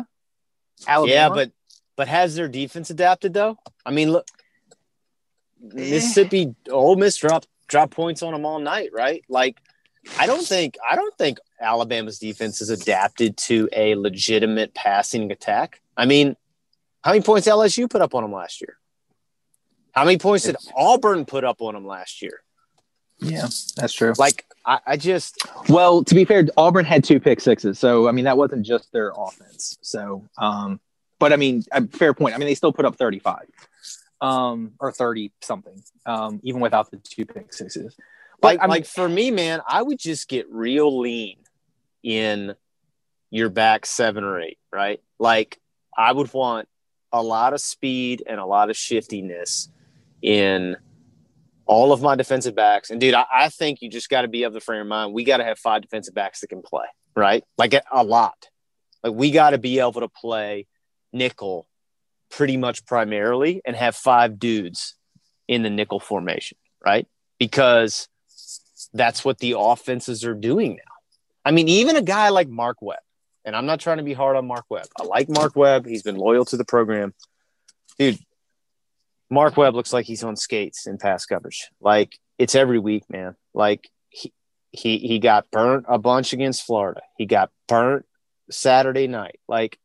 Alabama. 0.88 1.14
Yeah, 1.14 1.30
but 1.30 1.52
but 1.96 2.08
has 2.08 2.36
their 2.36 2.48
defense 2.48 2.90
adapted 2.90 3.34
though? 3.34 3.58
I 3.86 3.92
mean, 3.92 4.12
look, 4.12 4.28
eh. 5.64 5.68
Mississippi, 5.74 6.56
Ole 6.70 6.96
Miss 6.96 7.18
dropped 7.18 7.48
drop 7.70 7.92
points 7.92 8.22
on 8.22 8.34
them 8.34 8.46
all 8.46 8.60
night, 8.60 8.90
right? 8.94 9.24
Like, 9.30 9.58
I 10.18 10.26
don't 10.26 10.46
think 10.46 10.78
I 10.90 10.96
don't 10.96 11.18
think 11.18 11.38
Alabama's 11.62 12.20
defense 12.20 12.62
is 12.62 12.70
adapted 12.70 13.38
to 13.38 13.70
a 13.72 13.96
legitimate 13.96 14.74
passing 14.74 15.32
attack. 15.32 15.82
I 15.96 16.06
mean, 16.06 16.36
how 17.02 17.12
many 17.12 17.24
points 17.24 17.48
LSU 17.48 17.90
put 17.90 18.02
up 18.02 18.16
on 18.16 18.24
them 18.24 18.34
last 18.34 18.62
year? 18.62 18.78
How 19.94 20.04
many 20.06 20.18
points 20.18 20.46
did 20.46 20.56
Auburn 20.76 21.26
put 21.26 21.44
up 21.44 21.62
on 21.62 21.74
them 21.74 21.86
last 21.86 22.22
year? 22.22 22.42
Yeah, 23.22 23.48
that's 23.76 23.94
true. 23.94 24.14
Like, 24.18 24.46
I, 24.66 24.80
I 24.86 24.98
just 24.98 25.38
well, 25.68 26.04
to 26.04 26.16
be 26.16 26.26
fair, 26.26 26.48
Auburn 26.58 26.86
had 26.86 27.04
two 27.04 27.20
pick 27.20 27.40
sixes, 27.42 27.78
so 27.78 28.08
I 28.08 28.12
mean 28.12 28.26
that 28.26 28.38
wasn't 28.38 28.66
just 28.66 28.92
their 28.92 29.12
offense. 29.16 29.78
So, 29.82 30.26
um, 30.38 30.80
but 31.20 31.34
I 31.34 31.36
mean, 31.36 31.64
fair 31.92 32.14
point. 32.14 32.36
I 32.36 32.38
mean, 32.38 32.48
they 32.48 32.56
still 32.56 32.72
put 32.74 32.86
up 32.86 32.96
thirty-five 32.96 33.46
um, 34.22 34.74
or 34.80 34.92
30 34.92 35.32
something, 35.42 35.82
um, 36.06 36.40
even 36.44 36.62
without 36.62 36.92
the 36.92 36.98
two 36.98 37.26
pick 37.26 37.54
sixes. 37.54 37.96
But 38.42 38.48
like, 38.56 38.60
I 38.60 38.64
mean, 38.64 38.70
like 38.70 38.86
for 38.86 39.08
me, 39.08 39.32
man, 39.32 39.62
I 39.68 39.82
would 39.82 40.00
just 40.00 40.28
get 40.28 40.50
real 40.50 41.00
lean 41.00 41.38
in 42.04 42.56
your 43.30 43.50
back 43.50 43.86
seven 43.86 44.24
or 44.24 44.40
eight, 44.40 44.58
right? 44.72 45.02
Like 45.20 45.60
I 45.98 46.12
would 46.12 46.34
want 46.34 46.68
a 47.12 47.22
lot 47.22 47.54
of 47.54 47.62
speed 47.62 48.24
and 48.28 48.40
a 48.40 48.46
lot 48.46 48.70
of 48.70 48.78
shiftiness 48.78 49.70
in 50.22 50.78
all 51.66 51.92
of 51.94 52.02
my 52.02 52.16
defensive 52.16 52.56
backs. 52.56 52.90
And 52.90 53.00
dude, 53.00 53.14
I, 53.14 53.26
I 53.32 53.50
think 53.50 53.82
you 53.82 53.90
just 53.90 54.10
got 54.10 54.24
to 54.24 54.28
be 54.28 54.44
of 54.44 54.54
the 54.54 54.60
frame 54.60 54.82
of 54.82 54.88
mind. 54.88 55.14
We 55.14 55.24
got 55.24 55.38
to 55.38 55.44
have 55.44 55.60
five 55.60 55.82
defensive 55.82 56.16
backs 56.16 56.42
that 56.42 56.48
can 56.48 56.62
play, 56.62 56.86
right? 57.16 57.44
Like 57.58 57.74
a, 57.74 57.84
a 57.92 58.04
lot. 58.04 58.50
Like 59.04 59.14
we 59.14 59.32
got 59.32 59.52
to 59.52 59.58
be 59.58 59.80
able 59.80 60.02
to 60.02 60.10
play 60.10 60.68
nickel 61.14 61.68
pretty 62.32 62.58
much 62.58 62.86
primarily 62.86 63.62
and 63.66 63.76
have 63.76 63.96
five 63.96 64.40
dudes 64.40 64.96
in 65.48 65.64
the 65.64 65.70
nickel 65.70 66.00
formation, 66.00 66.58
right? 66.86 67.08
Because 67.40 68.08
that's 68.94 69.24
what 69.26 69.40
the 69.40 69.56
offenses 69.58 70.24
are 70.26 70.36
doing 70.36 70.74
now. 70.74 70.94
I 71.46 71.52
mean, 71.52 71.68
even 71.68 71.96
a 71.96 72.02
guy 72.02 72.30
like 72.30 72.48
Mark 72.48 72.82
Webb, 72.82 73.00
and 73.46 73.56
I'm 73.56 73.66
not 73.66 73.80
trying 73.80 73.98
to 73.98 74.04
be 74.04 74.14
hard 74.14 74.36
on 74.36 74.46
Mark 74.46 74.66
Webb. 74.70 74.86
I 75.00 75.04
like 75.04 75.30
Mark 75.30 75.56
Webb. 75.56 75.86
He's 75.86 76.04
been 76.04 76.18
loyal 76.18 76.46
to 76.46 76.58
the 76.58 76.66
program. 76.66 77.14
Dude, 77.98 78.20
Mark 79.30 79.58
Webb 79.58 79.76
looks 79.76 79.94
like 79.94 80.06
he's 80.06 80.24
on 80.24 80.36
skates 80.36 80.88
in 80.88 80.98
pass 80.98 81.26
coverage. 81.26 81.70
Like 81.82 82.18
it's 82.38 82.56
every 82.56 82.80
week, 82.80 83.04
man. 83.10 83.36
Like 83.54 83.90
he 84.10 84.34
he 84.72 84.98
he 84.98 85.20
got 85.20 85.50
burnt 85.52 85.86
a 85.88 85.98
bunch 85.98 86.34
against 86.34 86.64
Florida. 86.64 87.02
He 87.18 87.26
got 87.26 87.52
burnt 87.68 88.06
Saturday 88.52 89.08
night. 89.08 89.40
Like 89.48 89.80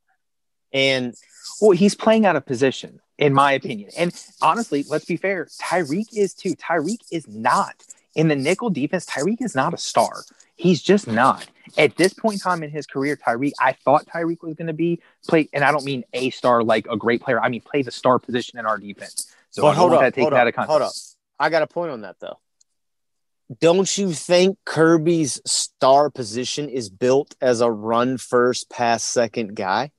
and 0.74 1.14
well, 1.60 1.70
he's 1.70 1.94
playing 1.94 2.26
out 2.26 2.37
of 2.37 2.44
position, 2.44 3.00
in 3.16 3.32
my 3.32 3.52
opinion. 3.52 3.90
And 3.96 4.12
honestly, 4.42 4.84
let's 4.88 5.04
be 5.04 5.16
fair, 5.16 5.46
Tyrique 5.62 6.14
is 6.16 6.34
too. 6.34 6.54
Tyrique 6.56 7.04
is 7.10 7.26
not 7.28 7.82
in 8.14 8.28
the 8.28 8.37
nickel 8.37 8.70
defense. 8.70 9.06
Tyrique 9.06 9.40
is 9.40 9.54
not 9.54 9.72
a 9.72 9.78
star. 9.78 10.24
He's 10.56 10.82
just 10.82 11.06
not. 11.06 11.46
At 11.78 11.96
this 11.96 12.12
point 12.12 12.34
in 12.34 12.40
time 12.40 12.62
in 12.62 12.70
his 12.70 12.87
career, 12.87 13.16
Tyrique, 13.16 13.52
I 13.60 13.72
thought 13.72 14.06
Tyrique 14.06 14.42
was 14.42 14.54
going 14.54 14.66
to 14.66 14.72
be 14.72 15.00
play, 15.26 15.48
and 15.52 15.64
I 15.64 15.72
don't 15.72 15.84
mean 15.84 16.04
a 16.12 16.30
star 16.30 16.62
like 16.62 16.87
a 16.88 16.96
great 16.96 17.22
player. 17.22 17.40
I 17.40 17.48
mean 17.48 17.60
play 17.60 17.82
the 17.82 17.90
star 17.90 18.18
position 18.18 18.58
in 18.58 18.66
our 18.66 18.78
defense. 18.78 19.32
So 19.50 19.62
but 19.62 19.76
hold 19.76 19.92
up, 19.92 20.14
hold 20.14 20.32
up, 20.32 20.54
hold 20.54 20.82
up. 20.82 20.92
I 21.38 21.50
got 21.50 21.62
a 21.62 21.66
point 21.66 21.92
on 21.92 22.02
that 22.02 22.16
though. 22.20 22.38
Don't 23.60 23.96
you 23.98 24.12
think 24.12 24.58
Kirby's 24.64 25.40
star 25.44 26.10
position 26.10 26.68
is 26.68 26.88
built 26.88 27.34
as 27.40 27.60
a 27.60 27.70
run 27.70 28.16
first, 28.16 28.70
pass 28.70 29.04
second 29.04 29.54
guy? 29.54 29.92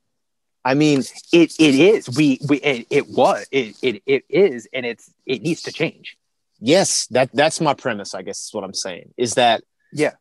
I 0.66 0.74
mean, 0.74 1.04
it 1.32 1.54
it 1.60 1.76
is. 1.76 2.10
We 2.10 2.40
we 2.50 2.58
it, 2.58 2.88
it 2.90 3.08
was 3.08 3.46
it, 3.52 3.76
it 3.84 4.02
it 4.08 4.26
is, 4.28 4.68
and 4.74 4.84
it's 4.84 5.14
it 5.28 5.44
needs 5.44 5.62
to 5.64 5.72
change. 5.72 6.18
Yes, 6.60 7.06
that 7.12 7.30
that's 7.34 7.62
my 7.62 7.76
premise. 7.76 8.16
I 8.16 8.24
guess 8.24 8.46
is 8.46 8.50
what 8.52 8.64
I'm 8.64 8.74
saying 8.74 9.14
is 9.16 9.36
that 9.36 9.64
yeah, 9.94 10.14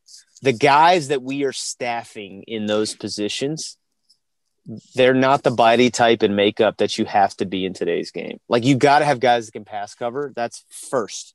the 0.42 0.52
guys 0.52 1.08
that 1.08 1.22
we 1.22 1.44
are 1.44 1.52
staffing 1.52 2.42
in 2.46 2.66
those 2.66 2.94
positions, 2.94 3.78
they're 4.94 5.14
not 5.14 5.44
the 5.44 5.50
body 5.50 5.90
type 5.90 6.22
and 6.22 6.36
makeup 6.36 6.76
that 6.76 6.98
you 6.98 7.06
have 7.06 7.34
to 7.38 7.46
be 7.46 7.64
in 7.64 7.72
today's 7.72 8.10
game. 8.10 8.38
Like 8.46 8.64
you 8.64 8.76
got 8.76 8.98
to 8.98 9.06
have 9.06 9.20
guys 9.20 9.46
that 9.46 9.52
can 9.52 9.64
pass 9.64 9.94
cover. 9.94 10.30
That's 10.36 10.62
first, 10.90 11.34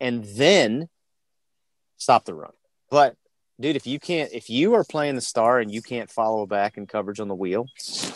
and 0.00 0.24
then 0.24 0.88
stop 1.98 2.24
the 2.24 2.34
run. 2.34 2.52
But 2.90 3.14
dude, 3.60 3.76
if 3.76 3.86
you 3.86 4.00
can't, 4.00 4.32
if 4.32 4.48
you 4.48 4.74
are 4.74 4.84
playing 4.84 5.14
the 5.14 5.20
star 5.20 5.60
and 5.60 5.70
you 5.70 5.82
can't 5.82 6.10
follow 6.10 6.46
back 6.46 6.76
in 6.76 6.86
coverage 6.86 7.20
on 7.20 7.28
the 7.28 7.34
wheel, 7.34 7.66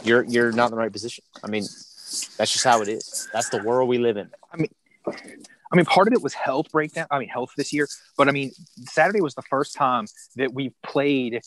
you're 0.02 0.24
you're 0.24 0.52
not 0.52 0.66
in 0.66 0.70
the 0.72 0.76
right 0.76 0.92
position. 0.92 1.24
I 1.42 1.48
mean, 1.48 1.62
that's 1.62 2.52
just 2.52 2.64
how 2.64 2.80
it 2.83 2.88
is. 2.88 3.28
That's 3.33 3.50
the 3.50 3.62
world 3.62 3.88
we 3.88 3.98
live 3.98 4.16
in. 4.16 4.30
I 4.52 4.57
mean, 4.57 4.70
I 5.07 5.76
mean, 5.76 5.85
part 5.85 6.09
of 6.09 6.14
it 6.14 6.22
was 6.22 6.35
health 6.35 6.70
breakdown. 6.72 7.07
I 7.11 7.18
mean, 7.18 7.28
health 7.28 7.52
this 7.57 7.72
year, 7.72 7.88
but 8.16 8.28
I 8.28 8.33
mean, 8.33 8.52
Saturday 8.85 9.20
was 9.20 9.35
the 9.35 9.42
first 9.42 9.74
time 9.74 10.07
that 10.37 10.54
we 10.54 10.72
played 10.83 11.42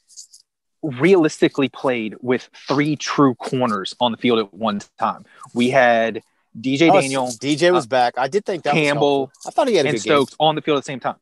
realistically 0.83 1.69
played 1.69 2.15
with 2.21 2.49
three 2.67 2.95
true 2.95 3.36
corners 3.36 3.95
on 3.99 4.12
the 4.12 4.17
field 4.17 4.39
at 4.39 4.53
one 4.53 4.79
time. 4.99 5.25
We 5.53 5.69
had 5.69 6.21
DJ 6.60 6.89
oh, 6.91 7.01
Daniel. 7.01 7.27
DJ 7.27 7.71
was 7.71 7.86
uh, 7.86 7.89
back. 7.89 8.17
I 8.17 8.27
did 8.27 8.45
think 8.45 8.63
that 8.63 8.73
Campbell. 8.73 9.31
I 9.45 9.51
thought 9.51 9.67
he 9.67 9.75
had 9.75 9.86
a 9.86 9.89
and 9.89 9.99
Stokes 9.99 10.31
game. 10.31 10.47
on 10.47 10.55
the 10.55 10.62
field 10.62 10.77
at 10.77 10.83
the 10.83 10.86
same 10.86 10.99
time. 10.99 11.15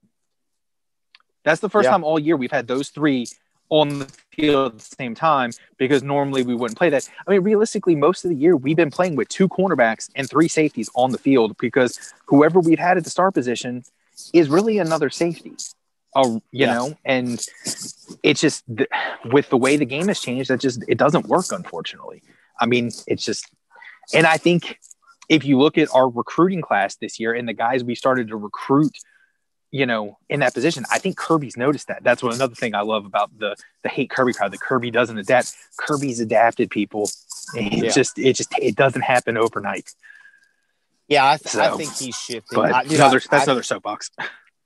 That's 1.45 1.62
the 1.62 1.69
first 1.69 1.86
yeah. 1.86 1.91
time 1.91 2.03
all 2.03 2.19
year 2.19 2.36
we've 2.36 2.51
had 2.51 2.67
those 2.67 2.89
three 2.89 3.27
on 3.69 3.99
the 3.99 4.05
field 4.31 4.73
at 4.73 4.79
the 4.79 4.95
same 4.99 5.15
time 5.15 5.51
because 5.77 6.03
normally 6.03 6.43
we 6.43 6.55
wouldn't 6.55 6.77
play 6.77 6.89
that. 6.89 7.10
I 7.25 7.31
mean, 7.31 7.41
realistically, 7.41 7.95
most 7.95 8.25
of 8.25 8.29
the 8.29 8.36
year 8.36 8.58
we've 8.58 8.75
been 8.75 8.91
playing 8.91 9.15
with 9.15 9.29
two 9.29 9.47
cornerbacks 9.47 10.10
and 10.15 10.29
three 10.29 10.47
safeties 10.47 10.89
on 10.95 11.12
the 11.12 11.17
field 11.17 11.55
because 11.58 12.13
whoever 12.26 12.59
we've 12.59 12.80
had 12.80 12.97
at 12.97 13.03
the 13.03 13.09
star 13.09 13.32
position 13.32 13.84
is 14.34 14.49
really 14.49 14.80
another 14.80 15.09
safety. 15.09 15.53
Uh, 16.15 16.28
you 16.30 16.41
yeah. 16.51 16.74
know, 16.74 16.97
and 17.03 17.45
it's 18.24 18.39
just 18.39 18.63
with 19.26 19.49
the 19.49 19.57
way 19.57 19.76
the 19.76 19.86
game 19.86 20.07
has 20.07 20.19
changed, 20.19 20.49
that 20.49 20.61
just 20.61 20.84
it 20.88 20.97
doesn't 20.97 21.28
work, 21.28 21.45
unfortunately. 21.51 22.24
I 22.59 22.65
mean, 22.65 22.91
it's 23.05 23.26
just, 23.26 23.49
and 24.13 24.26
I 24.26 24.38
think 24.38 24.80
if 25.28 25.43
you 25.43 25.59
look 25.59 25.78
at 25.78 25.89
our 25.93 26.07
recruiting 26.07 26.61
class 26.61 26.95
this 26.95 27.19
year 27.19 27.34
and 27.34 27.49
the 27.49 27.53
guys 27.53 27.84
we 27.84 27.95
started 27.95 28.30
to 28.30 28.38
recruit 28.38 28.97
you 29.76 29.86
know, 29.86 30.17
in 30.30 30.39
that 30.39 30.53
position. 30.53 30.86
I 30.89 30.99
think 30.99 31.17
Kirby's 31.17 31.57
noticed 31.57 31.89
that. 31.89 32.01
That's 32.01 32.23
what 32.23 32.34
another 32.34 32.55
thing 32.55 32.73
I 32.76 32.82
love 32.82 33.05
about 33.05 33.38
the 33.38 33.57
the 33.84 33.89
hate 33.89 34.09
Kirby 34.09 34.32
crowd. 34.32 34.53
That 34.53 34.61
Kirby 34.61 34.89
doesn't 34.89 35.17
adapt. 35.17 35.53
Kirby's 35.76 36.21
adapted 36.21 36.69
people. 36.69 37.09
It 37.55 37.84
yeah. 37.84 37.89
just 37.89 38.17
it 38.17 38.38
just 38.38 38.57
it 38.57 38.78
doesn't 38.78 39.01
happen 39.01 39.36
overnight. 39.36 39.93
Yeah, 41.09 41.30
I, 41.30 41.36
th- 41.36 41.49
so, 41.49 41.61
I 41.61 41.76
think 41.76 41.93
he's 41.93 42.15
shifting. 42.15 42.57
I, 42.57 42.84
another, 42.84 43.19
that's 43.19 43.34
I, 43.34 43.43
another 43.43 43.63
soapbox. 43.63 44.11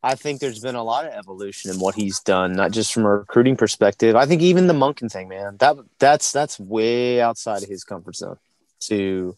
I 0.04 0.14
think 0.14 0.42
there's 0.42 0.60
been 0.60 0.76
a 0.76 0.84
lot 0.84 1.06
of 1.06 1.12
evolution 1.12 1.72
in 1.72 1.80
what 1.80 1.96
he's 1.96 2.20
done, 2.20 2.54
not 2.54 2.72
just 2.72 2.94
from 2.94 3.04
a 3.04 3.10
recruiting 3.10 3.58
perspective. 3.58 4.16
I 4.16 4.28
think 4.28 4.44
even 4.44 4.68
the 4.68 4.74
Monken 4.74 5.12
thing, 5.12 5.28
man, 5.28 5.58
that 5.58 5.76
that's 5.98 6.32
that's 6.32 6.60
way 6.60 7.20
outside 7.20 7.64
of 7.64 7.68
his 7.68 7.84
comfort 7.84 8.16
zone 8.16 8.38
to 8.82 9.36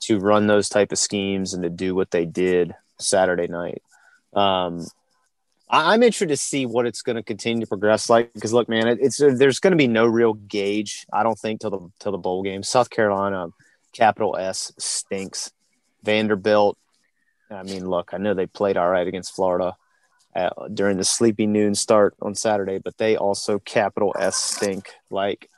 to 0.00 0.18
run 0.18 0.48
those 0.48 0.68
type 0.68 0.90
of 0.90 0.98
schemes 0.98 1.54
and 1.54 1.62
to 1.62 1.70
do 1.70 1.94
what 1.94 2.10
they 2.10 2.26
did 2.26 2.74
Saturday 2.98 3.46
night. 3.46 3.80
Um, 4.34 4.84
I, 5.68 5.94
am 5.94 6.02
interested 6.02 6.28
to 6.28 6.36
see 6.36 6.66
what 6.66 6.86
it's 6.86 7.02
going 7.02 7.16
to 7.16 7.22
continue 7.22 7.62
to 7.62 7.68
progress 7.68 8.10
like. 8.10 8.32
Because 8.32 8.52
look, 8.52 8.68
man, 8.68 8.86
it, 8.86 8.98
it's 9.00 9.18
there's 9.18 9.60
going 9.60 9.72
to 9.72 9.76
be 9.76 9.88
no 9.88 10.06
real 10.06 10.34
gauge. 10.34 11.06
I 11.12 11.22
don't 11.22 11.38
think 11.38 11.60
till 11.60 11.70
the 11.70 11.90
till 12.00 12.12
the 12.12 12.18
bowl 12.18 12.42
game. 12.42 12.62
South 12.62 12.90
Carolina, 12.90 13.48
capital 13.92 14.36
S 14.36 14.72
stinks. 14.78 15.50
Vanderbilt. 16.02 16.76
I 17.50 17.62
mean, 17.62 17.88
look, 17.88 18.10
I 18.12 18.18
know 18.18 18.34
they 18.34 18.46
played 18.46 18.76
all 18.76 18.88
right 18.88 19.06
against 19.06 19.34
Florida 19.34 19.76
uh, 20.34 20.50
during 20.72 20.98
the 20.98 21.04
sleepy 21.04 21.46
noon 21.46 21.74
start 21.74 22.14
on 22.20 22.34
Saturday, 22.34 22.78
but 22.78 22.98
they 22.98 23.16
also 23.16 23.58
capital 23.58 24.14
S 24.18 24.36
stink. 24.36 24.90
Like, 25.10 25.48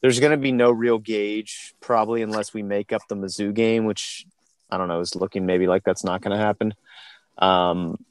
there's 0.00 0.20
going 0.20 0.32
to 0.32 0.36
be 0.36 0.52
no 0.52 0.70
real 0.70 0.98
gauge 0.98 1.74
probably 1.80 2.22
unless 2.22 2.54
we 2.54 2.62
make 2.62 2.92
up 2.92 3.02
the 3.08 3.16
Mizzou 3.16 3.54
game, 3.54 3.84
which 3.84 4.26
I 4.70 4.76
don't 4.76 4.88
know 4.88 5.00
is 5.00 5.14
looking 5.14 5.46
maybe 5.46 5.66
like 5.66 5.84
that's 5.84 6.04
not 6.04 6.20
going 6.20 6.36
to 6.36 6.44
happen. 6.44 6.74
Um, 7.38 8.04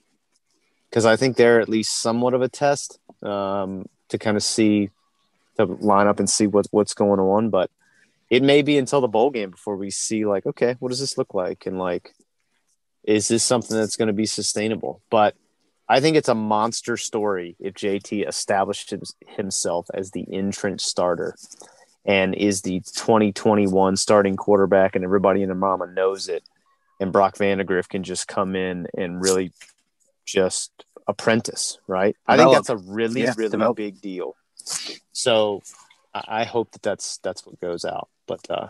because 0.96 1.06
I 1.06 1.18
think 1.18 1.36
they're 1.36 1.60
at 1.60 1.68
least 1.68 2.02
somewhat 2.02 2.34
of 2.34 2.42
a 2.42 2.48
test 2.48 3.00
um, 3.22 3.86
to 4.08 4.18
kind 4.18 4.38
of 4.38 4.44
see 4.44 4.92
to 5.58 5.66
line 5.66 6.08
up 6.08 6.20
and 6.20 6.30
see 6.30 6.48
what 6.48 6.68
what's 6.72 6.94
going 6.94 7.20
on. 7.20 7.50
But 7.50 7.70
it 8.30 8.42
may 8.42 8.62
be 8.62 8.78
until 8.78 9.02
the 9.02 9.10
bowl 9.10 9.30
game 9.30 9.52
before 9.52 9.76
we 9.76 9.92
see 9.92 10.26
like, 10.26 10.46
okay, 10.46 10.78
what 10.80 10.88
does 10.88 11.02
this 11.02 11.18
look 11.18 11.34
like, 11.34 11.66
and 11.66 11.78
like, 11.78 12.16
is 13.04 13.28
this 13.28 13.44
something 13.44 13.76
that's 13.76 13.98
going 13.98 14.08
to 14.08 14.14
be 14.14 14.26
sustainable? 14.26 15.02
But 15.10 15.36
I 15.90 16.00
think 16.00 16.16
it's 16.16 16.30
a 16.30 16.34
monster 16.34 16.96
story 16.96 17.58
if 17.60 17.74
JT 17.74 18.26
established 18.26 18.94
himself 19.28 19.88
as 19.94 20.12
the 20.12 20.26
entrant 20.32 20.80
starter 20.80 21.36
and 22.06 22.34
is 22.36 22.62
the 22.62 22.80
2021 22.80 23.98
starting 23.98 24.38
quarterback, 24.38 24.96
and 24.96 25.04
everybody 25.04 25.44
in 25.44 25.50
the 25.50 25.56
mama 25.56 25.88
knows 25.88 26.30
it. 26.30 26.44
And 27.02 27.12
Brock 27.12 27.36
Vandagriff 27.36 27.90
can 27.90 28.04
just 28.04 28.30
come 28.30 28.56
in 28.56 28.88
and 28.98 29.22
really 29.22 29.52
just 30.26 30.86
apprentice, 31.08 31.78
right? 31.88 32.16
Develop. 32.28 32.40
I 32.40 32.44
think 32.44 32.56
that's 32.56 32.70
a 32.70 32.92
really, 32.92 33.24
yeah, 33.24 33.34
really 33.38 33.50
develop. 33.50 33.78
big 33.78 34.02
deal. 34.02 34.36
So 35.12 35.62
I 36.14 36.46
hope 36.46 36.72
that 36.72 36.82
that's 36.82 37.18
that's 37.18 37.46
what 37.46 37.60
goes 37.60 37.86
out. 37.86 38.10
But 38.28 38.50
uh, 38.50 38.68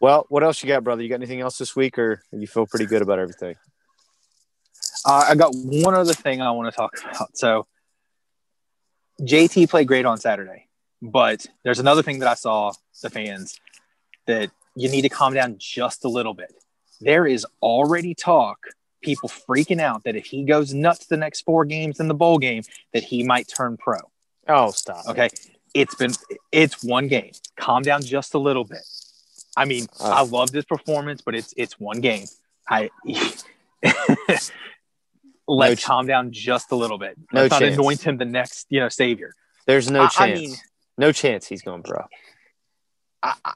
well, 0.00 0.26
what 0.28 0.42
else 0.42 0.62
you 0.62 0.68
got, 0.68 0.84
brother? 0.84 1.02
You 1.02 1.08
got 1.08 1.16
anything 1.16 1.40
else 1.40 1.58
this 1.58 1.74
week, 1.74 1.98
or 1.98 2.22
you 2.32 2.46
feel 2.46 2.66
pretty 2.66 2.86
good 2.86 3.02
about 3.02 3.18
everything? 3.18 3.56
Uh, 5.04 5.26
I 5.28 5.34
got 5.34 5.52
one 5.54 5.94
other 5.94 6.14
thing 6.14 6.40
I 6.40 6.50
want 6.50 6.72
to 6.72 6.76
talk 6.76 6.92
about. 7.00 7.36
So 7.36 7.66
JT 9.20 9.70
played 9.70 9.88
great 9.88 10.06
on 10.06 10.18
Saturday, 10.18 10.68
but 11.02 11.46
there's 11.64 11.78
another 11.78 12.02
thing 12.02 12.20
that 12.20 12.28
I 12.28 12.34
saw 12.34 12.72
the 13.02 13.10
fans 13.10 13.58
that 14.26 14.50
you 14.74 14.88
need 14.88 15.02
to 15.02 15.08
calm 15.08 15.34
down 15.34 15.56
just 15.58 16.04
a 16.04 16.08
little 16.08 16.34
bit. 16.34 16.52
There 17.00 17.26
is 17.26 17.46
already 17.62 18.14
talk 18.14 18.58
people 19.02 19.28
freaking 19.28 19.80
out 19.80 20.04
that 20.04 20.16
if 20.16 20.26
he 20.26 20.44
goes 20.44 20.74
nuts 20.74 21.06
the 21.06 21.16
next 21.16 21.42
four 21.42 21.64
games 21.64 22.00
in 22.00 22.08
the 22.08 22.14
bowl 22.14 22.38
game, 22.38 22.62
that 22.92 23.04
he 23.04 23.22
might 23.22 23.48
turn 23.48 23.76
pro. 23.76 23.98
Oh, 24.46 24.70
stop. 24.70 25.06
Okay. 25.06 25.28
It's 25.74 25.94
been 25.94 26.12
it's 26.50 26.82
one 26.82 27.08
game. 27.08 27.32
Calm 27.56 27.82
down 27.82 28.02
just 28.02 28.34
a 28.34 28.38
little 28.38 28.64
bit. 28.64 28.82
I 29.56 29.64
mean, 29.64 29.86
uh, 30.00 30.10
I 30.10 30.22
love 30.22 30.50
this 30.50 30.64
performance, 30.64 31.20
but 31.20 31.34
it's 31.34 31.52
it's 31.56 31.78
one 31.78 32.00
game. 32.00 32.26
I 32.68 32.90
let's 33.84 34.52
no 35.48 35.74
ch- 35.74 35.84
calm 35.84 36.06
down 36.06 36.32
just 36.32 36.72
a 36.72 36.76
little 36.76 36.98
bit. 36.98 37.16
Let's 37.32 37.50
no 37.50 37.56
not 37.56 37.60
chance. 37.60 37.76
anoint 37.76 38.06
him 38.06 38.16
the 38.16 38.24
next, 38.24 38.66
you 38.70 38.80
know, 38.80 38.88
savior. 38.88 39.34
There's 39.66 39.90
no 39.90 40.04
I, 40.04 40.08
chance. 40.08 40.20
I 40.20 40.34
mean, 40.34 40.54
no 40.96 41.12
chance 41.12 41.46
he's 41.46 41.62
going 41.62 41.82
pro. 41.82 42.06
I, 43.22 43.34
I, 43.44 43.52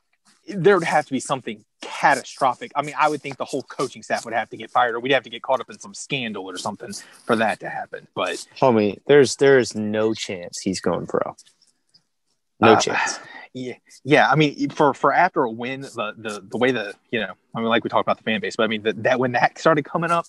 there 0.49 0.77
would 0.77 0.87
have 0.87 1.07
to 1.07 1.13
be 1.13 1.21
something 1.21 1.65
catastrophic. 1.81 2.73
I 2.75 2.83
mean, 2.83 2.95
I 2.99 3.09
would 3.09 3.23
think 3.23 3.37
the 3.37 3.45
whole 3.45 3.63
coaching 3.63 4.03
staff 4.03 4.25
would 4.25 4.35
have 4.35 4.51
to 4.51 4.57
get 4.57 4.71
fired, 4.71 4.95
or 4.95 5.01
we'd 5.01 5.13
have 5.13 5.23
to 5.25 5.31
get 5.31 5.43
caught 5.43 5.61
up 5.61 5.71
in 5.71 5.79
some 5.79 5.95
scandal 5.95 6.49
or 6.51 6.57
something 6.57 6.93
for 7.25 7.37
that 7.37 7.61
to 7.61 7.69
happen. 7.69 8.09
But 8.15 8.45
homie, 8.59 8.99
there's 9.07 9.37
there's 9.37 9.75
no 9.75 10.15
chance 10.15 10.59
he's 10.59 10.81
going 10.81 11.07
pro. 11.07 11.37
No 12.61 12.75
uh, 12.75 12.81
chance. 12.81 13.19
Yeah, 13.55 13.75
yeah. 14.05 14.31
I 14.31 14.37
mean, 14.37 14.71
for 14.71 14.95
for 14.95 15.13
after 15.13 15.43
a 15.43 15.51
win, 15.51 15.83
the 15.83 16.15
the 16.17 16.45
the 16.49 16.57
way 16.57 16.73
the 16.73 16.95
you 17.11 17.21
know, 17.21 17.35
I 17.55 17.61
mean, 17.61 17.69
like 17.69 17.85
we 17.85 17.91
talked 17.91 18.07
about 18.07 18.19
the 18.19 18.25
fan 18.25 18.41
base, 18.41 18.57
but 18.57 18.65
I 18.65 18.67
mean, 18.67 18.83
the, 18.83 18.93
that 18.95 19.19
when 19.19 19.33
that 19.33 19.59
started 19.59 19.85
coming 19.85 20.11
up, 20.11 20.27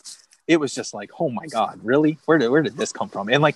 it 0.48 0.58
was 0.58 0.76
just 0.76 0.94
like, 0.94 1.12
oh 1.20 1.30
my 1.30 1.48
god, 1.48 1.80
really? 1.84 2.18
Where 2.26 2.38
did 2.38 2.50
where 2.50 2.62
did 2.62 2.76
this 2.76 2.92
come 2.92 3.10
from? 3.10 3.30
And 3.30 3.42
like, 3.42 3.56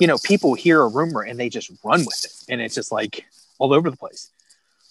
you 0.00 0.06
know, 0.06 0.16
people 0.24 0.54
hear 0.54 0.80
a 0.80 0.88
rumor 0.88 1.22
and 1.22 1.38
they 1.38 1.48
just 1.48 1.70
run 1.84 2.04
with 2.06 2.24
it, 2.24 2.32
and 2.48 2.60
it's 2.60 2.74
just 2.74 2.90
like 2.90 3.26
all 3.58 3.72
over 3.72 3.90
the 3.90 3.96
place. 3.96 4.30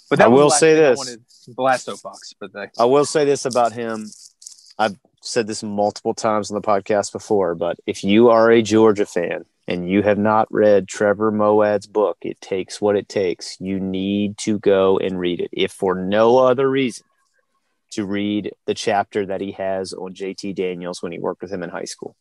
But 0.09 0.21
I 0.21 0.27
will 0.27 0.49
say 0.49 0.73
this: 0.73 1.17
soapbox. 1.77 2.33
But 2.39 2.51
I 2.77 2.85
will 2.85 3.05
say 3.05 3.25
this 3.25 3.45
about 3.45 3.73
him. 3.73 4.07
I've 4.77 4.97
said 5.21 5.47
this 5.47 5.63
multiple 5.63 6.13
times 6.13 6.51
on 6.51 6.55
the 6.55 6.61
podcast 6.61 7.11
before, 7.11 7.55
but 7.55 7.77
if 7.85 8.03
you 8.03 8.29
are 8.29 8.51
a 8.51 8.61
Georgia 8.61 9.05
fan 9.05 9.45
and 9.67 9.89
you 9.89 10.03
have 10.03 10.17
not 10.17 10.47
read 10.51 10.87
Trevor 10.87 11.31
Moawad's 11.31 11.87
book, 11.87 12.17
It 12.21 12.39
Takes 12.41 12.79
What 12.79 12.95
It 12.95 13.09
Takes, 13.09 13.57
you 13.59 13.79
need 13.79 14.37
to 14.39 14.59
go 14.59 14.99
and 14.99 15.19
read 15.19 15.39
it. 15.39 15.49
If 15.51 15.71
for 15.71 15.95
no 15.95 16.37
other 16.37 16.69
reason, 16.69 17.05
to 17.91 18.05
read 18.05 18.51
the 18.65 18.73
chapter 18.73 19.25
that 19.25 19.39
he 19.41 19.53
has 19.53 19.93
on 19.93 20.13
JT 20.13 20.53
Daniels 20.55 21.01
when 21.01 21.13
he 21.13 21.19
worked 21.19 21.41
with 21.41 21.51
him 21.51 21.63
in 21.63 21.69
high 21.69 21.85
school. 21.85 22.15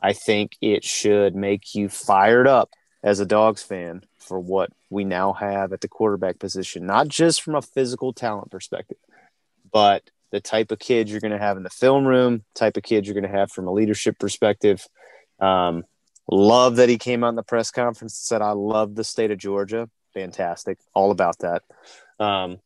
I 0.00 0.12
think 0.12 0.52
it 0.60 0.84
should 0.84 1.34
make 1.34 1.74
you 1.74 1.88
fired 1.88 2.46
up 2.46 2.70
as 3.04 3.20
a 3.20 3.26
Dogs 3.26 3.62
fan 3.62 4.02
for 4.16 4.40
what 4.40 4.70
we 4.88 5.04
now 5.04 5.34
have 5.34 5.74
at 5.74 5.82
the 5.82 5.88
quarterback 5.88 6.38
position, 6.38 6.86
not 6.86 7.06
just 7.06 7.42
from 7.42 7.54
a 7.54 7.60
physical 7.60 8.14
talent 8.14 8.50
perspective, 8.50 8.96
but 9.70 10.08
the 10.30 10.40
type 10.40 10.72
of 10.72 10.78
kids 10.78 11.10
you're 11.10 11.20
going 11.20 11.30
to 11.30 11.38
have 11.38 11.58
in 11.58 11.62
the 11.62 11.70
film 11.70 12.06
room, 12.06 12.44
type 12.54 12.78
of 12.78 12.82
kids 12.82 13.06
you're 13.06 13.14
going 13.14 13.30
to 13.30 13.38
have 13.38 13.52
from 13.52 13.68
a 13.68 13.72
leadership 13.72 14.18
perspective. 14.18 14.88
Um, 15.38 15.84
love 16.26 16.76
that 16.76 16.88
he 16.88 16.96
came 16.96 17.22
out 17.22 17.28
in 17.28 17.34
the 17.34 17.42
press 17.42 17.70
conference 17.70 18.14
and 18.14 18.26
said, 18.26 18.40
I 18.40 18.52
love 18.52 18.94
the 18.94 19.04
state 19.04 19.30
of 19.30 19.38
Georgia. 19.38 19.90
Fantastic. 20.14 20.78
All 20.94 21.10
about 21.10 21.38
that. 21.40 21.62
Um, 22.18 22.58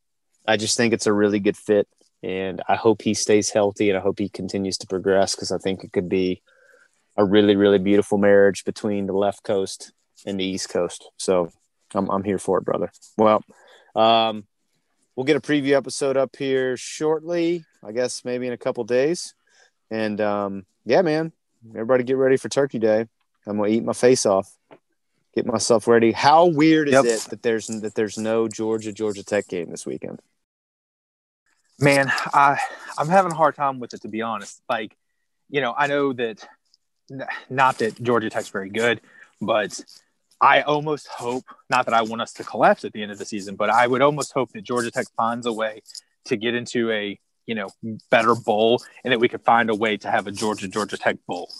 I 0.47 0.55
just 0.55 0.77
think 0.77 0.93
it's 0.93 1.05
a 1.05 1.13
really 1.13 1.39
good 1.39 1.57
fit. 1.57 1.87
And 2.23 2.61
I 2.67 2.75
hope 2.75 3.01
he 3.01 3.13
stays 3.13 3.49
healthy 3.49 3.89
and 3.89 3.97
I 3.97 4.01
hope 4.01 4.19
he 4.19 4.29
continues 4.29 4.77
to 4.79 4.87
progress 4.87 5.35
because 5.35 5.51
I 5.51 5.57
think 5.57 5.83
it 5.83 5.91
could 5.91 6.07
be 6.07 6.41
a 7.17 7.25
really, 7.25 7.57
really 7.57 7.79
beautiful 7.79 8.17
marriage 8.17 8.63
between 8.63 9.05
the 9.05 9.13
left 9.13 9.43
coast 9.43 9.91
in 10.25 10.37
the 10.37 10.45
East 10.45 10.69
Coast. 10.69 11.09
So 11.17 11.51
I'm 11.93 12.09
I'm 12.09 12.23
here 12.23 12.37
for 12.37 12.57
it, 12.59 12.65
brother. 12.65 12.91
Well, 13.17 13.43
um, 13.95 14.45
we'll 15.15 15.25
get 15.25 15.35
a 15.35 15.41
preview 15.41 15.73
episode 15.73 16.17
up 16.17 16.35
here 16.35 16.77
shortly. 16.77 17.65
I 17.83 17.91
guess 17.91 18.23
maybe 18.25 18.47
in 18.47 18.53
a 18.53 18.57
couple 18.57 18.83
days. 18.83 19.33
And 19.91 20.21
um, 20.21 20.65
yeah, 20.85 21.01
man, 21.01 21.31
everybody 21.71 22.03
get 22.03 22.17
ready 22.17 22.37
for 22.37 22.49
Turkey 22.49 22.79
Day. 22.79 23.05
I'm 23.47 23.57
gonna 23.57 23.69
eat 23.69 23.83
my 23.83 23.93
face 23.93 24.25
off, 24.25 24.55
get 25.33 25.45
myself 25.45 25.87
ready. 25.87 26.11
How 26.11 26.45
weird 26.45 26.87
is 26.87 26.93
yep. 26.93 27.05
it 27.05 27.21
that 27.29 27.41
there's 27.41 27.67
that 27.67 27.95
there's 27.95 28.17
no 28.17 28.47
Georgia 28.47 28.91
Georgia 28.91 29.23
Tech 29.23 29.47
game 29.47 29.71
this 29.71 29.85
weekend? 29.85 30.21
Man, 31.79 32.11
I 32.33 32.59
I'm 32.97 33.07
having 33.07 33.31
a 33.31 33.35
hard 33.35 33.55
time 33.55 33.79
with 33.79 33.93
it 33.93 34.01
to 34.01 34.09
be 34.09 34.21
honest. 34.21 34.61
Like, 34.69 34.95
you 35.49 35.61
know, 35.61 35.73
I 35.75 35.87
know 35.87 36.13
that 36.13 36.47
not 37.49 37.79
that 37.79 38.01
Georgia 38.01 38.29
Tech's 38.29 38.49
very 38.49 38.69
good, 38.69 39.01
but 39.41 39.79
I 40.41 40.61
almost 40.61 41.07
hope, 41.07 41.43
not 41.69 41.85
that 41.85 41.93
I 41.93 42.01
want 42.01 42.21
us 42.21 42.33
to 42.33 42.43
collapse 42.43 42.85
at 42.85 42.93
the 42.93 43.01
end 43.01 43.11
of 43.11 43.17
the 43.17 43.25
season, 43.25 43.55
but 43.55 43.69
I 43.69 43.87
would 43.87 44.01
almost 44.01 44.31
hope 44.33 44.51
that 44.53 44.63
Georgia 44.63 44.89
Tech 44.91 45.07
finds 45.17 45.45
a 45.45 45.53
way 45.53 45.81
to 46.25 46.37
get 46.37 46.55
into 46.55 46.91
a 46.91 47.19
you 47.45 47.55
know 47.55 47.69
better 48.11 48.35
bowl, 48.35 48.81
and 49.03 49.11
that 49.11 49.19
we 49.19 49.27
could 49.27 49.43
find 49.43 49.69
a 49.69 49.75
way 49.75 49.97
to 49.97 50.09
have 50.09 50.27
a 50.27 50.31
Georgia 50.31 50.67
Georgia 50.67 50.97
Tech 50.97 51.17
bowl 51.27 51.51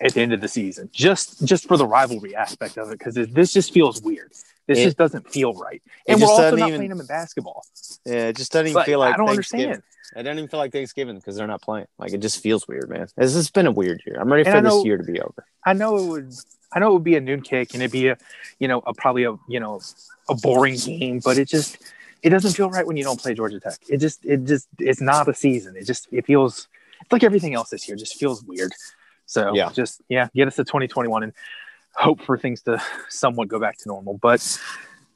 at 0.00 0.14
the 0.14 0.20
end 0.20 0.32
of 0.32 0.40
the 0.40 0.48
season, 0.48 0.90
just 0.92 1.44
just 1.44 1.66
for 1.66 1.76
the 1.76 1.86
rivalry 1.86 2.36
aspect 2.36 2.76
of 2.76 2.90
it, 2.90 2.98
because 2.98 3.14
this 3.14 3.52
just 3.52 3.72
feels 3.72 4.02
weird. 4.02 4.32
This 4.66 4.78
it, 4.78 4.84
just 4.84 4.98
doesn't 4.98 5.28
feel 5.30 5.54
right, 5.54 5.82
and 6.06 6.20
we're 6.20 6.28
also 6.28 6.56
not 6.56 6.68
even, 6.68 6.78
playing 6.78 6.90
them 6.90 7.00
in 7.00 7.06
basketball. 7.06 7.64
Yeah, 8.04 8.28
it 8.28 8.36
just 8.36 8.52
doesn't 8.52 8.66
even 8.66 8.74
but 8.74 8.86
feel 8.86 8.98
like 8.98 9.14
I 9.14 9.16
don't 9.16 9.30
understand. 9.30 9.82
I 10.16 10.22
don't 10.22 10.38
even 10.38 10.48
feel 10.48 10.60
like 10.60 10.72
Thanksgiving 10.72 11.16
because 11.16 11.36
they're 11.36 11.46
not 11.46 11.62
playing. 11.62 11.86
Like 11.98 12.12
it 12.12 12.18
just 12.18 12.42
feels 12.42 12.68
weird, 12.68 12.88
man. 12.88 13.08
This 13.16 13.34
has 13.34 13.50
been 13.50 13.66
a 13.66 13.70
weird 13.70 14.02
year. 14.06 14.18
I'm 14.20 14.30
ready 14.30 14.44
for 14.44 14.60
know, 14.60 14.76
this 14.76 14.84
year 14.84 14.96
to 14.96 15.04
be 15.04 15.20
over. 15.20 15.46
I 15.64 15.72
know 15.72 15.96
it 15.96 16.06
would 16.06 16.34
I 16.72 16.78
know 16.78 16.90
it 16.90 16.92
would 16.94 17.04
be 17.04 17.16
a 17.16 17.20
noon 17.20 17.42
kick 17.42 17.74
and 17.74 17.82
it'd 17.82 17.92
be 17.92 18.08
a, 18.08 18.18
you 18.58 18.68
know, 18.68 18.82
a 18.86 18.92
probably 18.92 19.24
a, 19.24 19.36
you 19.48 19.60
know, 19.60 19.80
a 20.28 20.34
boring 20.34 20.76
game, 20.76 21.20
but 21.24 21.38
it 21.38 21.48
just, 21.48 21.78
it 22.22 22.30
doesn't 22.30 22.52
feel 22.52 22.68
right 22.70 22.86
when 22.86 22.96
you 22.96 23.04
don't 23.04 23.20
play 23.20 23.34
Georgia 23.34 23.60
Tech. 23.60 23.78
It 23.88 23.98
just, 23.98 24.24
it 24.24 24.44
just, 24.44 24.68
it's 24.78 25.00
not 25.00 25.28
a 25.28 25.34
season. 25.34 25.76
It 25.76 25.84
just, 25.84 26.08
it 26.12 26.26
feels, 26.26 26.68
it's 27.00 27.12
like 27.12 27.22
everything 27.22 27.54
else 27.54 27.70
this 27.70 27.88
year 27.88 27.96
just 27.96 28.18
feels 28.18 28.42
weird. 28.44 28.72
So 29.26 29.54
yeah, 29.54 29.70
just 29.70 30.00
yeah, 30.08 30.28
get 30.34 30.48
us 30.48 30.56
to 30.56 30.64
2021 30.64 31.22
and 31.22 31.32
hope 31.94 32.22
for 32.22 32.38
things 32.38 32.62
to 32.62 32.82
somewhat 33.08 33.48
go 33.48 33.60
back 33.60 33.76
to 33.78 33.88
normal. 33.88 34.18
But 34.18 34.58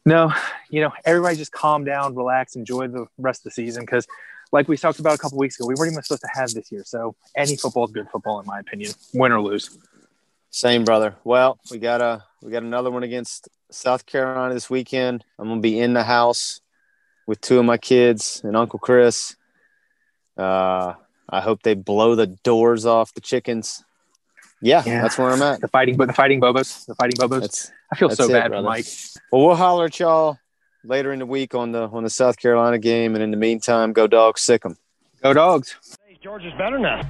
no, 0.05 0.33
you 0.69 0.81
know, 0.81 0.93
everybody 1.05 1.37
just 1.37 1.53
calm 1.53 1.85
down, 1.85 2.15
relax, 2.15 2.55
enjoy 2.55 2.89
the 2.89 3.07
rest 3.19 3.41
of 3.41 3.45
the 3.45 3.51
season 3.53 3.85
because, 3.85 4.07
like 4.53 4.69
we 4.69 4.77
talked 4.77 4.99
about 4.99 5.15
a 5.15 5.19
couple 5.19 5.39
weeks 5.39 5.59
ago, 5.59 5.67
we 5.67 5.75
weren't 5.75 5.93
even 5.93 6.03
supposed 6.03 6.21
to 6.21 6.29
have 6.35 6.53
this 6.53 6.71
year. 6.71 6.83
So 6.85 7.15
any 7.35 7.57
football 7.57 7.87
is 7.87 7.93
good 7.93 8.09
football, 8.11 8.39
in 8.39 8.45
my 8.45 8.61
opinion, 8.61 8.93
win 9.15 9.33
or 9.33 9.41
lose. 9.41 9.79
Same, 10.55 10.85
brother. 10.85 11.17
Well, 11.25 11.59
we 11.71 11.79
got 11.79 12.03
a 12.03 12.25
we 12.43 12.53
got 12.53 12.63
another 12.63 12.91
one 12.91 13.03
against 13.03 13.49
South 13.71 14.05
Carolina 14.05 14.53
this 14.53 14.69
weekend. 14.69 15.25
I'm 15.39 15.49
gonna 15.49 15.61
be 15.63 15.81
in 15.81 15.95
the 15.95 16.03
house 16.05 16.61
with 17.27 17.41
two 17.41 17.59
of 17.59 17.65
my 17.65 17.79
kids 17.79 18.43
and 18.45 18.55
Uncle 18.55 18.79
Chris. 18.79 19.35
Uh, 20.37 20.93
I 21.31 21.41
hope 21.41 21.63
they 21.63 21.75
blow 21.75 22.15
the 22.15 22.27
doors 22.27 22.85
off 22.85 23.15
the 23.15 23.23
chickens. 23.23 23.83
Yeah, 24.61 24.83
Yeah. 24.85 25.01
that's 25.03 25.17
where 25.19 25.31
I'm 25.31 25.41
at. 25.43 25.61
The 25.63 25.69
fighting, 25.69 25.97
but 25.97 26.09
the 26.09 26.15
fighting 26.15 26.41
Bobos, 26.41 26.85
the 26.87 26.95
fighting 26.97 27.17
Bobos. 27.17 27.41
That's 27.41 27.73
I 27.91 27.97
feel 27.97 28.11
so 28.11 28.25
it, 28.27 28.33
bad 28.33 28.49
brother. 28.51 28.63
for 28.63 28.69
Mike. 28.69 28.87
well. 29.33 29.47
We'll 29.47 29.57
holler 29.57 29.87
at 29.87 29.99
y'all 29.99 30.39
later 30.85 31.13
in 31.15 31.19
the 31.19 31.27
week 31.27 31.55
on 31.55 31.73
the 31.73 31.89
on 31.89 32.05
the 32.05 32.11
South 32.11 32.37
Carolina 32.37 32.79
game, 32.79 33.15
and 33.15 33.25
in 33.25 33.31
the 33.31 33.37
meantime, 33.39 33.95
go 33.95 34.07
dogs, 34.07 34.43
sic 34.43 34.67
'em. 34.67 34.77
Go 35.23 35.33
dogs. 35.33 35.77
George 36.23 36.45
is 36.45 36.53
better 36.59 36.79
now. 36.79 37.01